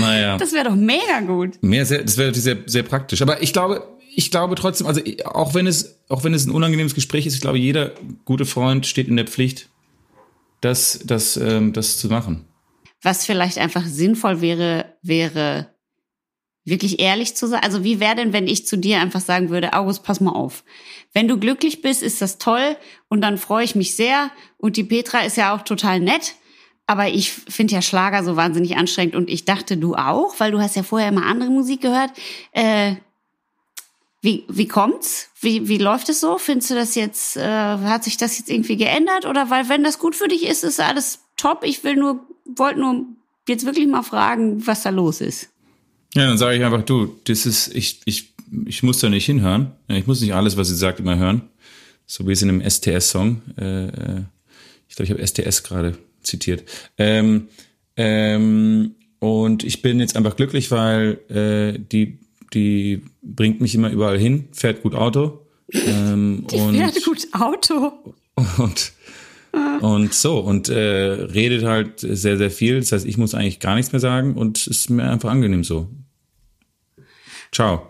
Naja. 0.00 0.36
Das 0.36 0.52
wäre 0.52 0.64
doch 0.64 0.76
mega 0.76 1.20
gut. 1.20 1.62
Mehr 1.62 1.86
sehr, 1.86 2.02
das 2.02 2.16
wäre 2.18 2.34
sehr, 2.34 2.58
sehr 2.66 2.82
praktisch. 2.82 3.22
Aber 3.22 3.42
ich 3.42 3.52
glaube, 3.52 3.86
ich 4.14 4.30
glaube 4.30 4.54
trotzdem, 4.54 4.86
also 4.86 5.00
auch 5.24 5.54
wenn 5.54 5.66
es, 5.66 6.00
auch 6.08 6.24
wenn 6.24 6.34
es 6.34 6.46
ein 6.46 6.50
unangenehmes 6.50 6.94
Gespräch 6.94 7.26
ist, 7.26 7.34
ich 7.34 7.40
glaube, 7.40 7.58
jeder 7.58 7.92
gute 8.24 8.46
Freund 8.46 8.86
steht 8.86 9.08
in 9.08 9.16
der 9.16 9.26
Pflicht, 9.26 9.68
das, 10.60 11.00
das, 11.04 11.36
ähm, 11.36 11.72
das 11.72 11.98
zu 11.98 12.08
machen. 12.08 12.46
Was 13.02 13.26
vielleicht 13.26 13.58
einfach 13.58 13.84
sinnvoll 13.84 14.40
wäre, 14.40 14.96
wäre 15.02 15.68
wirklich 16.64 16.98
ehrlich 16.98 17.36
zu 17.36 17.46
sein. 17.46 17.62
Also 17.62 17.84
wie 17.84 18.00
wäre 18.00 18.16
denn, 18.16 18.32
wenn 18.32 18.48
ich 18.48 18.66
zu 18.66 18.76
dir 18.76 19.00
einfach 19.00 19.20
sagen 19.20 19.50
würde, 19.50 19.72
August, 19.72 20.02
pass 20.02 20.20
mal 20.20 20.32
auf. 20.32 20.64
Wenn 21.12 21.28
du 21.28 21.38
glücklich 21.38 21.80
bist, 21.80 22.02
ist 22.02 22.20
das 22.20 22.38
toll 22.38 22.76
und 23.08 23.20
dann 23.20 23.38
freue 23.38 23.64
ich 23.64 23.74
mich 23.74 23.94
sehr. 23.94 24.30
Und 24.58 24.76
die 24.76 24.84
Petra 24.84 25.20
ist 25.20 25.36
ja 25.36 25.54
auch 25.54 25.62
total 25.62 26.00
nett. 26.00 26.34
Aber 26.86 27.08
ich 27.08 27.32
finde 27.32 27.74
ja 27.74 27.82
Schlager 27.82 28.22
so 28.22 28.36
wahnsinnig 28.36 28.76
anstrengend 28.76 29.16
und 29.16 29.28
ich 29.28 29.44
dachte, 29.44 29.76
du 29.76 29.96
auch, 29.96 30.38
weil 30.38 30.52
du 30.52 30.60
hast 30.60 30.76
ja 30.76 30.84
vorher 30.84 31.08
immer 31.08 31.26
andere 31.26 31.50
Musik 31.50 31.80
gehört. 31.80 32.10
Äh, 32.52 32.94
wie, 34.22 34.44
wie 34.48 34.68
kommt's? 34.68 35.28
Wie, 35.40 35.68
wie 35.68 35.78
läuft 35.78 36.08
es 36.08 36.20
so? 36.20 36.38
Findest 36.38 36.70
du 36.70 36.74
das 36.74 36.94
jetzt, 36.94 37.36
äh, 37.36 37.42
hat 37.42 38.04
sich 38.04 38.16
das 38.16 38.38
jetzt 38.38 38.50
irgendwie 38.50 38.76
geändert? 38.76 39.26
Oder 39.26 39.50
weil, 39.50 39.68
wenn 39.68 39.84
das 39.84 39.98
gut 39.98 40.14
für 40.14 40.28
dich 40.28 40.46
ist, 40.46 40.64
ist 40.64 40.80
alles 40.80 41.20
top. 41.36 41.64
Ich 41.64 41.84
will 41.84 41.96
nur, 41.96 42.20
wollte 42.44 42.80
nur 42.80 43.04
jetzt 43.48 43.66
wirklich 43.66 43.86
mal 43.86 44.02
fragen, 44.02 44.66
was 44.66 44.82
da 44.82 44.90
los 44.90 45.20
ist. 45.20 45.48
Ja, 46.14 46.26
dann 46.26 46.38
sage 46.38 46.56
ich 46.56 46.64
einfach, 46.64 46.82
du, 46.82 47.16
das 47.24 47.46
ist, 47.46 47.74
ich, 47.74 48.00
ich, 48.04 48.32
ich 48.64 48.82
muss 48.82 48.98
da 48.98 49.08
nicht 49.08 49.26
hinhören. 49.26 49.72
Ich 49.88 50.06
muss 50.06 50.20
nicht 50.20 50.34
alles, 50.34 50.56
was 50.56 50.68
sie 50.68 50.76
sagt, 50.76 51.00
immer 51.00 51.16
hören. 51.16 51.42
So 52.06 52.26
wie 52.26 52.32
es 52.32 52.42
in 52.42 52.48
einem 52.48 52.68
STS-Song. 52.68 53.42
Äh, 53.58 53.86
äh, 53.86 54.22
ich 54.88 54.96
glaube, 54.96 55.04
ich 55.04 55.10
habe 55.10 55.26
STS 55.26 55.62
gerade 55.62 55.98
zitiert. 56.26 56.64
Ähm, 56.98 57.48
ähm, 57.96 58.94
und 59.18 59.64
ich 59.64 59.82
bin 59.82 60.00
jetzt 60.00 60.16
einfach 60.16 60.36
glücklich, 60.36 60.70
weil 60.70 61.18
äh, 61.28 61.78
die, 61.78 62.18
die 62.52 63.02
bringt 63.22 63.60
mich 63.60 63.74
immer 63.74 63.90
überall 63.90 64.18
hin, 64.18 64.48
fährt 64.52 64.82
gut 64.82 64.94
Auto. 64.94 65.46
Ähm, 65.72 66.46
die 66.50 66.56
und, 66.56 66.76
fährt 66.76 67.04
gut 67.04 67.26
Auto. 67.32 67.92
Und, 68.58 68.92
und 69.80 70.12
so, 70.12 70.38
und 70.40 70.68
äh, 70.68 70.76
redet 70.76 71.64
halt 71.64 72.00
sehr, 72.00 72.36
sehr 72.36 72.50
viel. 72.50 72.80
Das 72.80 72.92
heißt, 72.92 73.06
ich 73.06 73.16
muss 73.16 73.34
eigentlich 73.34 73.60
gar 73.60 73.74
nichts 73.74 73.92
mehr 73.92 74.00
sagen 74.00 74.34
und 74.34 74.58
es 74.58 74.66
ist 74.66 74.90
mir 74.90 75.10
einfach 75.10 75.30
angenehm 75.30 75.64
so. 75.64 75.88
Ciao. 77.52 77.88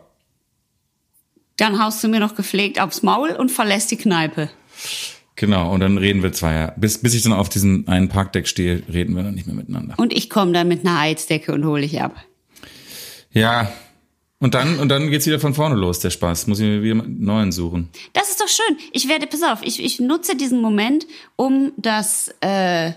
Dann 1.57 1.83
haust 1.83 2.05
du 2.05 2.09
mir 2.09 2.21
noch 2.21 2.37
gepflegt 2.37 2.81
aufs 2.81 3.03
Maul 3.03 3.31
und 3.31 3.51
verlässt 3.51 3.91
die 3.91 3.97
Kneipe. 3.97 4.51
Genau, 5.37 5.71
und 5.73 5.81
dann 5.81 5.99
reden 5.99 6.23
wir 6.23 6.33
zwei. 6.33 6.73
Bis, 6.77 6.99
bis 6.99 7.15
ich 7.15 7.23
dann 7.23 7.35
auf 7.35 7.51
diesem 7.51 7.85
einen 7.87 8.09
Parkdeck 8.09 8.49
stehe, 8.49 8.83
reden 8.93 9.15
wir 9.15 9.23
dann 9.23 9.35
nicht 9.35 9.47
mehr 9.47 9.55
miteinander. 9.55 9.95
Und 9.99 10.15
ich 10.15 10.31
komme 10.31 10.53
dann 10.53 10.67
mit 10.67 10.85
einer 10.85 10.99
Heizdecke 10.99 11.53
und 11.53 11.65
hole 11.67 11.83
dich 11.83 12.01
ab. 12.01 12.17
Ja, 13.33 13.71
und 14.39 14.55
dann, 14.55 14.79
und 14.79 14.89
dann 14.89 15.11
geht's 15.11 15.27
wieder 15.27 15.41
von 15.41 15.55
vorne 15.55 15.77
los, 15.77 16.01
der 16.01 16.11
Spaß. 16.11 16.47
Muss 16.47 16.59
ich 16.59 16.65
mir 16.65 16.83
wieder 16.83 17.03
einen 17.03 17.23
neuen 17.23 17.53
suchen. 17.53 17.91
Das 18.15 18.31
ist 18.31 18.41
doch 18.41 18.49
schön. 18.49 18.77
Ich 18.93 19.09
werde, 19.09 19.27
pass 19.27 19.43
auf, 19.43 19.61
ich, 19.63 19.83
ich 19.83 20.01
nutze 20.01 20.37
diesen 20.37 20.61
Moment, 20.61 21.07
um 21.37 21.73
das 21.77 22.35
äh, 22.41 22.93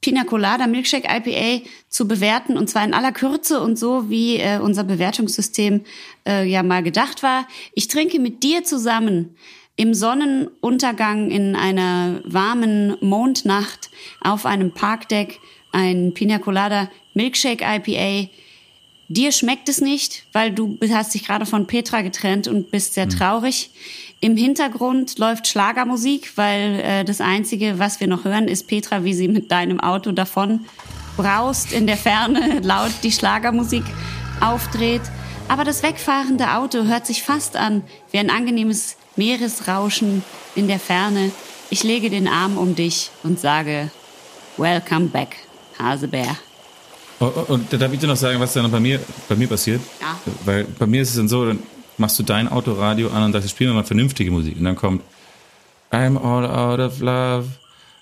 Pina 0.00 0.24
Colada 0.24 0.66
Milkshake 0.66 1.08
IPA 1.08 1.66
zu 1.88 2.06
bewerten 2.06 2.56
und 2.56 2.68
zwar 2.68 2.84
in 2.84 2.94
aller 2.94 3.12
Kürze 3.12 3.60
und 3.60 3.78
so, 3.78 4.08
wie 4.08 4.36
äh, 4.36 4.58
unser 4.58 4.84
Bewertungssystem 4.84 5.82
äh, 6.26 6.48
ja 6.48 6.62
mal 6.62 6.82
gedacht 6.82 7.22
war. 7.22 7.48
Ich 7.74 7.88
trinke 7.88 8.20
mit 8.20 8.42
dir 8.42 8.62
zusammen 8.62 9.36
im 9.78 9.94
Sonnenuntergang 9.94 11.30
in 11.30 11.54
einer 11.54 12.20
warmen 12.24 12.96
Mondnacht 13.00 13.90
auf 14.20 14.44
einem 14.44 14.72
Parkdeck 14.72 15.38
ein 15.70 16.12
Pina 16.14 16.38
Colada 16.38 16.90
Milkshake 17.14 17.62
IPA. 17.64 18.28
Dir 19.06 19.30
schmeckt 19.30 19.68
es 19.68 19.80
nicht, 19.80 20.24
weil 20.32 20.50
du 20.50 20.76
hast 20.90 21.14
dich 21.14 21.24
gerade 21.24 21.46
von 21.46 21.68
Petra 21.68 22.02
getrennt 22.02 22.48
und 22.48 22.72
bist 22.72 22.94
sehr 22.94 23.04
hm. 23.04 23.10
traurig. 23.10 23.70
Im 24.18 24.36
Hintergrund 24.36 25.16
läuft 25.18 25.46
Schlagermusik, 25.46 26.32
weil 26.36 26.80
äh, 26.80 27.04
das 27.04 27.20
Einzige, 27.20 27.78
was 27.78 28.00
wir 28.00 28.08
noch 28.08 28.24
hören, 28.24 28.48
ist 28.48 28.66
Petra, 28.66 29.04
wie 29.04 29.14
sie 29.14 29.28
mit 29.28 29.52
deinem 29.52 29.78
Auto 29.78 30.10
davon 30.10 30.66
braust, 31.16 31.72
in 31.72 31.86
der 31.86 31.96
Ferne 31.96 32.58
laut 32.62 32.92
die 33.04 33.12
Schlagermusik 33.12 33.84
aufdreht. 34.40 35.02
Aber 35.46 35.62
das 35.62 35.84
wegfahrende 35.84 36.56
Auto 36.56 36.84
hört 36.84 37.06
sich 37.06 37.22
fast 37.22 37.56
an 37.56 37.84
wie 38.10 38.18
ein 38.18 38.28
angenehmes 38.28 38.97
Meeresrauschen 39.18 40.22
in 40.54 40.68
der 40.68 40.78
Ferne. 40.78 41.30
Ich 41.68 41.82
lege 41.84 42.08
den 42.08 42.26
Arm 42.26 42.56
um 42.56 42.74
dich 42.74 43.10
und 43.22 43.38
sage, 43.38 43.90
Welcome 44.56 45.06
back, 45.08 45.36
Hasebär. 45.78 46.36
Oh, 47.20 47.30
oh, 47.34 47.52
und 47.52 47.72
da 47.72 47.76
darf 47.76 47.92
ich 47.92 47.98
dir 47.98 48.06
noch 48.06 48.16
sagen, 48.16 48.40
was 48.40 48.52
dann 48.52 48.70
bei 48.70 48.80
mir, 48.80 49.00
bei 49.28 49.34
mir 49.34 49.48
passiert? 49.48 49.80
Ja. 50.00 50.18
Weil 50.44 50.64
bei 50.64 50.86
mir 50.86 51.02
ist 51.02 51.10
es 51.10 51.16
dann 51.16 51.28
so, 51.28 51.46
dann 51.46 51.58
machst 51.96 52.18
du 52.18 52.22
dein 52.22 52.48
Autoradio 52.48 53.10
an 53.10 53.24
und 53.24 53.32
sagst, 53.32 53.50
spielen 53.50 53.70
wir 53.70 53.74
mal 53.74 53.84
vernünftige 53.84 54.30
Musik. 54.30 54.56
Und 54.56 54.64
dann 54.64 54.76
kommt 54.76 55.02
I'm 55.90 56.16
all 56.16 56.46
out 56.46 56.80
of 56.80 57.00
love. 57.00 57.48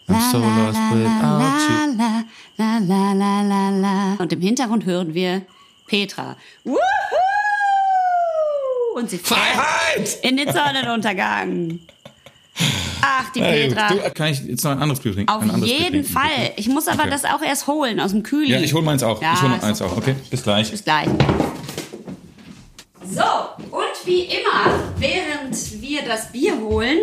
I'm 0.09 0.21
so 0.31 0.39
lost 0.39 0.79
without 0.93 1.43
you. 1.69 1.77
Und 4.23 4.33
im 4.33 4.41
Hintergrund 4.41 4.85
hören 4.85 5.15
wir 5.15 5.43
Petra. 5.87 6.37
Woohoo! 6.65 7.06
Und 8.97 9.11
sie 9.11 9.19
Freiheit! 9.19 10.19
in 10.23 10.39
den 10.39 10.51
Sonnenuntergang. 10.51 11.81
Ach, 13.03 13.31
die 13.35 13.41
Ja, 13.41 13.47
Petra. 13.47 13.89
Du, 13.89 14.11
kann 14.15 14.29
ich 14.33 14.41
jetzt 14.41 14.65
noch 14.65 14.71
ein 14.71 14.79
anderes 14.79 15.01
Bier 15.01 15.13
trinken? 15.13 15.31
Auf 15.31 15.43
Bier 15.43 15.67
jeden 15.67 15.91
trinken, 16.03 16.05
Fall. 16.11 16.31
bitte? 16.39 16.53
Ich 16.57 16.69
muss 16.69 16.89
aber 16.89 17.03
Okay. 17.03 17.11
das 17.11 17.27
auch 17.27 17.43
erst 17.43 17.67
holen 17.67 18.01
aus 18.01 18.13
dem 18.13 18.23
Kühli. 18.23 18.53
Ja, 18.53 18.59
ich 18.59 18.73
hole 18.73 18.83
meins 18.83 19.03
auch. 19.03 19.21
Ja, 19.21 19.35
ich 19.35 19.43
hole 19.43 19.59
meins 19.61 19.83
auch. 19.83 19.95
Okay, 19.99 20.15
bis 20.31 20.43
gleich. 20.43 20.71
Bis 20.71 20.83
gleich. 20.83 21.09
So, 23.05 23.21
und 23.71 24.07
wie 24.07 24.23
immer, 24.23 24.81
während 24.97 25.83
wir 25.83 26.01
das 26.03 26.33
Bier 26.33 26.59
holen, 26.59 26.99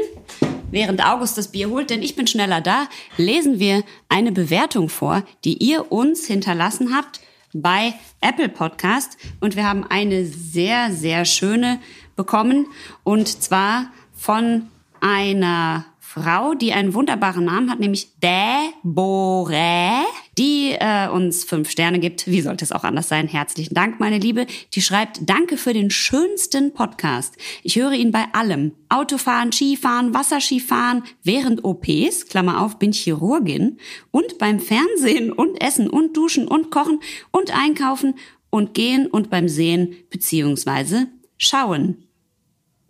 während 0.72 1.06
August 1.06 1.38
das 1.38 1.50
Bier 1.50 1.70
holt, 1.70 1.92
denn 1.92 2.02
ich 2.02 2.16
bin 2.16 2.26
schneller 2.26 2.60
da, 2.60 2.88
lesen 3.18 3.60
wir 3.60 3.84
eine 4.10 4.32
Bewertung 4.32 4.90
vor, 4.90 5.22
die 5.46 5.58
ihr 5.64 5.92
uns 5.92 6.26
hinterlassen 6.26 6.96
habt 6.96 7.20
bei 7.54 7.94
Apple 8.22 8.50
Podcast. 8.50 9.18
Und 9.40 9.56
wir 9.56 9.68
haben 9.68 9.86
eine 9.88 10.26
sehr, 10.26 10.92
sehr 10.92 11.26
schöne 11.26 11.80
bekommen. 12.16 12.68
Und 13.04 13.28
zwar 13.28 13.92
von 14.14 14.68
einer 15.00 15.86
Frau, 16.14 16.54
die 16.54 16.74
einen 16.74 16.94
wunderbaren 16.94 17.44
Namen 17.44 17.72
hat, 17.72 17.80
nämlich 17.80 18.10
Deborah, 18.22 20.04
die 20.38 20.76
äh, 20.80 21.08
uns 21.08 21.44
fünf 21.44 21.72
Sterne 21.72 21.98
gibt. 21.98 22.28
Wie 22.28 22.42
sollte 22.42 22.64
es 22.64 22.72
auch 22.72 22.84
anders 22.84 23.08
sein? 23.08 23.28
Herzlichen 23.28 23.74
Dank, 23.74 24.00
meine 24.00 24.20
Liebe. 24.20 24.46
Die 24.76 24.84
schreibt, 24.84 25.28
danke 25.28 25.58
für 25.58 25.74
den 25.74 25.90
schönsten 25.90 26.72
Podcast. 26.72 27.36
Ich 27.64 27.78
höre 27.78 27.94
ihn 27.94 28.12
bei 28.12 28.26
allem. 28.34 28.74
Autofahren, 28.90 29.52
Skifahren, 29.52 30.14
Wasserskifahren, 30.14 31.02
während 31.24 31.64
OPs, 31.64 32.28
Klammer 32.28 32.62
auf, 32.62 32.78
bin 32.78 32.92
Chirurgin, 32.92 33.80
und 34.12 34.38
beim 34.38 34.60
Fernsehen 34.60 35.32
und 35.32 35.64
Essen 35.64 35.90
und 35.90 36.16
Duschen 36.16 36.48
und 36.48 36.70
Kochen 36.70 37.00
und 37.32 37.58
Einkaufen 37.58 38.14
und 38.52 38.76
Gehen 38.76 39.08
und 39.08 39.32
beim 39.32 39.50
Sehen 39.50 39.96
beziehungsweise 40.12 41.08
Schauen. 41.40 42.03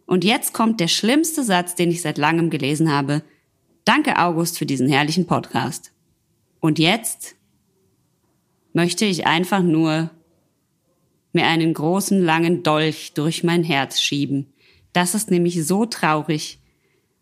Und 0.06 0.24
jetzt 0.24 0.54
kommt 0.54 0.80
der 0.80 0.88
schlimmste 0.88 1.43
Satz, 1.43 1.76
den 1.76 1.89
ich 1.91 2.01
seit 2.01 2.18
langem 2.18 2.49
gelesen 2.49 2.91
habe. 2.91 3.24
Danke, 3.86 4.18
August, 4.18 4.58
für 4.58 4.66
diesen 4.66 4.88
herrlichen 4.88 5.28
Podcast. 5.28 5.91
Und 6.60 6.80
jetzt 6.80 7.36
möchte 8.74 9.06
ich 9.06 9.28
einfach 9.28 9.62
nur 9.62 10.10
mir 11.32 11.45
einen 11.45 11.74
großen, 11.74 12.24
langen 12.24 12.64
Dolch 12.64 13.14
durch 13.14 13.43
mein 13.43 13.64
Herz 13.64 13.99
schieben. 13.99 14.54
Das 14.93 15.16
ist 15.16 15.32
nämlich 15.32 15.66
so 15.66 15.86
traurig. 15.86 16.60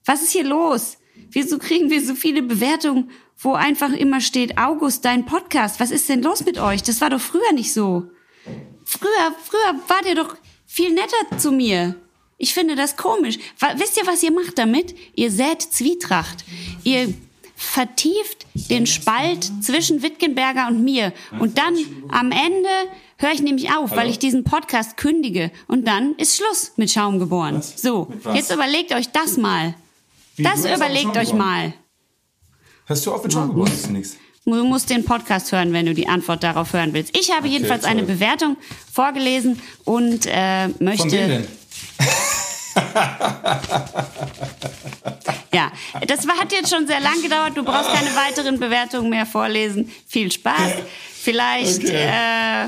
Was 0.06 0.22
ist 0.22 0.32
hier 0.32 0.44
los? 0.44 0.98
Wieso 1.32 1.58
kriegen 1.58 1.90
wir 1.90 2.06
so 2.06 2.16
viele 2.16 2.42
Bewertungen, 2.42 3.10
wo 3.38 3.54
einfach 3.54 3.94
immer 3.94 4.22
steht, 4.22 4.58
August, 4.58 5.06
dein 5.06 5.26
Podcast? 5.26 5.80
Was 5.80 5.92
ist 5.92 6.10
denn 6.10 6.22
los 6.22 6.46
mit 6.46 6.60
euch? 6.60 6.84
Das 6.84 7.02
war 7.02 7.10
doch 7.10 7.22
früher 7.22 7.54
nicht 7.54 7.74
so. 7.74 8.10
Früher, 8.84 9.36
früher 9.44 9.80
wart 9.88 10.06
ihr 10.08 10.16
doch 10.16 10.36
viel 10.66 10.94
netter 10.94 11.38
zu 11.38 11.52
mir. 11.52 11.96
Ich 12.42 12.56
finde 12.56 12.76
das 12.76 12.98
komisch. 12.98 13.38
Wisst 13.76 13.98
ihr, 13.98 14.08
was 14.08 14.24
ihr 14.24 14.32
macht 14.32 14.58
damit? 14.58 14.96
Ihr 15.14 15.30
sät 15.30 15.62
Zwietracht. 15.62 16.44
Ihr 16.84 17.14
vertieft 17.56 18.48
den 18.56 18.88
Spalt 18.88 19.52
zwischen 19.62 20.02
Wittgenberger 20.02 20.68
und 20.68 20.84
mir. 20.84 21.14
Und 21.38 21.60
dann 21.60 21.76
am 22.10 22.32
Ende 22.32 22.70
höre 23.18 23.32
ich 23.34 23.44
nämlich 23.44 23.72
auf, 23.72 23.92
weil 23.92 24.10
ich 24.10 24.18
diesen 24.18 24.44
Podcast 24.44 24.98
kündige. 24.98 25.52
Und 25.68 25.88
dann 25.88 26.16
ist 26.16 26.36
Schluss 26.38 26.72
mit 26.78 26.90
Schaum 26.90 27.20
geboren. 27.20 27.58
Was? 27.58 27.80
So, 27.80 28.12
jetzt 28.34 28.52
überlegt 28.52 28.92
euch 28.92 29.10
das 29.12 29.38
mal. 29.38 29.76
Wie, 30.36 30.42
Das 30.42 30.66
überlegt 30.66 31.16
euch 31.18 31.34
mal. 31.34 31.74
Hast 32.88 33.06
du 33.06 33.14
auf 33.14 33.22
mit 33.22 33.34
Schaum 33.34 33.50
geboren? 33.50 33.70
Das 33.70 33.82
ist 33.82 33.92
nichts. 33.92 34.18
Du 34.46 34.66
musst 34.66 34.90
den 34.90 35.06
Podcast 35.06 35.52
hören, 35.52 35.74
wenn 35.74 35.86
du 35.86 35.94
die 35.94 36.08
Antwort 36.08 36.42
darauf 36.42 36.74
hören 36.74 36.94
willst. 36.94 37.16
Ich 37.16 37.32
habe 37.32 37.48
jedenfalls 37.48 37.84
eine 37.84 38.04
toll. 38.04 38.16
Bewertung 38.16 38.58
vorgelesen 38.92 39.62
und 39.86 40.26
äh, 40.26 40.70
möchte. 40.80 41.04
Von 41.04 41.12
wem 41.12 41.30
denn? 41.30 41.48
Ja, 45.54 45.70
das 46.08 46.26
hat 46.26 46.52
jetzt 46.54 46.74
schon 46.74 46.88
sehr 46.88 47.02
lang 47.02 47.22
gedauert. 47.22 47.58
Du 47.58 47.64
brauchst 47.66 47.92
keine 47.92 48.16
weiteren 48.16 48.58
Bewertungen 48.58 49.10
mehr 49.10 49.26
vorlesen. 49.26 49.92
Viel 50.08 50.32
Spaß. 50.32 50.72
Vielleicht, 51.24 51.84
Okay. 51.84 52.08
äh, 52.08 52.68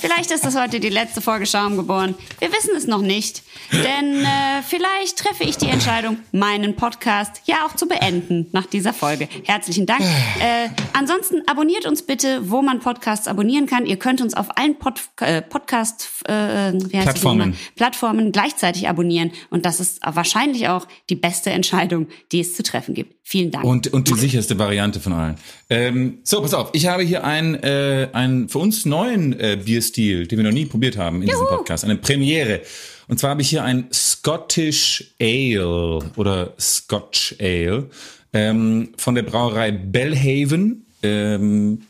vielleicht 0.00 0.30
ist 0.30 0.44
das 0.44 0.56
heute 0.56 0.80
die 0.80 0.88
letzte 0.88 1.20
Folge 1.20 1.46
Schaum 1.46 1.76
geboren. 1.76 2.14
Wir 2.38 2.52
wissen 2.52 2.74
es 2.76 2.86
noch 2.86 3.02
nicht. 3.02 3.42
Denn 3.72 4.24
äh, 4.24 4.62
vielleicht 4.66 5.18
treffe 5.18 5.44
ich 5.44 5.56
die 5.56 5.68
Entscheidung, 5.68 6.18
meinen 6.32 6.76
Podcast 6.76 7.42
ja 7.46 7.66
auch 7.66 7.74
zu 7.74 7.86
beenden 7.88 8.48
nach 8.52 8.66
dieser 8.66 8.92
Folge. 8.92 9.28
Herzlichen 9.44 9.86
Dank. 9.86 10.02
Äh, 10.02 10.68
ansonsten 10.92 11.42
abonniert 11.46 11.86
uns 11.86 12.02
bitte, 12.02 12.50
wo 12.50 12.60
man 12.60 12.80
Podcasts 12.80 13.28
abonnieren 13.28 13.66
kann. 13.66 13.86
Ihr 13.86 13.96
könnt 13.96 14.20
uns 14.20 14.34
auf 14.34 14.58
allen 14.58 14.78
Pod 14.78 15.00
äh, 15.20 15.40
Podcast 15.40 16.08
äh, 16.24 16.72
Plattformen. 16.72 17.56
Plattformen 17.76 18.32
gleichzeitig 18.32 18.88
abonnieren. 18.88 19.32
Und 19.50 19.64
das 19.64 19.80
ist 19.80 20.00
wahrscheinlich 20.04 20.68
auch 20.68 20.86
die 21.08 21.16
beste 21.16 21.50
Entscheidung, 21.50 22.08
die 22.30 22.40
es 22.40 22.54
zu 22.54 22.62
treffen 22.62 22.94
gibt. 22.94 23.16
Vielen 23.24 23.50
Dank. 23.50 23.64
Und, 23.64 23.92
und 23.92 24.08
die 24.08 24.14
sicherste 24.14 24.58
Variante 24.58 25.00
von 25.00 25.12
allen. 25.12 25.36
Ähm, 25.70 26.18
so, 26.24 26.42
pass 26.42 26.52
auf. 26.54 26.70
Ich 26.72 26.86
habe 26.86 27.02
hier 27.02 27.24
einen, 27.24 27.54
äh, 27.54 28.08
einen 28.12 28.48
für 28.48 28.58
uns 28.58 28.84
neuen 28.84 29.38
äh, 29.38 29.64
Bierstil, 29.82 30.26
den 30.28 30.38
wir 30.38 30.44
noch 30.44 30.52
nie 30.52 30.66
probiert 30.66 30.96
haben 30.96 31.22
in 31.22 31.28
diesem 31.28 31.46
Podcast. 31.46 31.84
Eine 31.84 31.96
Premiere. 31.96 32.60
Und 33.08 33.18
zwar 33.18 33.30
habe 33.30 33.42
ich 33.42 33.50
hier 33.50 33.64
ein 33.64 33.88
Scottish 33.92 35.12
Ale 35.20 35.98
oder 36.16 36.54
Scotch 36.58 37.34
Ale 37.40 37.88
ähm, 38.32 38.90
von 38.96 39.16
der 39.16 39.22
Brauerei 39.22 39.72
Bellhaven. 39.72 40.86
Ähm, 41.02 41.82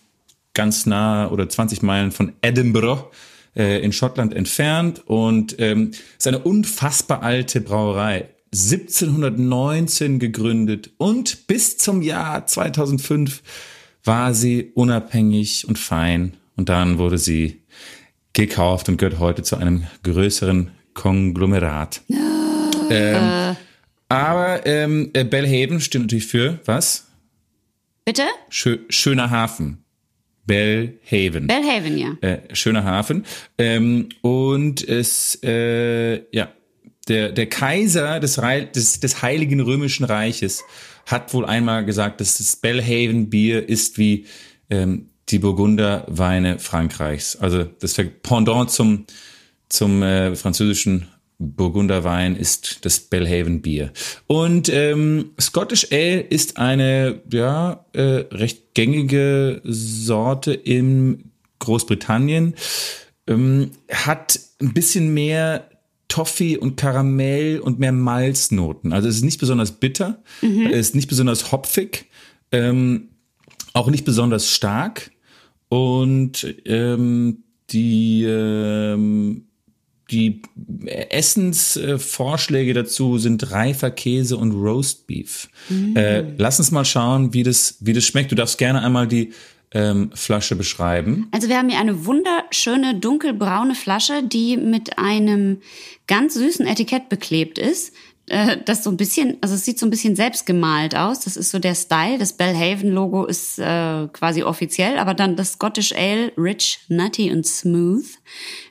ganz 0.55 0.87
nah 0.87 1.31
oder 1.31 1.49
20 1.49 1.83
Meilen 1.83 2.13
von 2.13 2.33
Edinburgh 2.41 3.11
äh, 3.55 3.83
in 3.83 3.93
Schottland 3.93 4.35
entfernt 4.35 5.03
und 5.07 5.57
ähm, 5.59 5.93
ist 6.19 6.27
eine 6.27 6.39
unfassbar 6.39 7.23
alte 7.23 7.61
Brauerei. 7.61 8.29
1719 8.55 10.19
gegründet 10.19 10.91
und 10.99 11.47
bis 11.47 11.79
zum 11.79 12.03
Jahr 12.03 12.47
2005 12.47 13.43
war 14.05 14.35
sie 14.35 14.73
unabhängig 14.75 15.67
und 15.67 15.79
fein 15.79 16.35
und 16.57 16.69
dann 16.69 16.99
wurde 16.99 17.17
sie 17.17 17.62
gekauft 18.33 18.89
und 18.89 18.97
gehört 18.97 19.19
heute 19.19 19.43
zu 19.43 19.57
einem 19.57 19.87
größeren 20.03 20.71
Konglomerat. 20.95 22.03
Ähm, 22.91 23.57
aber 24.09 24.67
ähm, 24.67 25.11
äh, 25.15 25.25
Bellhaven 25.25 25.81
steht 25.81 26.03
natürlich 26.03 26.27
für 26.27 26.61
was? 26.65 27.09
Bitte? 28.05 28.25
Schö 28.49 28.79
schöner 28.89 29.31
Hafen. 29.31 29.85
Bellhaven. 30.45 31.47
Bellhaven, 31.47 31.97
ja. 31.97 32.17
äh, 32.21 32.41
schöner 32.55 32.85
Hafen. 32.85 33.25
Ähm, 33.59 34.09
und 34.23 34.87
es, 34.87 35.39
äh, 35.45 36.25
ja, 36.35 36.49
der, 37.09 37.31
der 37.31 37.47
Kaiser 37.47 38.19
des, 38.21 38.43
Rei- 38.43 38.65
des, 38.65 39.01
des 39.01 39.23
Heiligen 39.23 39.61
Römischen 39.61 40.05
Reiches 40.05 40.65
hat 41.07 41.33
wohl 41.33 41.47
einmal 41.47 41.85
gesagt, 41.85 42.21
dass 42.21 42.39
das 42.39 42.57
Bellhaven 42.57 43.31
Bier 43.31 43.69
ist 43.69 43.99
wie 43.99 44.27
ähm, 44.69 45.11
die 45.33 45.39
Burgunder 45.39 46.05
Weine 46.09 46.59
Frankreichs. 46.59 47.37
Also 47.37 47.65
das 47.65 47.95
Pendant 48.23 48.71
zum, 48.71 49.07
zum 49.69 50.03
äh, 50.03 50.37
französischen 50.37 51.09
Burgunderwein 51.39 52.37
ist 52.37 52.85
das 52.85 53.01
Bellhaven 53.01 53.63
Bier. 53.63 53.93
Und 54.27 54.69
ähm, 54.69 55.31
Scottish 55.41 55.89
Ale 55.91 56.21
ist 56.21 56.57
eine 56.57 57.23
ja 57.33 57.85
äh, 57.93 58.25
recht 58.31 58.75
gängige 58.75 59.61
Sorte 59.65 60.53
in 60.53 61.33
Großbritannien. 61.59 62.55
Ähm, 63.27 63.71
hat 63.91 64.39
ein 64.61 64.73
bisschen 64.73 65.15
mehr 65.15 65.69
Toffee 66.09 66.59
und 66.59 66.77
Karamell 66.77 67.59
und 67.61 67.79
mehr 67.79 67.93
Malznoten. 67.93 68.93
Also 68.93 69.09
es 69.09 69.17
ist 69.17 69.25
nicht 69.25 69.41
besonders 69.41 69.73
bitter, 69.73 70.23
es 70.43 70.89
ist 70.89 70.95
nicht 70.95 71.09
besonders 71.09 71.53
hopfig, 71.53 72.07
ähm, 72.51 73.09
auch 73.73 73.89
nicht 73.89 74.05
besonders 74.05 74.51
stark. 74.51 75.12
Und 75.73 76.55
ähm, 76.67 77.45
die 77.71 78.25
ähm, 78.25 79.47
die 80.11 80.43
Essensvorschläge 80.85 82.75
dazu 82.75 83.17
sind 83.17 83.51
reifer 83.51 83.91
Käse 83.91 84.37
und 84.37 84.53
Roastbeef. 84.53 85.49
Äh, 85.95 86.25
lass 86.37 86.59
uns 86.59 86.73
mal 86.73 86.85
schauen, 86.85 87.33
wie 87.33 87.43
das, 87.43 87.79
wie 87.81 87.95
das 87.95 88.05
schmeckt. 88.05 88.31
Du 88.31 88.35
darfst 88.35 88.59
gerne 88.59 88.83
einmal 88.83 89.09
die 89.09 89.33
ähm, 89.71 90.11
Flasche 90.15 90.57
beschreiben. 90.57 91.29
Also 91.31 91.49
wir 91.49 91.57
haben 91.57 91.71
hier 91.71 91.79
eine 91.79 92.05
wunderschöne 92.05 92.97
dunkelbraune 92.97 93.75
Flasche, 93.75 94.23
die 94.23 94.59
mit 94.59 94.99
einem 94.99 95.63
ganz 96.07 96.35
süßen 96.35 96.67
Etikett 96.67 97.09
beklebt 97.09 97.59
ist. 97.59 97.95
Äh, 98.33 98.57
Das 98.65 98.83
so 98.83 98.91
ein 98.91 98.97
bisschen, 98.97 99.37
also 99.43 99.55
es 99.55 99.65
sieht 99.65 99.79
so 99.79 99.87
ein 99.87 99.91
bisschen 99.91 100.17
selbst 100.17 100.47
gemalt 100.47 100.97
aus. 100.97 101.21
Das 101.21 101.37
ist 101.37 101.51
so 101.51 101.59
der 101.59 101.75
Style. 101.75 102.19
Das 102.19 102.33
Bellhaven-Logo 102.33 103.27
ist 103.27 103.59
äh, 103.59 104.09
quasi 104.13 104.43
offiziell, 104.43 104.99
aber 104.99 105.13
dann 105.13 105.37
das 105.37 105.53
Scottish 105.53 105.93
Ale, 105.93 106.33
rich, 106.39 106.81
nutty 106.89 107.31
und 107.31 107.47
smooth. 107.47 108.07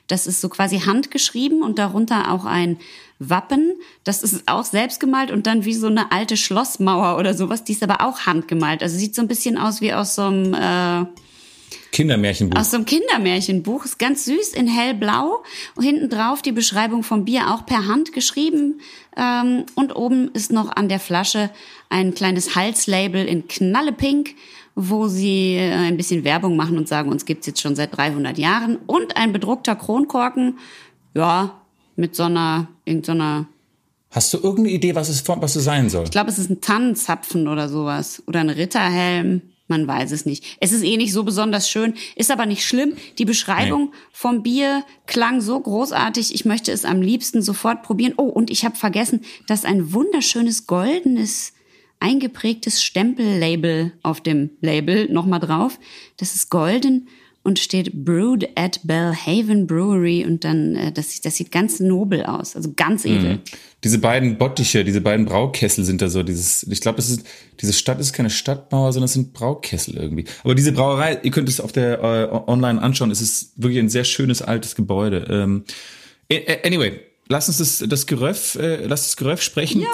Das 0.08 0.26
ist 0.26 0.40
so 0.40 0.48
quasi 0.48 0.80
handgeschrieben 0.80 1.62
und 1.62 1.78
darunter 1.78 2.32
auch 2.32 2.44
ein 2.44 2.78
Wappen. 3.20 3.74
Das 4.02 4.24
ist 4.24 4.48
auch 4.48 4.64
selbst 4.64 4.98
gemalt 4.98 5.30
und 5.30 5.46
dann 5.46 5.64
wie 5.64 5.74
so 5.74 5.86
eine 5.86 6.10
alte 6.10 6.36
Schlossmauer 6.36 7.16
oder 7.18 7.34
sowas. 7.34 7.62
Die 7.62 7.72
ist 7.72 7.84
aber 7.84 8.04
auch 8.04 8.26
handgemalt. 8.26 8.82
Also 8.82 8.98
sieht 8.98 9.14
so 9.14 9.22
ein 9.22 9.28
bisschen 9.28 9.58
aus 9.58 9.80
wie 9.80 9.92
aus 9.92 10.16
so 10.16 10.22
einem 10.22 10.54
äh, 10.54 11.06
Kindermärchenbuch. 11.92 12.58
Aus 12.58 12.70
so 12.70 12.78
einem 12.78 12.86
Kindermärchenbuch. 12.86 13.84
Ist 13.84 13.98
ganz 13.98 14.24
süß 14.24 14.54
in 14.54 14.66
hellblau. 14.66 15.42
Und 15.76 15.84
hinten 15.84 16.08
drauf 16.08 16.42
die 16.42 16.52
Beschreibung 16.52 17.02
vom 17.02 17.24
Bier 17.24 17.52
auch 17.52 17.66
per 17.66 17.86
Hand 17.86 18.12
geschrieben. 18.12 18.80
Ähm, 19.16 19.64
und 19.74 19.94
oben 19.94 20.30
ist 20.32 20.52
noch 20.52 20.74
an 20.74 20.88
der 20.88 21.00
Flasche 21.00 21.50
ein 21.90 22.14
kleines 22.14 22.56
Halslabel 22.56 23.26
in 23.26 23.46
knallepink, 23.48 24.30
wo 24.74 25.08
sie 25.08 25.56
äh, 25.56 25.72
ein 25.72 25.96
bisschen 25.96 26.24
Werbung 26.24 26.56
machen 26.56 26.78
und 26.78 26.88
sagen, 26.88 27.10
uns 27.10 27.24
gibt's 27.24 27.46
jetzt 27.46 27.60
schon 27.60 27.76
seit 27.76 27.96
300 27.96 28.38
Jahren. 28.38 28.78
Und 28.86 29.16
ein 29.16 29.32
bedruckter 29.32 29.76
Kronkorken. 29.76 30.58
Ja, 31.14 31.60
mit 31.96 32.16
so 32.16 32.24
einer, 32.24 32.68
irgendeiner 32.84 33.46
Hast 34.10 34.32
du 34.34 34.38
irgendeine 34.38 34.70
Idee, 34.70 34.94
was 34.94 35.08
es, 35.08 35.26
was 35.26 35.56
es 35.56 35.64
sein 35.64 35.88
soll? 35.88 36.04
Ich 36.04 36.10
glaube, 36.10 36.30
es 36.30 36.38
ist 36.38 36.50
ein 36.50 36.60
Tannenzapfen 36.60 37.48
oder 37.48 37.68
sowas. 37.68 38.22
Oder 38.26 38.40
ein 38.40 38.50
Ritterhelm. 38.50 39.42
Man 39.72 39.88
weiß 39.88 40.12
es 40.12 40.26
nicht. 40.26 40.58
Es 40.60 40.70
ist 40.70 40.82
eh 40.82 40.98
nicht 40.98 41.14
so 41.14 41.24
besonders 41.24 41.66
schön, 41.66 41.94
ist 42.14 42.30
aber 42.30 42.44
nicht 42.44 42.62
schlimm. 42.62 42.92
Die 43.16 43.24
Beschreibung 43.24 43.84
nee. 43.84 43.96
vom 44.12 44.42
Bier 44.42 44.84
klang 45.06 45.40
so 45.40 45.58
großartig. 45.58 46.34
Ich 46.34 46.44
möchte 46.44 46.72
es 46.72 46.84
am 46.84 47.00
liebsten 47.00 47.40
sofort 47.40 47.82
probieren. 47.82 48.12
Oh, 48.18 48.24
und 48.24 48.50
ich 48.50 48.66
habe 48.66 48.76
vergessen, 48.76 49.22
dass 49.46 49.64
ein 49.64 49.94
wunderschönes 49.94 50.66
goldenes 50.66 51.54
eingeprägtes 52.00 52.82
Stempellabel 52.82 53.94
auf 54.02 54.20
dem 54.20 54.50
Label 54.60 55.10
nochmal 55.10 55.40
drauf. 55.40 55.78
Das 56.18 56.34
ist 56.34 56.50
golden 56.50 57.08
und 57.42 57.58
steht 57.58 58.04
Brewed 58.04 58.48
at 58.54 58.80
Bellhaven 58.84 59.66
Brewery 59.66 60.24
und 60.24 60.44
dann, 60.44 60.76
äh, 60.76 60.92
das, 60.92 61.20
das 61.20 61.36
sieht 61.36 61.50
ganz 61.50 61.80
nobel 61.80 62.24
aus, 62.24 62.54
also 62.54 62.72
ganz 62.74 63.04
edel. 63.04 63.34
Mhm. 63.34 63.40
Diese 63.82 63.98
beiden 63.98 64.38
Bottiche, 64.38 64.84
diese 64.84 65.00
beiden 65.00 65.26
Braukessel 65.26 65.84
sind 65.84 66.00
da 66.00 66.08
so, 66.08 66.22
dieses, 66.22 66.62
ich 66.64 66.80
glaube, 66.80 66.96
das 66.96 67.10
ist, 67.10 67.26
diese 67.60 67.72
Stadt 67.72 67.98
ist 67.98 68.12
keine 68.12 68.30
Stadtmauer, 68.30 68.92
sondern 68.92 69.06
es 69.06 69.14
sind 69.14 69.32
Braukessel 69.32 69.96
irgendwie. 69.96 70.24
Aber 70.44 70.54
diese 70.54 70.70
Brauerei, 70.70 71.18
ihr 71.22 71.32
könnt 71.32 71.48
es 71.48 71.60
auf 71.60 71.72
der 71.72 71.98
äh, 72.00 72.50
online 72.50 72.80
anschauen, 72.80 73.10
es 73.10 73.20
ist 73.20 73.52
wirklich 73.56 73.80
ein 73.80 73.88
sehr 73.88 74.04
schönes 74.04 74.40
altes 74.40 74.76
Gebäude. 74.76 75.26
Ähm, 75.28 75.64
anyway, 76.64 77.00
lass 77.28 77.48
uns 77.48 77.58
das, 77.58 77.84
das 77.88 78.06
Geröff, 78.06 78.54
äh, 78.54 78.86
lass 78.86 79.02
das 79.02 79.16
Geröff 79.16 79.42
sprechen. 79.42 79.80
Ja. 79.80 79.88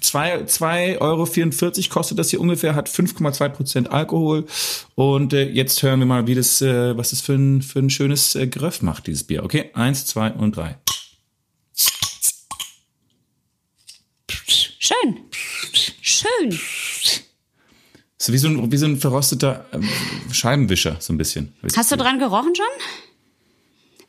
2,2 0.00 0.98
Euro 0.98 1.26
44 1.26 1.90
kostet 1.90 2.18
das 2.18 2.30
hier 2.30 2.40
ungefähr, 2.40 2.74
hat 2.74 2.88
5,2 2.88 3.48
Prozent 3.48 3.90
Alkohol. 3.90 4.46
Und 4.94 5.32
äh, 5.32 5.48
jetzt 5.48 5.82
hören 5.82 6.00
wir 6.00 6.06
mal, 6.06 6.26
wie 6.26 6.34
das, 6.34 6.60
äh, 6.62 6.96
was 6.96 7.10
das 7.10 7.20
für 7.20 7.34
ein, 7.34 7.62
für 7.62 7.80
ein 7.80 7.90
schönes 7.90 8.34
äh, 8.34 8.46
Geröff 8.46 8.82
macht, 8.82 9.06
dieses 9.06 9.24
Bier. 9.24 9.44
Okay, 9.44 9.70
eins, 9.74 10.06
zwei 10.06 10.32
und 10.32 10.56
drei. 10.56 10.78
Schön. 14.78 15.18
Schön. 16.00 16.58
So 18.18 18.32
wie 18.32 18.38
so 18.38 18.48
ein, 18.48 18.72
wie 18.72 18.76
so 18.76 18.86
ein 18.86 18.96
verrosteter 18.96 19.66
ähm, 19.72 19.88
Scheibenwischer, 20.32 20.96
so 21.00 21.12
ein 21.12 21.18
bisschen. 21.18 21.54
Hast 21.76 21.92
du 21.92 21.96
dran 21.96 22.18
gerochen 22.18 22.54
schon? 22.54 22.66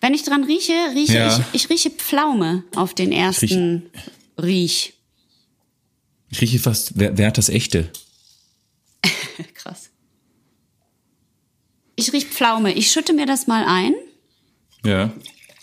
Wenn 0.01 0.13
ich 0.13 0.23
dran 0.23 0.43
rieche, 0.43 0.73
rieche 0.93 1.17
ja. 1.17 1.37
ich, 1.53 1.63
ich 1.63 1.69
rieche 1.69 1.89
Pflaume 1.89 2.63
auf 2.75 2.93
den 2.93 3.11
ersten 3.11 3.89
ich 3.93 4.43
Riech. 4.43 4.96
Ich 6.29 6.41
rieche 6.41 6.59
fast, 6.59 6.93
wer, 6.95 7.17
wer 7.17 7.27
hat 7.27 7.37
das 7.37 7.49
echte? 7.49 7.89
Krass. 9.53 9.89
Ich 11.95 12.13
rieche 12.13 12.27
Pflaume. 12.27 12.73
Ich 12.73 12.91
schütte 12.91 13.13
mir 13.13 13.25
das 13.25 13.47
mal 13.47 13.65
ein. 13.65 13.93
Ja. 14.85 15.11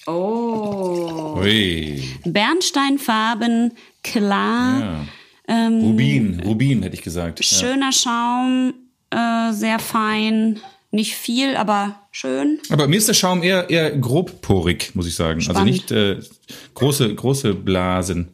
Oh. 0.07 1.37
Ui. 1.39 2.03
Bernsteinfarben, 2.25 3.73
klar. 4.03 4.81
Ja. 4.81 5.07
Ähm, 5.47 5.81
Rubin, 5.81 6.41
Rubin 6.45 6.83
hätte 6.83 6.95
ich 6.95 7.03
gesagt. 7.03 7.45
Schöner 7.45 7.91
ja. 7.91 7.93
Schaum, 7.93 8.75
äh, 9.11 9.53
sehr 9.53 9.79
fein. 9.79 10.61
Nicht 10.91 11.15
viel, 11.15 11.57
aber 11.57 12.07
schön. 12.13 12.61
Aber 12.71 12.87
mir 12.87 12.97
ist 12.97 13.09
der 13.09 13.15
Schaum 13.15 13.43
eher, 13.43 13.69
eher 13.69 13.91
grobporig, 13.97 14.95
muss 14.95 15.07
ich 15.07 15.15
sagen. 15.17 15.41
Also 15.41 15.51
Spannend. 15.51 15.91
Also 15.91 16.21
nicht 16.21 16.29
äh, 16.53 16.57
große, 16.75 17.15
große 17.15 17.55
Blasen. 17.55 18.34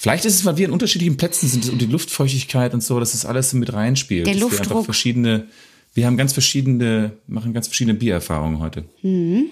Vielleicht 0.00 0.24
ist 0.24 0.34
es, 0.36 0.46
weil 0.46 0.56
wir 0.56 0.66
an 0.66 0.72
unterschiedlichen 0.72 1.18
Plätzen 1.18 1.46
sind 1.46 1.68
und 1.68 1.78
die 1.78 1.84
Luftfeuchtigkeit 1.84 2.72
und 2.72 2.82
so, 2.82 2.98
dass 2.98 3.12
das 3.12 3.26
alles 3.26 3.52
mit 3.52 3.70
reinspielt. 3.74 4.26
Der 4.26 4.34
Luftdruck. 4.34 4.68
Wir, 4.68 4.76
einfach 4.76 4.84
verschiedene, 4.86 5.46
wir 5.92 6.06
haben 6.06 6.16
ganz 6.16 6.32
verschiedene, 6.32 7.18
machen 7.26 7.52
ganz 7.52 7.66
verschiedene 7.66 7.98
Biererfahrungen 7.98 8.60
heute. 8.60 8.86
Mhm. 9.02 9.50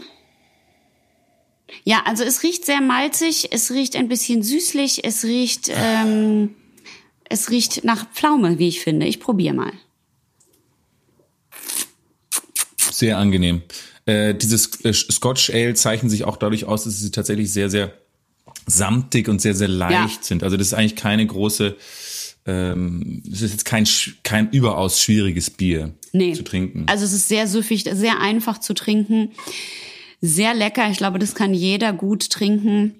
Ja, 1.84 2.02
also 2.06 2.24
es 2.24 2.42
riecht 2.42 2.64
sehr 2.64 2.80
malzig, 2.80 3.48
es 3.52 3.70
riecht 3.72 3.94
ein 3.94 4.08
bisschen 4.08 4.42
süßlich, 4.42 5.04
es 5.04 5.22
riecht, 5.22 5.70
ähm, 5.70 6.54
es 7.28 7.50
riecht 7.50 7.84
nach 7.84 8.10
Pflaume, 8.14 8.58
wie 8.58 8.68
ich 8.68 8.80
finde. 8.80 9.04
Ich 9.04 9.20
probiere 9.20 9.52
mal. 9.54 9.72
Sehr 12.90 13.18
angenehm. 13.18 13.60
Äh, 14.06 14.34
dieses 14.34 14.82
äh, 14.82 14.94
Scotch 14.94 15.50
Ale 15.50 15.74
zeichnen 15.74 16.08
sich 16.08 16.24
auch 16.24 16.38
dadurch 16.38 16.64
aus, 16.64 16.84
dass 16.84 16.98
sie 16.98 17.10
tatsächlich 17.10 17.52
sehr, 17.52 17.68
sehr 17.68 17.92
samtig 18.68 19.28
und 19.28 19.40
sehr, 19.40 19.54
sehr 19.54 19.68
leicht 19.68 20.20
ja. 20.20 20.22
sind. 20.22 20.42
Also 20.42 20.56
das 20.56 20.68
ist 20.68 20.74
eigentlich 20.74 20.96
keine 20.96 21.26
große, 21.26 21.76
ähm, 22.46 23.22
das 23.26 23.42
ist 23.42 23.52
jetzt 23.52 23.64
kein, 23.64 23.86
kein 24.22 24.50
überaus 24.50 25.00
schwieriges 25.00 25.50
Bier 25.50 25.92
nee. 26.12 26.32
zu 26.34 26.44
trinken. 26.44 26.84
Also 26.86 27.04
es 27.04 27.12
ist 27.12 27.28
sehr 27.28 27.46
süffig, 27.46 27.84
sehr 27.90 28.20
einfach 28.20 28.58
zu 28.58 28.74
trinken. 28.74 29.32
Sehr 30.20 30.54
lecker. 30.54 30.90
Ich 30.90 30.98
glaube, 30.98 31.18
das 31.18 31.34
kann 31.34 31.54
jeder 31.54 31.92
gut 31.92 32.30
trinken. 32.30 32.96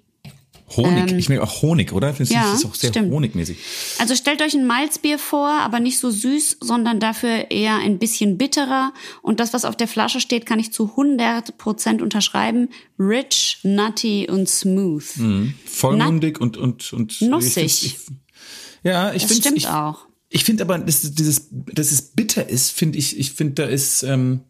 Honig, 0.77 1.11
ähm, 1.11 1.19
ich 1.19 1.29
merke 1.29 1.45
auch 1.45 1.63
Honig, 1.63 1.93
oder? 1.93 2.13
Das 2.13 2.29
ja, 2.29 2.53
ist 2.53 2.67
auch 2.67 2.75
sehr 2.75 2.91
stimmt. 2.91 3.13
honigmäßig. 3.13 3.59
Also 3.99 4.15
stellt 4.15 4.43
euch 4.43 4.55
ein 4.55 4.67
Malzbier 4.67 5.19
vor, 5.19 5.49
aber 5.49 5.81
nicht 5.81 5.99
so 5.99 6.11
süß, 6.11 6.59
sondern 6.61 7.01
dafür 7.01 7.51
eher 7.51 7.77
ein 7.77 7.99
bisschen 7.99 8.37
bitterer. 8.37 8.93
Und 9.23 9.41
das, 9.41 9.53
was 9.55 9.65
auf 9.65 9.77
der 9.77 9.89
Flasche 9.89 10.21
steht, 10.21 10.45
kann 10.47 10.59
ich 10.59 10.73
zu 10.73 10.91
100 10.91 11.57
Prozent 11.57 12.03
unterschreiben. 12.03 12.69
Rich, 12.99 13.61
nutty 13.63 14.29
und 14.31 14.49
smooth. 14.49 15.17
Mhm. 15.17 15.55
Vollmundig 15.65 16.41
und, 16.41 16.57
und, 16.57 16.93
und. 16.93 17.21
Nussig. 17.23 17.65
Ich 17.65 17.85
ich, 17.85 17.97
ja, 18.83 19.13
ich 19.13 19.23
finde. 19.23 19.35
Das 19.35 19.39
stimmt 19.39 19.59
ich, 19.59 19.69
auch. 19.69 20.07
Ich 20.31 20.45
finde 20.45 20.65
aber, 20.65 20.79
dass 20.79 21.15
dieses, 21.15 21.49
dass 21.51 21.91
es 21.91 22.03
bitter 22.03 22.49
ist, 22.49 22.71
finde 22.71 22.99
ich, 22.99 23.19
ich 23.19 23.33
finde, 23.33 23.55
da 23.55 23.65
ist, 23.65 24.03
ähm, 24.03 24.41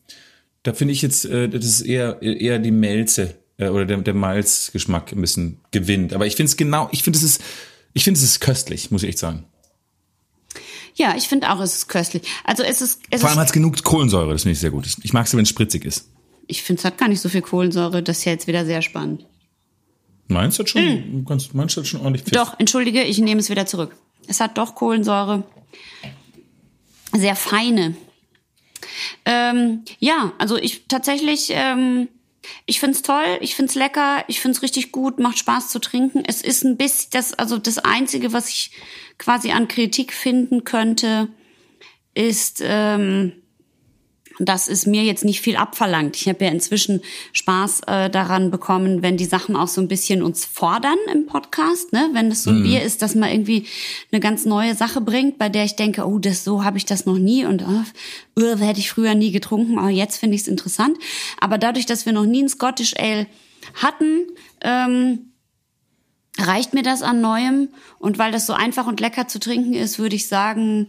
da 0.65 0.73
finde 0.73 0.93
ich 0.93 1.03
jetzt, 1.03 1.25
äh, 1.25 1.49
das 1.49 1.65
ist 1.65 1.83
eher, 1.83 2.21
eher 2.21 2.59
die 2.59 2.73
Melze 2.73 3.37
äh, 3.59 3.69
oder 3.69 3.85
der, 3.85 3.99
der 3.99 4.15
Malzgeschmack 4.15 5.13
ein 5.13 5.21
bisschen 5.21 5.61
gewinnt. 5.71 6.15
Aber 6.15 6.27
ich 6.27 6.37
finde 6.37 6.51
es 6.51 6.57
genau, 6.57 6.89
ich 6.91 7.03
finde 7.03 7.19
es 7.19 7.23
ist, 7.23 7.43
ich 7.93 8.05
finde 8.05 8.19
es 8.19 8.25
ist 8.25 8.41
köstlich, 8.41 8.91
muss 8.91 9.03
ich 9.03 9.11
echt 9.11 9.19
sagen. 9.19 9.45
Ja, 10.95 11.15
ich 11.17 11.29
finde 11.29 11.51
auch, 11.51 11.61
es 11.61 11.77
ist 11.77 11.89
köstlich. 11.89 12.23
Also 12.45 12.63
es 12.65 12.81
ist, 12.81 13.03
es 13.11 13.21
Vor 13.21 13.31
allem 13.31 13.39
hat 13.39 13.47
es 13.47 13.53
genug 13.53 13.83
Kohlensäure, 13.85 14.33
das 14.33 14.43
finde 14.43 14.55
ich 14.55 14.61
sehr 14.61 14.71
gut. 14.71 14.87
Ich 15.03 15.13
mag 15.13 15.27
es, 15.27 15.37
wenn 15.37 15.43
es 15.43 15.49
spritzig 15.49 15.85
ist. 15.85 16.09
Ich 16.49 16.63
finde, 16.63 16.81
es 16.81 16.85
hat 16.85 16.99
gar 16.99 17.09
nicht 17.09 17.21
so 17.21 17.29
viel 17.29 17.43
Kohlensäure. 17.43 18.03
Das 18.03 18.19
ist 18.19 18.25
ja 18.25 18.33
jetzt 18.33 18.47
wieder 18.47 18.65
sehr 18.65 18.83
spannend. 18.83 19.27
Meinst 20.29 20.59
du 20.59 20.63
das 20.63 20.73
schon? 20.73 20.83
Mm. 20.83 21.25
Ganz, 21.25 21.53
meinst 21.53 21.77
du 21.77 21.83
das 21.83 21.89
schon 21.89 22.01
ordentlich? 22.01 22.25
Pfiff? 22.25 22.33
Doch, 22.33 22.59
entschuldige, 22.59 23.03
ich 23.03 23.19
nehme 23.19 23.41
es 23.41 23.51
wieder 23.51 23.67
zurück. 23.67 23.95
Es 24.27 24.41
hat 24.41 24.59
doch 24.59 24.75
Kohlensäure. 24.75 25.45
Sehr 27.13 27.37
feine. 27.37 27.97
Ähm, 29.25 29.85
ja, 29.99 30.33
also 30.39 30.57
ich 30.57 30.87
tatsächlich, 30.89 31.49
ähm, 31.51 32.09
ich 32.67 32.81
find's 32.81 33.03
toll, 33.03 33.39
ich 33.41 33.55
find's 33.55 33.75
lecker, 33.75 34.25
ich 34.29 34.41
find's 34.41 34.63
richtig 34.63 34.93
gut, 34.93 35.19
macht 35.19 35.39
Spaß 35.39 35.69
zu 35.69 35.79
trinken. 35.79 36.23
Es 36.27 36.43
ist 36.43 36.65
ein 36.65 36.77
bisschen 36.77 37.11
das, 37.13 37.35
also 37.35 37.59
das 37.59 37.79
Einzige, 37.79 38.33
was 38.33 38.49
ich 38.49 38.73
quasi 39.19 39.51
an 39.53 39.69
Kritik 39.69 40.13
finden 40.13 40.65
könnte, 40.65 41.29
ist, 42.15 42.63
ähm, 42.65 43.33
dass 44.39 44.69
es 44.69 44.87
mir 44.87 45.03
jetzt 45.03 45.25
nicht 45.25 45.41
viel 45.41 45.57
abverlangt. 45.57 46.17
Ich 46.17 46.29
habe 46.29 46.45
ja 46.45 46.51
inzwischen 46.51 47.01
Spaß 47.33 47.81
äh, 47.87 48.11
daran 48.11 48.51
bekommen, 48.51 49.03
wenn 49.03 49.17
die 49.17 49.25
Sachen 49.25 49.57
auch 49.57 49.69
so 49.69 49.81
ein 49.81 49.89
bisschen 49.89 50.23
uns 50.23 50.45
fordern 50.45 50.99
im 51.13 51.27
Podcast, 51.27 51.93
ne? 51.93 52.11
Wenn 52.13 52.31
das 52.31 52.43
so 52.45 52.51
ein 52.51 52.61
mhm. 52.61 52.65
Bier 52.65 52.83
ist, 52.83 53.03
dass 53.03 53.15
man 53.15 53.31
irgendwie 53.31 53.67
eine 54.13 54.21
ganz 54.21 54.45
neue 54.45 54.75
Sache 54.75 55.01
bringt, 55.01 55.39
bei 55.39 55.49
der 55.49 55.65
ich 55.65 55.77
denke, 55.77 56.07
oh, 56.07 56.19
das 56.19 56.45
so 56.45 56.65
habe 56.65 56.79
ich 56.79 56.85
das 56.85 57.07
noch 57.07 57.19
nie 57.19 57.45
und 57.45 57.65
oh, 57.67 58.43
uh, 58.43 58.57
hätte 58.59 58.81
ich 58.81 58.91
früher 58.91 59.15
nie 59.15 59.33
getrunken, 59.33 59.79
aber 59.79 59.91
jetzt 59.91 60.19
finde 60.19 60.37
ich 60.37 60.43
es 60.43 60.49
interessant. 60.49 60.97
Aber 61.41 61.59
dadurch, 61.59 61.87
dass 61.87 62.07
wir 62.07 62.13
noch 62.13 62.27
nie 62.27 62.43
ein 62.43 62.49
Scottish 62.49 62.95
Ale 62.97 63.27
hatten, 63.75 64.27
ähm, 64.63 65.33
reicht 66.39 66.75
mir 66.75 66.83
das 66.83 67.03
an 67.03 67.21
neuem. 67.21 67.69
Und 67.99 68.19
weil 68.19 68.33
das 68.33 68.47
so 68.47 68.53
einfach 68.53 68.87
und 68.87 69.01
lecker 69.01 69.29
zu 69.29 69.41
trinken 69.41 69.75
ist, 69.75 69.99
würde 69.99 70.17
ich 70.17 70.29
sagen, 70.29 70.89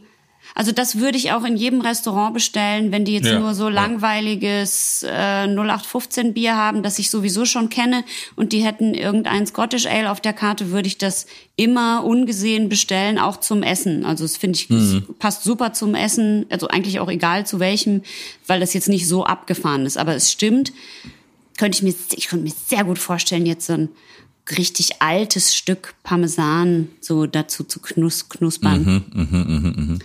also 0.56 0.72
das 0.72 0.98
würde 0.98 1.18
ich 1.18 1.32
auch 1.32 1.44
in 1.44 1.58
jedem 1.58 1.82
Restaurant 1.82 2.34
bestellen, 2.34 2.92
wenn 2.92 3.06
die 3.06 3.14
jetzt 3.14 3.28
ja, 3.28 3.40
nur 3.40 3.54
so 3.54 3.70
langweiliges 3.70 5.04
äh, 5.04 5.48
0815 5.48 6.34
Bier 6.34 6.56
haben, 6.56 6.84
das 6.84 7.00
ich 7.00 7.10
sowieso 7.10 7.46
schon 7.46 7.70
kenne 7.70 8.04
und 8.36 8.52
die 8.52 8.64
hätten 8.64 8.94
irgendein 8.94 9.46
Scottish 9.48 9.86
Ale 9.86 10.12
auf 10.12 10.22
der 10.22 10.34
Karte, 10.34 10.72
würde 10.72 10.88
ich 10.88 10.98
das 10.98 11.28
immer 11.56 12.04
ungesehen 12.04 12.70
bestellen, 12.70 13.20
auch 13.20 13.38
zum 13.38 13.64
Essen. 13.64 14.06
Also 14.06 14.24
das 14.24 14.38
finde 14.38 14.58
ich, 14.58 14.70
mhm. 14.70 15.06
passt 15.20 15.44
super 15.44 15.74
zum 15.74 15.96
Essen, 15.96 16.46
also 16.50 16.68
eigentlich 16.68 17.00
auch 17.00 17.10
egal 17.10 17.46
zu 17.46 17.60
welchem, 17.60 18.02
weil 18.48 18.60
das 18.60 18.74
jetzt 18.74 18.90
nicht 18.90 19.08
so 19.08 19.26
abgefahren 19.26 19.86
ist. 19.86 19.98
Aber 19.98 20.16
es 20.16 20.32
stimmt, 20.32 20.74
könnte 21.58 21.78
ich 21.78 21.84
mir, 21.84 21.94
ich 22.16 22.28
könnte 22.28 22.46
mir 22.46 22.54
sehr 22.68 22.84
gut 22.86 23.00
vorstellen, 23.00 23.46
jetzt 23.46 23.68
so 23.68 23.74
ein 23.74 23.90
richtig 24.58 25.02
altes 25.02 25.56
Stück 25.56 25.94
Parmesan 26.04 26.88
so 27.02 27.26
dazu 27.26 27.64
zu 27.64 27.80
knus 27.80 28.30
knuspern. 28.30 29.04
Mhm, 29.14 29.28
mh, 29.30 29.46
mh, 29.46 29.74
mh. 29.76 30.00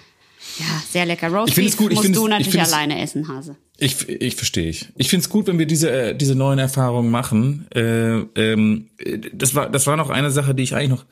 Ja, 0.58 0.82
sehr 0.88 1.06
lecker. 1.06 1.28
Ich 1.28 1.32
Roast 1.32 1.54
finde 1.54 1.68
es 1.68 1.76
Beef 1.76 1.82
gut, 1.82 1.92
ich 1.92 1.98
musst 1.98 2.16
du 2.16 2.24
ich 2.24 2.30
natürlich 2.30 2.60
alleine 2.60 3.00
essen, 3.00 3.28
Hase. 3.28 3.56
Ich, 3.78 4.08
ich 4.08 4.36
verstehe 4.36 4.68
ich. 4.68 4.88
Ich 4.96 5.08
finde 5.08 5.24
es 5.24 5.28
gut, 5.28 5.46
wenn 5.46 5.58
wir 5.58 5.66
diese, 5.66 5.90
äh, 5.90 6.16
diese 6.16 6.34
neuen 6.34 6.58
Erfahrungen 6.58 7.10
machen. 7.10 7.66
Äh, 7.74 8.20
ähm, 8.36 8.90
äh, 8.98 9.18
das, 9.32 9.54
war, 9.54 9.68
das 9.68 9.86
war 9.86 9.96
noch 9.96 10.10
eine 10.10 10.30
Sache, 10.30 10.54
die 10.54 10.62
ich 10.62 10.74
eigentlich 10.74 10.90
noch. 10.90 11.04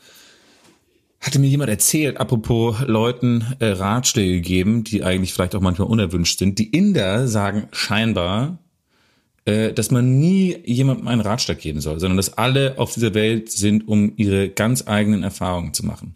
Hatte 1.21 1.39
mir 1.39 1.49
jemand 1.49 1.71
erzählt, 1.71 2.19
apropos 2.19 2.81
Leuten 2.81 3.55
äh, 3.61 3.67
Ratschläge 3.67 4.41
geben, 4.41 4.83
die 4.83 5.05
eigentlich 5.05 5.33
vielleicht 5.33 5.55
auch 5.55 5.61
manchmal 5.61 5.89
unerwünscht 5.89 6.39
sind. 6.39 6.59
Die 6.59 6.71
Inder 6.71 7.29
sagen 7.29 7.69
scheinbar, 7.71 8.59
dass 9.45 9.91
man 9.91 10.21
nie 10.21 10.57
jemandem 10.65 11.09
einen 11.09 11.21
Ratschlag 11.21 11.59
geben 11.59 11.81
soll, 11.81 11.99
sondern 11.99 12.17
dass 12.17 12.39
alle 12.39 12.79
auf 12.79 12.95
dieser 12.95 13.13
Welt 13.15 13.51
sind, 13.51 13.89
um 13.89 14.13
ihre 14.17 14.49
ganz 14.49 14.87
eigenen 14.87 15.25
Erfahrungen 15.25 15.75
zu 15.75 15.85
machen. 15.85 16.15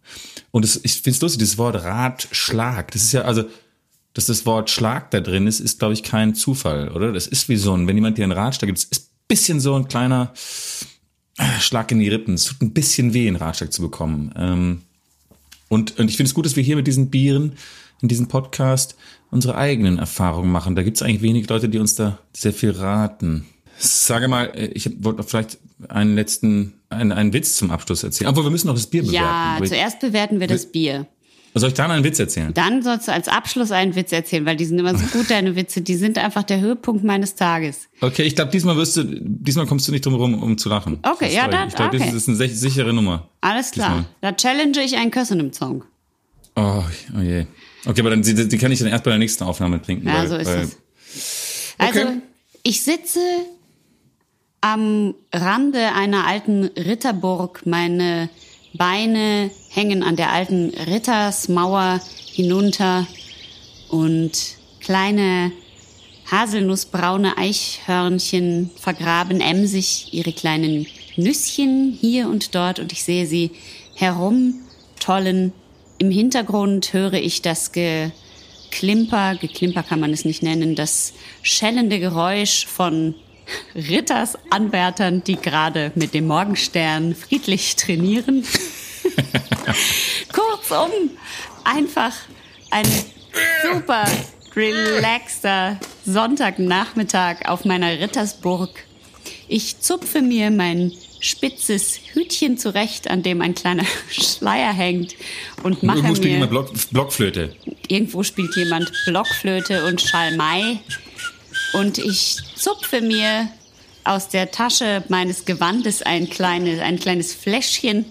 Und 0.52 0.64
es, 0.64 0.80
ich 0.84 0.94
finde 0.94 1.16
es 1.16 1.20
lustig, 1.22 1.40
das 1.40 1.58
Wort 1.58 1.82
Ratschlag, 1.82 2.92
das 2.92 3.02
ist 3.02 3.12
ja 3.12 3.22
also, 3.22 3.44
dass 4.14 4.26
das 4.26 4.46
Wort 4.46 4.70
Schlag 4.70 5.10
da 5.10 5.20
drin 5.20 5.46
ist, 5.48 5.58
ist, 5.58 5.80
glaube 5.80 5.94
ich, 5.94 6.04
kein 6.04 6.34
Zufall, 6.34 6.90
oder? 6.90 7.12
Das 7.12 7.26
ist 7.26 7.48
wie 7.48 7.56
so 7.56 7.76
ein, 7.76 7.88
wenn 7.88 7.96
jemand 7.96 8.16
dir 8.16 8.22
einen 8.22 8.32
Ratschlag 8.32 8.68
gibt, 8.68 8.78
es 8.78 8.84
ist 8.84 9.08
ein 9.08 9.26
bisschen 9.26 9.60
so 9.60 9.74
ein 9.74 9.88
kleiner 9.88 10.32
äh, 11.36 11.60
Schlag 11.60 11.90
in 11.90 11.98
die 11.98 12.08
Rippen. 12.08 12.34
Es 12.34 12.44
tut 12.44 12.62
ein 12.62 12.72
bisschen 12.72 13.12
weh, 13.12 13.26
einen 13.26 13.36
Ratschlag 13.36 13.72
zu 13.72 13.82
bekommen. 13.82 14.32
Ähm, 14.36 14.82
und, 15.68 15.98
und 15.98 16.08
ich 16.08 16.16
finde 16.16 16.28
es 16.28 16.34
gut, 16.34 16.46
dass 16.46 16.56
wir 16.56 16.62
hier 16.62 16.76
mit 16.76 16.86
diesen 16.86 17.10
Bieren, 17.10 17.56
in 18.00 18.08
diesem 18.08 18.28
Podcast, 18.28 18.94
unsere 19.30 19.56
eigenen 19.56 19.98
Erfahrungen 19.98 20.50
machen. 20.50 20.74
Da 20.76 20.82
gibt 20.82 20.96
es 20.96 21.02
eigentlich 21.02 21.22
wenig 21.22 21.48
Leute, 21.48 21.68
die 21.68 21.78
uns 21.78 21.94
da 21.94 22.18
sehr 22.32 22.52
viel 22.52 22.70
raten. 22.70 23.46
Sage 23.78 24.28
mal, 24.28 24.46
äh, 24.54 24.66
ich 24.68 24.90
wollte 25.04 25.22
vielleicht 25.22 25.58
einen 25.88 26.14
letzten, 26.14 26.74
einen, 26.88 27.12
einen 27.12 27.32
Witz 27.32 27.56
zum 27.56 27.70
Abschluss 27.70 28.02
erzählen. 28.02 28.30
Obwohl, 28.30 28.44
wir 28.44 28.50
müssen 28.50 28.66
noch 28.68 28.74
das 28.74 28.86
Bier 28.86 29.02
Ja, 29.04 29.56
bewerten. 29.56 29.66
zuerst 29.74 30.00
bewerten 30.00 30.40
wir 30.40 30.46
das 30.46 30.66
Bier. 30.66 31.06
Soll 31.58 31.68
ich 31.70 31.74
da 31.74 31.88
noch 31.88 31.94
einen 31.94 32.04
Witz 32.04 32.18
erzählen? 32.18 32.52
Dann 32.52 32.82
sollst 32.82 33.08
du 33.08 33.12
als 33.12 33.28
Abschluss 33.28 33.70
einen 33.72 33.94
Witz 33.94 34.12
erzählen, 34.12 34.44
weil 34.44 34.56
die 34.56 34.66
sind 34.66 34.78
immer 34.78 34.94
so 34.96 35.04
gut, 35.18 35.30
deine 35.30 35.56
Witze. 35.56 35.80
Die 35.80 35.94
sind 35.94 36.18
einfach 36.18 36.42
der 36.42 36.60
Höhepunkt 36.60 37.02
meines 37.02 37.34
Tages. 37.34 37.88
Okay, 38.02 38.24
ich 38.24 38.34
glaube, 38.36 38.50
diesmal 38.50 38.76
wirst 38.76 38.98
du, 38.98 39.04
diesmal 39.04 39.66
kommst 39.66 39.88
du 39.88 39.92
nicht 39.92 40.04
drum 40.04 40.14
herum, 40.14 40.42
um 40.42 40.58
zu 40.58 40.68
lachen. 40.68 40.98
Okay, 41.02 41.24
Das 41.26 41.34
ja, 41.34 41.48
dann- 41.48 41.68
Ich 41.68 41.74
glaube, 41.74 41.96
okay. 41.96 42.04
das 42.06 42.14
ist 42.14 42.28
eine 42.28 42.36
sich- 42.36 42.58
sichere 42.60 42.92
Nummer. 42.92 43.28
Alles 43.40 43.70
klar. 43.70 44.04
Da 44.20 44.32
challenge 44.32 44.80
ich 44.84 44.96
einen 44.98 45.10
Kössen 45.10 45.40
im 45.40 45.52
Song. 45.54 45.84
Oh, 46.56 46.82
oh 47.16 47.20
je. 47.20 47.46
Okay, 47.86 48.00
aber 48.00 48.10
dann 48.10 48.22
die, 48.22 48.48
die 48.48 48.58
kann 48.58 48.72
ich 48.72 48.80
dann 48.80 48.88
erst 48.88 49.04
bei 49.04 49.10
der 49.10 49.18
nächsten 49.18 49.44
Aufnahme 49.44 49.80
trinken. 49.80 50.06
Ja, 50.06 50.18
weil, 50.18 50.28
so 50.28 50.36
ist 50.36 50.46
weil, 50.46 50.60
es. 50.60 50.76
Also, 51.78 52.00
Okay. 52.00 52.18
ich 52.62 52.82
sitze 52.82 53.20
am 54.60 55.14
Rande 55.32 55.92
einer 55.94 56.26
alten 56.26 56.64
Ritterburg. 56.64 57.64
Meine 57.64 58.28
Beine 58.74 59.50
hängen 59.70 60.02
an 60.02 60.16
der 60.16 60.32
alten 60.32 60.70
Rittersmauer 60.70 62.00
hinunter 62.32 63.06
und 63.88 64.32
kleine 64.80 65.52
haselnussbraune 66.30 67.38
Eichhörnchen 67.38 68.70
vergraben 68.76 69.40
emsig 69.40 70.12
ihre 70.12 70.32
kleinen 70.32 70.86
Nüsschen 71.16 71.96
hier 71.98 72.28
und 72.28 72.54
dort 72.54 72.80
und 72.80 72.92
ich 72.92 73.04
sehe 73.04 73.26
sie 73.26 73.52
herumtollen. 73.94 75.52
Im 75.98 76.10
Hintergrund 76.10 76.92
höre 76.92 77.14
ich 77.14 77.40
das 77.40 77.72
Geklimper, 77.72 79.36
Geklimper 79.36 79.82
kann 79.82 80.00
man 80.00 80.12
es 80.12 80.26
nicht 80.26 80.42
nennen, 80.42 80.74
das 80.74 81.14
schellende 81.42 81.98
Geräusch 82.00 82.66
von 82.66 83.14
Rittersanwärtern, 83.74 85.24
die 85.24 85.36
gerade 85.36 85.92
mit 85.94 86.12
dem 86.12 86.26
Morgenstern 86.26 87.14
friedlich 87.14 87.76
trainieren. 87.76 88.44
Kurzum, 90.32 90.90
einfach 91.64 92.12
ein 92.70 92.86
super 93.62 94.04
relaxter 94.54 95.78
Sonntagnachmittag 96.04 97.48
auf 97.48 97.64
meiner 97.64 97.98
Rittersburg. 98.00 98.70
Ich 99.48 99.80
zupfe 99.80 100.20
mir 100.20 100.50
mein 100.50 100.92
spitzes 101.20 101.98
Hütchen 102.12 102.58
zurecht, 102.58 103.08
an 103.08 103.22
dem 103.22 103.40
ein 103.40 103.54
kleiner 103.54 103.84
Schleier 104.10 104.72
hängt 104.72 105.14
und 105.62 105.82
mache 105.82 105.98
Irgendwo 105.98 106.14
spielt 106.14 106.24
mir 106.24 106.32
jemand 106.32 106.50
Block, 106.50 106.90
Blockflöte. 106.90 107.56
irgendwo 107.88 108.22
spielt 108.22 108.56
jemand 108.56 108.92
Blockflöte 109.06 109.84
und 109.86 110.00
Schalmei 110.00 110.78
und 111.72 111.98
ich 111.98 112.36
zupfe 112.56 113.00
mir 113.00 113.48
aus 114.04 114.28
der 114.28 114.50
Tasche 114.50 115.02
meines 115.08 115.44
Gewandes 115.44 116.02
ein 116.02 116.30
kleines, 116.30 116.80
ein 116.80 116.98
kleines 116.98 117.34
Fläschchen 117.34 118.04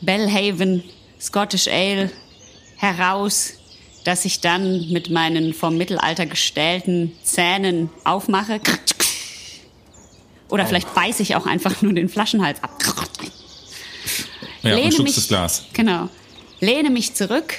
Bellhaven 0.00 0.82
Scottish 1.20 1.68
Ale 1.68 2.10
heraus, 2.76 3.54
das 4.04 4.24
ich 4.24 4.40
dann 4.40 4.90
mit 4.90 5.10
meinen 5.10 5.54
vom 5.54 5.76
Mittelalter 5.76 6.26
gestählten 6.26 7.12
Zähnen 7.22 7.90
aufmache. 8.04 8.60
Oder 10.48 10.66
vielleicht 10.66 10.94
beiße 10.94 11.22
ich 11.22 11.34
auch 11.36 11.46
einfach 11.46 11.82
nur 11.82 11.92
den 11.92 12.08
Flaschenhals 12.08 12.62
ab. 12.62 12.78
Ja, 14.62 14.70
und 14.72 14.76
Lehne 14.78 14.92
schluckst 14.92 15.02
mich- 15.02 15.14
das 15.14 15.28
Glas. 15.28 15.64
Genau. 15.72 16.08
Lehne 16.60 16.90
mich 16.90 17.14
zurück, 17.14 17.54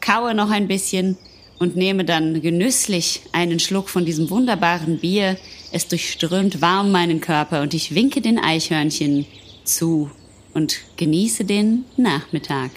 kaue 0.00 0.34
noch 0.34 0.50
ein 0.50 0.68
bisschen 0.68 1.18
und 1.58 1.76
nehme 1.76 2.04
dann 2.04 2.40
genüsslich 2.40 3.22
einen 3.32 3.58
Schluck 3.58 3.88
von 3.88 4.04
diesem 4.04 4.30
wunderbaren 4.30 4.98
Bier. 4.98 5.36
Es 5.72 5.88
durchströmt 5.88 6.60
warm 6.60 6.90
meinen 6.92 7.20
Körper 7.20 7.62
und 7.62 7.74
ich 7.74 7.94
winke 7.94 8.20
den 8.20 8.38
Eichhörnchen 8.38 9.26
zu 9.64 10.10
und 10.54 10.78
genieße 10.96 11.44
den 11.44 11.84
Nachmittag. 11.96 12.70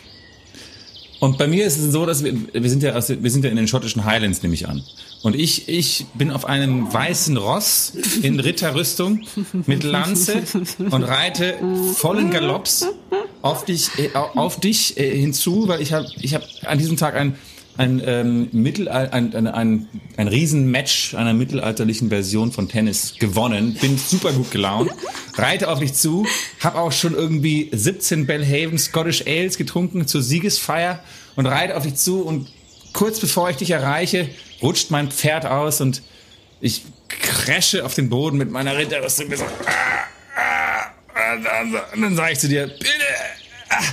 Und 1.20 1.38
bei 1.38 1.48
mir 1.48 1.66
ist 1.66 1.78
es 1.78 1.92
so, 1.94 2.06
dass 2.06 2.24
wir, 2.24 2.34
wir 2.52 2.70
sind 2.70 2.82
ja, 2.84 2.94
aus, 2.96 3.10
wir 3.10 3.32
sind 3.32 3.44
ja 3.46 3.52
in 3.52 3.56
den 3.56 3.68
schottischen 3.68 4.04
Highlands, 4.06 4.42
nehme 4.42 4.56
ich 4.56 4.68
an. 4.68 4.84
Und 5.24 5.36
ich, 5.36 5.70
ich 5.70 6.06
bin 6.16 6.32
auf 6.32 6.46
einem 6.46 6.92
weißen 6.92 7.38
Ross 7.38 7.94
in 8.22 8.40
Ritterrüstung 8.40 9.22
mit 9.68 9.84
Lanze 9.84 10.42
und 10.90 11.04
reite 11.04 11.56
vollen 11.96 12.32
Galopps 12.32 12.88
auf 13.42 13.66
dich, 13.66 13.90
äh, 13.98 14.10
auf 14.16 14.60
dich 14.60 14.98
äh, 14.98 15.16
hinzu, 15.18 15.68
weil 15.68 15.82
ich 15.82 15.94
habe, 15.94 16.08
ich 16.22 16.34
habe 16.34 16.46
an 16.66 16.78
diesem 16.78 16.98
Tag 16.98 17.16
ein 17.16 17.36
ein 17.78 18.02
ähm, 18.06 18.50
Mittelal 18.52 19.10
ein, 19.12 19.34
ein, 19.34 19.48
ein, 19.48 19.88
ein 20.18 20.28
Riesenmatch 20.28 21.16
einer 21.16 21.34
mittelalterlichen 21.34 22.10
Version 22.10 22.52
von 22.52 22.68
Tennis 22.68 23.16
gewonnen. 23.20 23.78
Bin 23.80 23.98
super 23.98 24.34
gut 24.34 24.52
gelaunt, 24.52 24.92
reite 25.36 25.70
auf 25.70 25.80
dich 25.80 25.94
zu, 25.94 26.26
hab 26.60 26.76
auch 26.76 26.92
schon 26.92 27.14
irgendwie 27.14 27.70
17 27.72 28.28
Bellhaven 28.28 28.78
Scottish 28.78 29.26
Ales 29.26 29.58
getrunken 29.58 30.06
zur 30.06 30.22
Siegesfeier 30.22 31.00
und 31.36 31.46
reite 31.46 31.78
auf 31.78 31.84
dich 31.84 31.96
zu 31.96 32.22
und 32.22 32.50
kurz 32.94 33.20
bevor 33.20 33.50
ich 33.50 33.58
dich 33.58 33.72
erreiche, 33.72 34.30
rutscht 34.62 34.92
mein 34.92 35.12
Pferd 35.12 35.46
aus 35.46 35.82
und 35.82 36.02
ich 36.60 36.84
crashe 37.08 37.86
auf 37.86 37.96
den 37.96 38.10
Boden 38.10 38.38
mit 38.38 38.52
meiner 38.52 38.78
Ritterrüstung. 38.78 39.28
und 39.28 39.38
so, 39.38 39.44
ah, 39.44 40.88
ah, 41.16 41.34
und 41.36 41.44
dann, 41.44 41.76
und 41.94 42.02
dann 42.02 42.16
sage 42.16 42.34
ich 42.34 42.40
zu 42.40 42.48
dir, 42.48 42.68
bitte, 42.68 43.06
ah, 43.70 43.84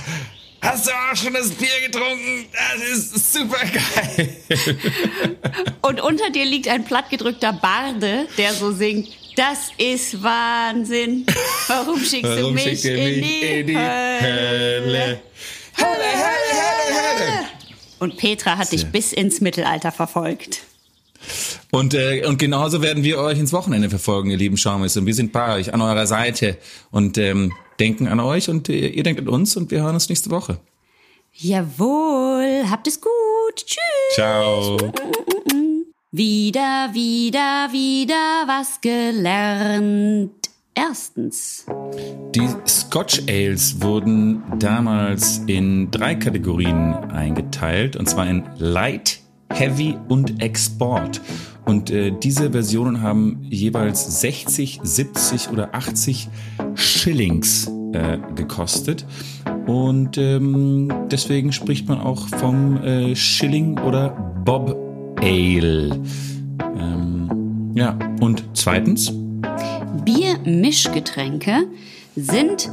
hast 0.61 0.87
du 0.87 0.91
auch 0.91 1.15
schon 1.15 1.33
das 1.33 1.49
Bier 1.51 1.81
getrunken? 1.85 2.47
Das 2.53 2.97
ist 2.97 3.33
super 3.33 3.59
geil. 3.65 4.37
Und 5.81 6.01
unter 6.01 6.29
dir 6.29 6.45
liegt 6.45 6.67
ein 6.67 6.83
plattgedrückter 6.83 7.53
Barde, 7.53 8.27
der 8.37 8.53
so 8.53 8.71
singt. 8.71 9.07
Das 9.35 9.69
ist 9.77 10.21
Wahnsinn. 10.21 11.25
Warum 11.67 11.99
schickst 11.99 12.23
du 12.23 12.41
Warum 12.41 12.53
mich, 12.53 12.63
schickt 12.63 12.85
in, 12.85 12.95
mich 12.95 13.21
die 13.21 13.45
in 13.45 13.67
die 13.67 13.77
Hölle? 13.77 14.21
Hölle? 14.21 15.21
Hölle, 15.77 16.11
Hölle, 16.13 16.51
Hölle, 16.51 17.19
Hölle. 17.19 17.58
Und 17.99 18.17
Petra 18.17 18.57
hat 18.57 18.71
dich 18.71 18.85
bis 18.87 19.13
ins 19.13 19.41
Mittelalter 19.41 19.91
verfolgt. 19.91 20.61
Und, 21.71 21.93
äh, 21.93 22.25
und 22.25 22.39
genauso 22.39 22.81
werden 22.81 23.03
wir 23.03 23.19
euch 23.19 23.37
ins 23.37 23.51
Wochenende 23.53 23.89
verfolgen, 23.89 24.31
ihr 24.31 24.37
lieben 24.37 24.57
Schaumis. 24.57 24.95
Und 24.97 25.05
wir 25.05 25.13
sind 25.13 25.31
bei 25.31 25.55
euch, 25.55 25.73
an 25.73 25.81
eurer 25.81 26.07
Seite 26.07 26.57
und 26.91 27.17
ähm, 27.17 27.53
denken 27.79 28.07
an 28.07 28.19
euch 28.19 28.49
und 28.49 28.69
äh, 28.69 28.87
ihr 28.87 29.03
denkt 29.03 29.21
an 29.21 29.27
uns 29.27 29.55
und 29.55 29.71
wir 29.71 29.81
hören 29.81 29.95
uns 29.95 30.09
nächste 30.09 30.29
Woche. 30.29 30.59
Jawohl, 31.33 32.63
habt 32.69 32.87
es 32.87 32.99
gut. 32.99 33.11
Tschüss. 33.55 33.79
Ciao. 34.15 34.77
Wieder, 36.11 36.89
wieder, 36.93 37.69
wieder 37.71 38.47
was 38.47 38.81
gelernt. 38.81 40.38
Erstens. 40.79 41.65
Die 42.33 42.47
Scotch 42.65 43.23
Ales 43.27 43.81
wurden 43.81 44.43
damals 44.59 45.41
in 45.47 45.91
drei 45.91 46.15
Kategorien 46.15 46.93
eingeteilt, 47.11 47.97
und 47.97 48.07
zwar 48.07 48.29
in 48.29 48.43
Light, 48.57 49.19
Heavy 49.51 49.97
und 50.07 50.41
Export. 50.41 51.19
Und 51.65 51.89
äh, 51.91 52.11
diese 52.11 52.51
Versionen 52.51 53.01
haben 53.01 53.45
jeweils 53.49 54.21
60, 54.21 54.79
70 54.81 55.49
oder 55.49 55.75
80 55.75 56.29
Shillings 56.75 57.69
äh, 57.91 58.17
gekostet. 58.35 59.05
Und 59.67 60.17
ähm, 60.17 60.91
deswegen 61.11 61.51
spricht 61.51 61.89
man 61.89 61.99
auch 61.99 62.27
vom 62.29 62.77
äh, 62.77 63.15
Shilling 63.15 63.77
oder 63.79 64.11
Bob 64.45 64.77
Ale. 65.21 65.99
Ähm, 66.77 67.71
ja, 67.75 67.99
und 68.21 68.43
zweitens, 68.53 69.13
Biermischgetränke 70.05 71.67
sind 72.15 72.69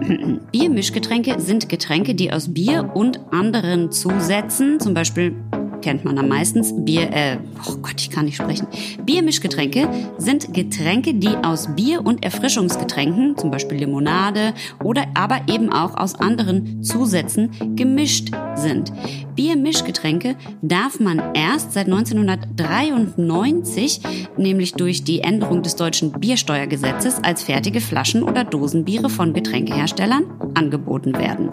Biermischgetränke 0.52 1.40
sind 1.40 1.68
Getränke, 1.68 2.14
die 2.14 2.32
aus 2.32 2.52
Bier 2.52 2.90
und 2.94 3.20
anderen 3.32 3.90
Zusätzen, 3.90 4.80
zum 4.80 4.94
Beispiel 4.94 5.34
kennt 5.80 6.04
man 6.04 6.18
am 6.18 6.28
meisten. 6.28 6.84
Bier, 6.84 7.12
äh, 7.12 7.38
oh 7.68 7.76
Gott, 7.82 8.00
ich 8.00 8.10
kann 8.10 8.26
nicht 8.26 8.36
sprechen. 8.36 8.66
Biermischgetränke 9.04 9.88
sind 10.18 10.54
Getränke, 10.54 11.14
die 11.14 11.36
aus 11.42 11.74
Bier 11.74 12.04
und 12.04 12.24
Erfrischungsgetränken, 12.24 13.36
zum 13.36 13.50
Beispiel 13.50 13.78
Limonade 13.78 14.54
oder 14.82 15.04
aber 15.14 15.40
eben 15.48 15.72
auch 15.72 15.96
aus 15.96 16.14
anderen 16.14 16.82
Zusätzen 16.82 17.76
gemischt 17.76 18.30
sind. 18.54 18.92
Biermischgetränke 19.34 20.36
darf 20.62 21.00
man 21.00 21.20
erst 21.34 21.72
seit 21.72 21.86
1993, 21.86 24.00
nämlich 24.36 24.74
durch 24.74 25.04
die 25.04 25.20
Änderung 25.20 25.62
des 25.62 25.76
deutschen 25.76 26.12
Biersteuergesetzes, 26.12 27.22
als 27.22 27.42
fertige 27.42 27.80
Flaschen 27.80 28.22
oder 28.22 28.44
Dosenbiere 28.44 29.10
von 29.10 29.32
Getränkeherstellern 29.32 30.24
angeboten 30.54 31.16
werden. 31.16 31.50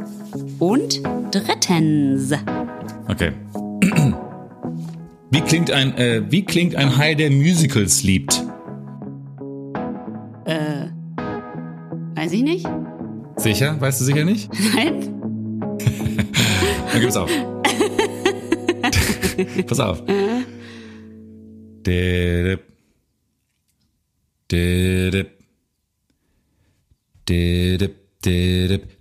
Und 0.59 1.01
drittens. 1.31 2.33
Okay. 3.07 3.31
Wie 5.33 5.39
klingt 5.39 5.71
ein, 5.71 5.97
äh, 5.97 6.23
wie 6.29 6.43
klingt 6.43 6.75
ein 6.75 6.97
Hai, 6.97 7.15
der 7.15 7.31
Musicals 7.31 8.03
liebt? 8.03 8.33
Äh, 10.43 10.87
weiß 12.15 12.33
ich 12.33 12.43
nicht. 12.43 12.67
Sicher? 13.37 13.79
Weißt 13.79 14.01
du 14.01 14.05
sicher 14.05 14.25
nicht? 14.25 14.49
Nein. 14.75 14.99
Dann 16.91 16.99
gib's 16.99 17.15
auf. 17.15 17.31
Pass 19.67 19.79
auf. 19.79 20.03
Didip. 21.85 22.59
Didip. 24.51 25.29
Didip. 27.29 27.95
Didip. 28.25 29.00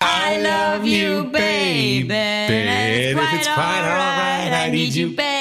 I 0.00 0.40
love 0.42 0.84
you, 0.84 1.24
baby. 1.30 2.08
It's 3.38 3.46
quite 3.46 3.84
alright, 3.84 4.52
I 4.52 4.70
need 4.72 4.94
you, 4.94 5.08
baby. 5.10 5.35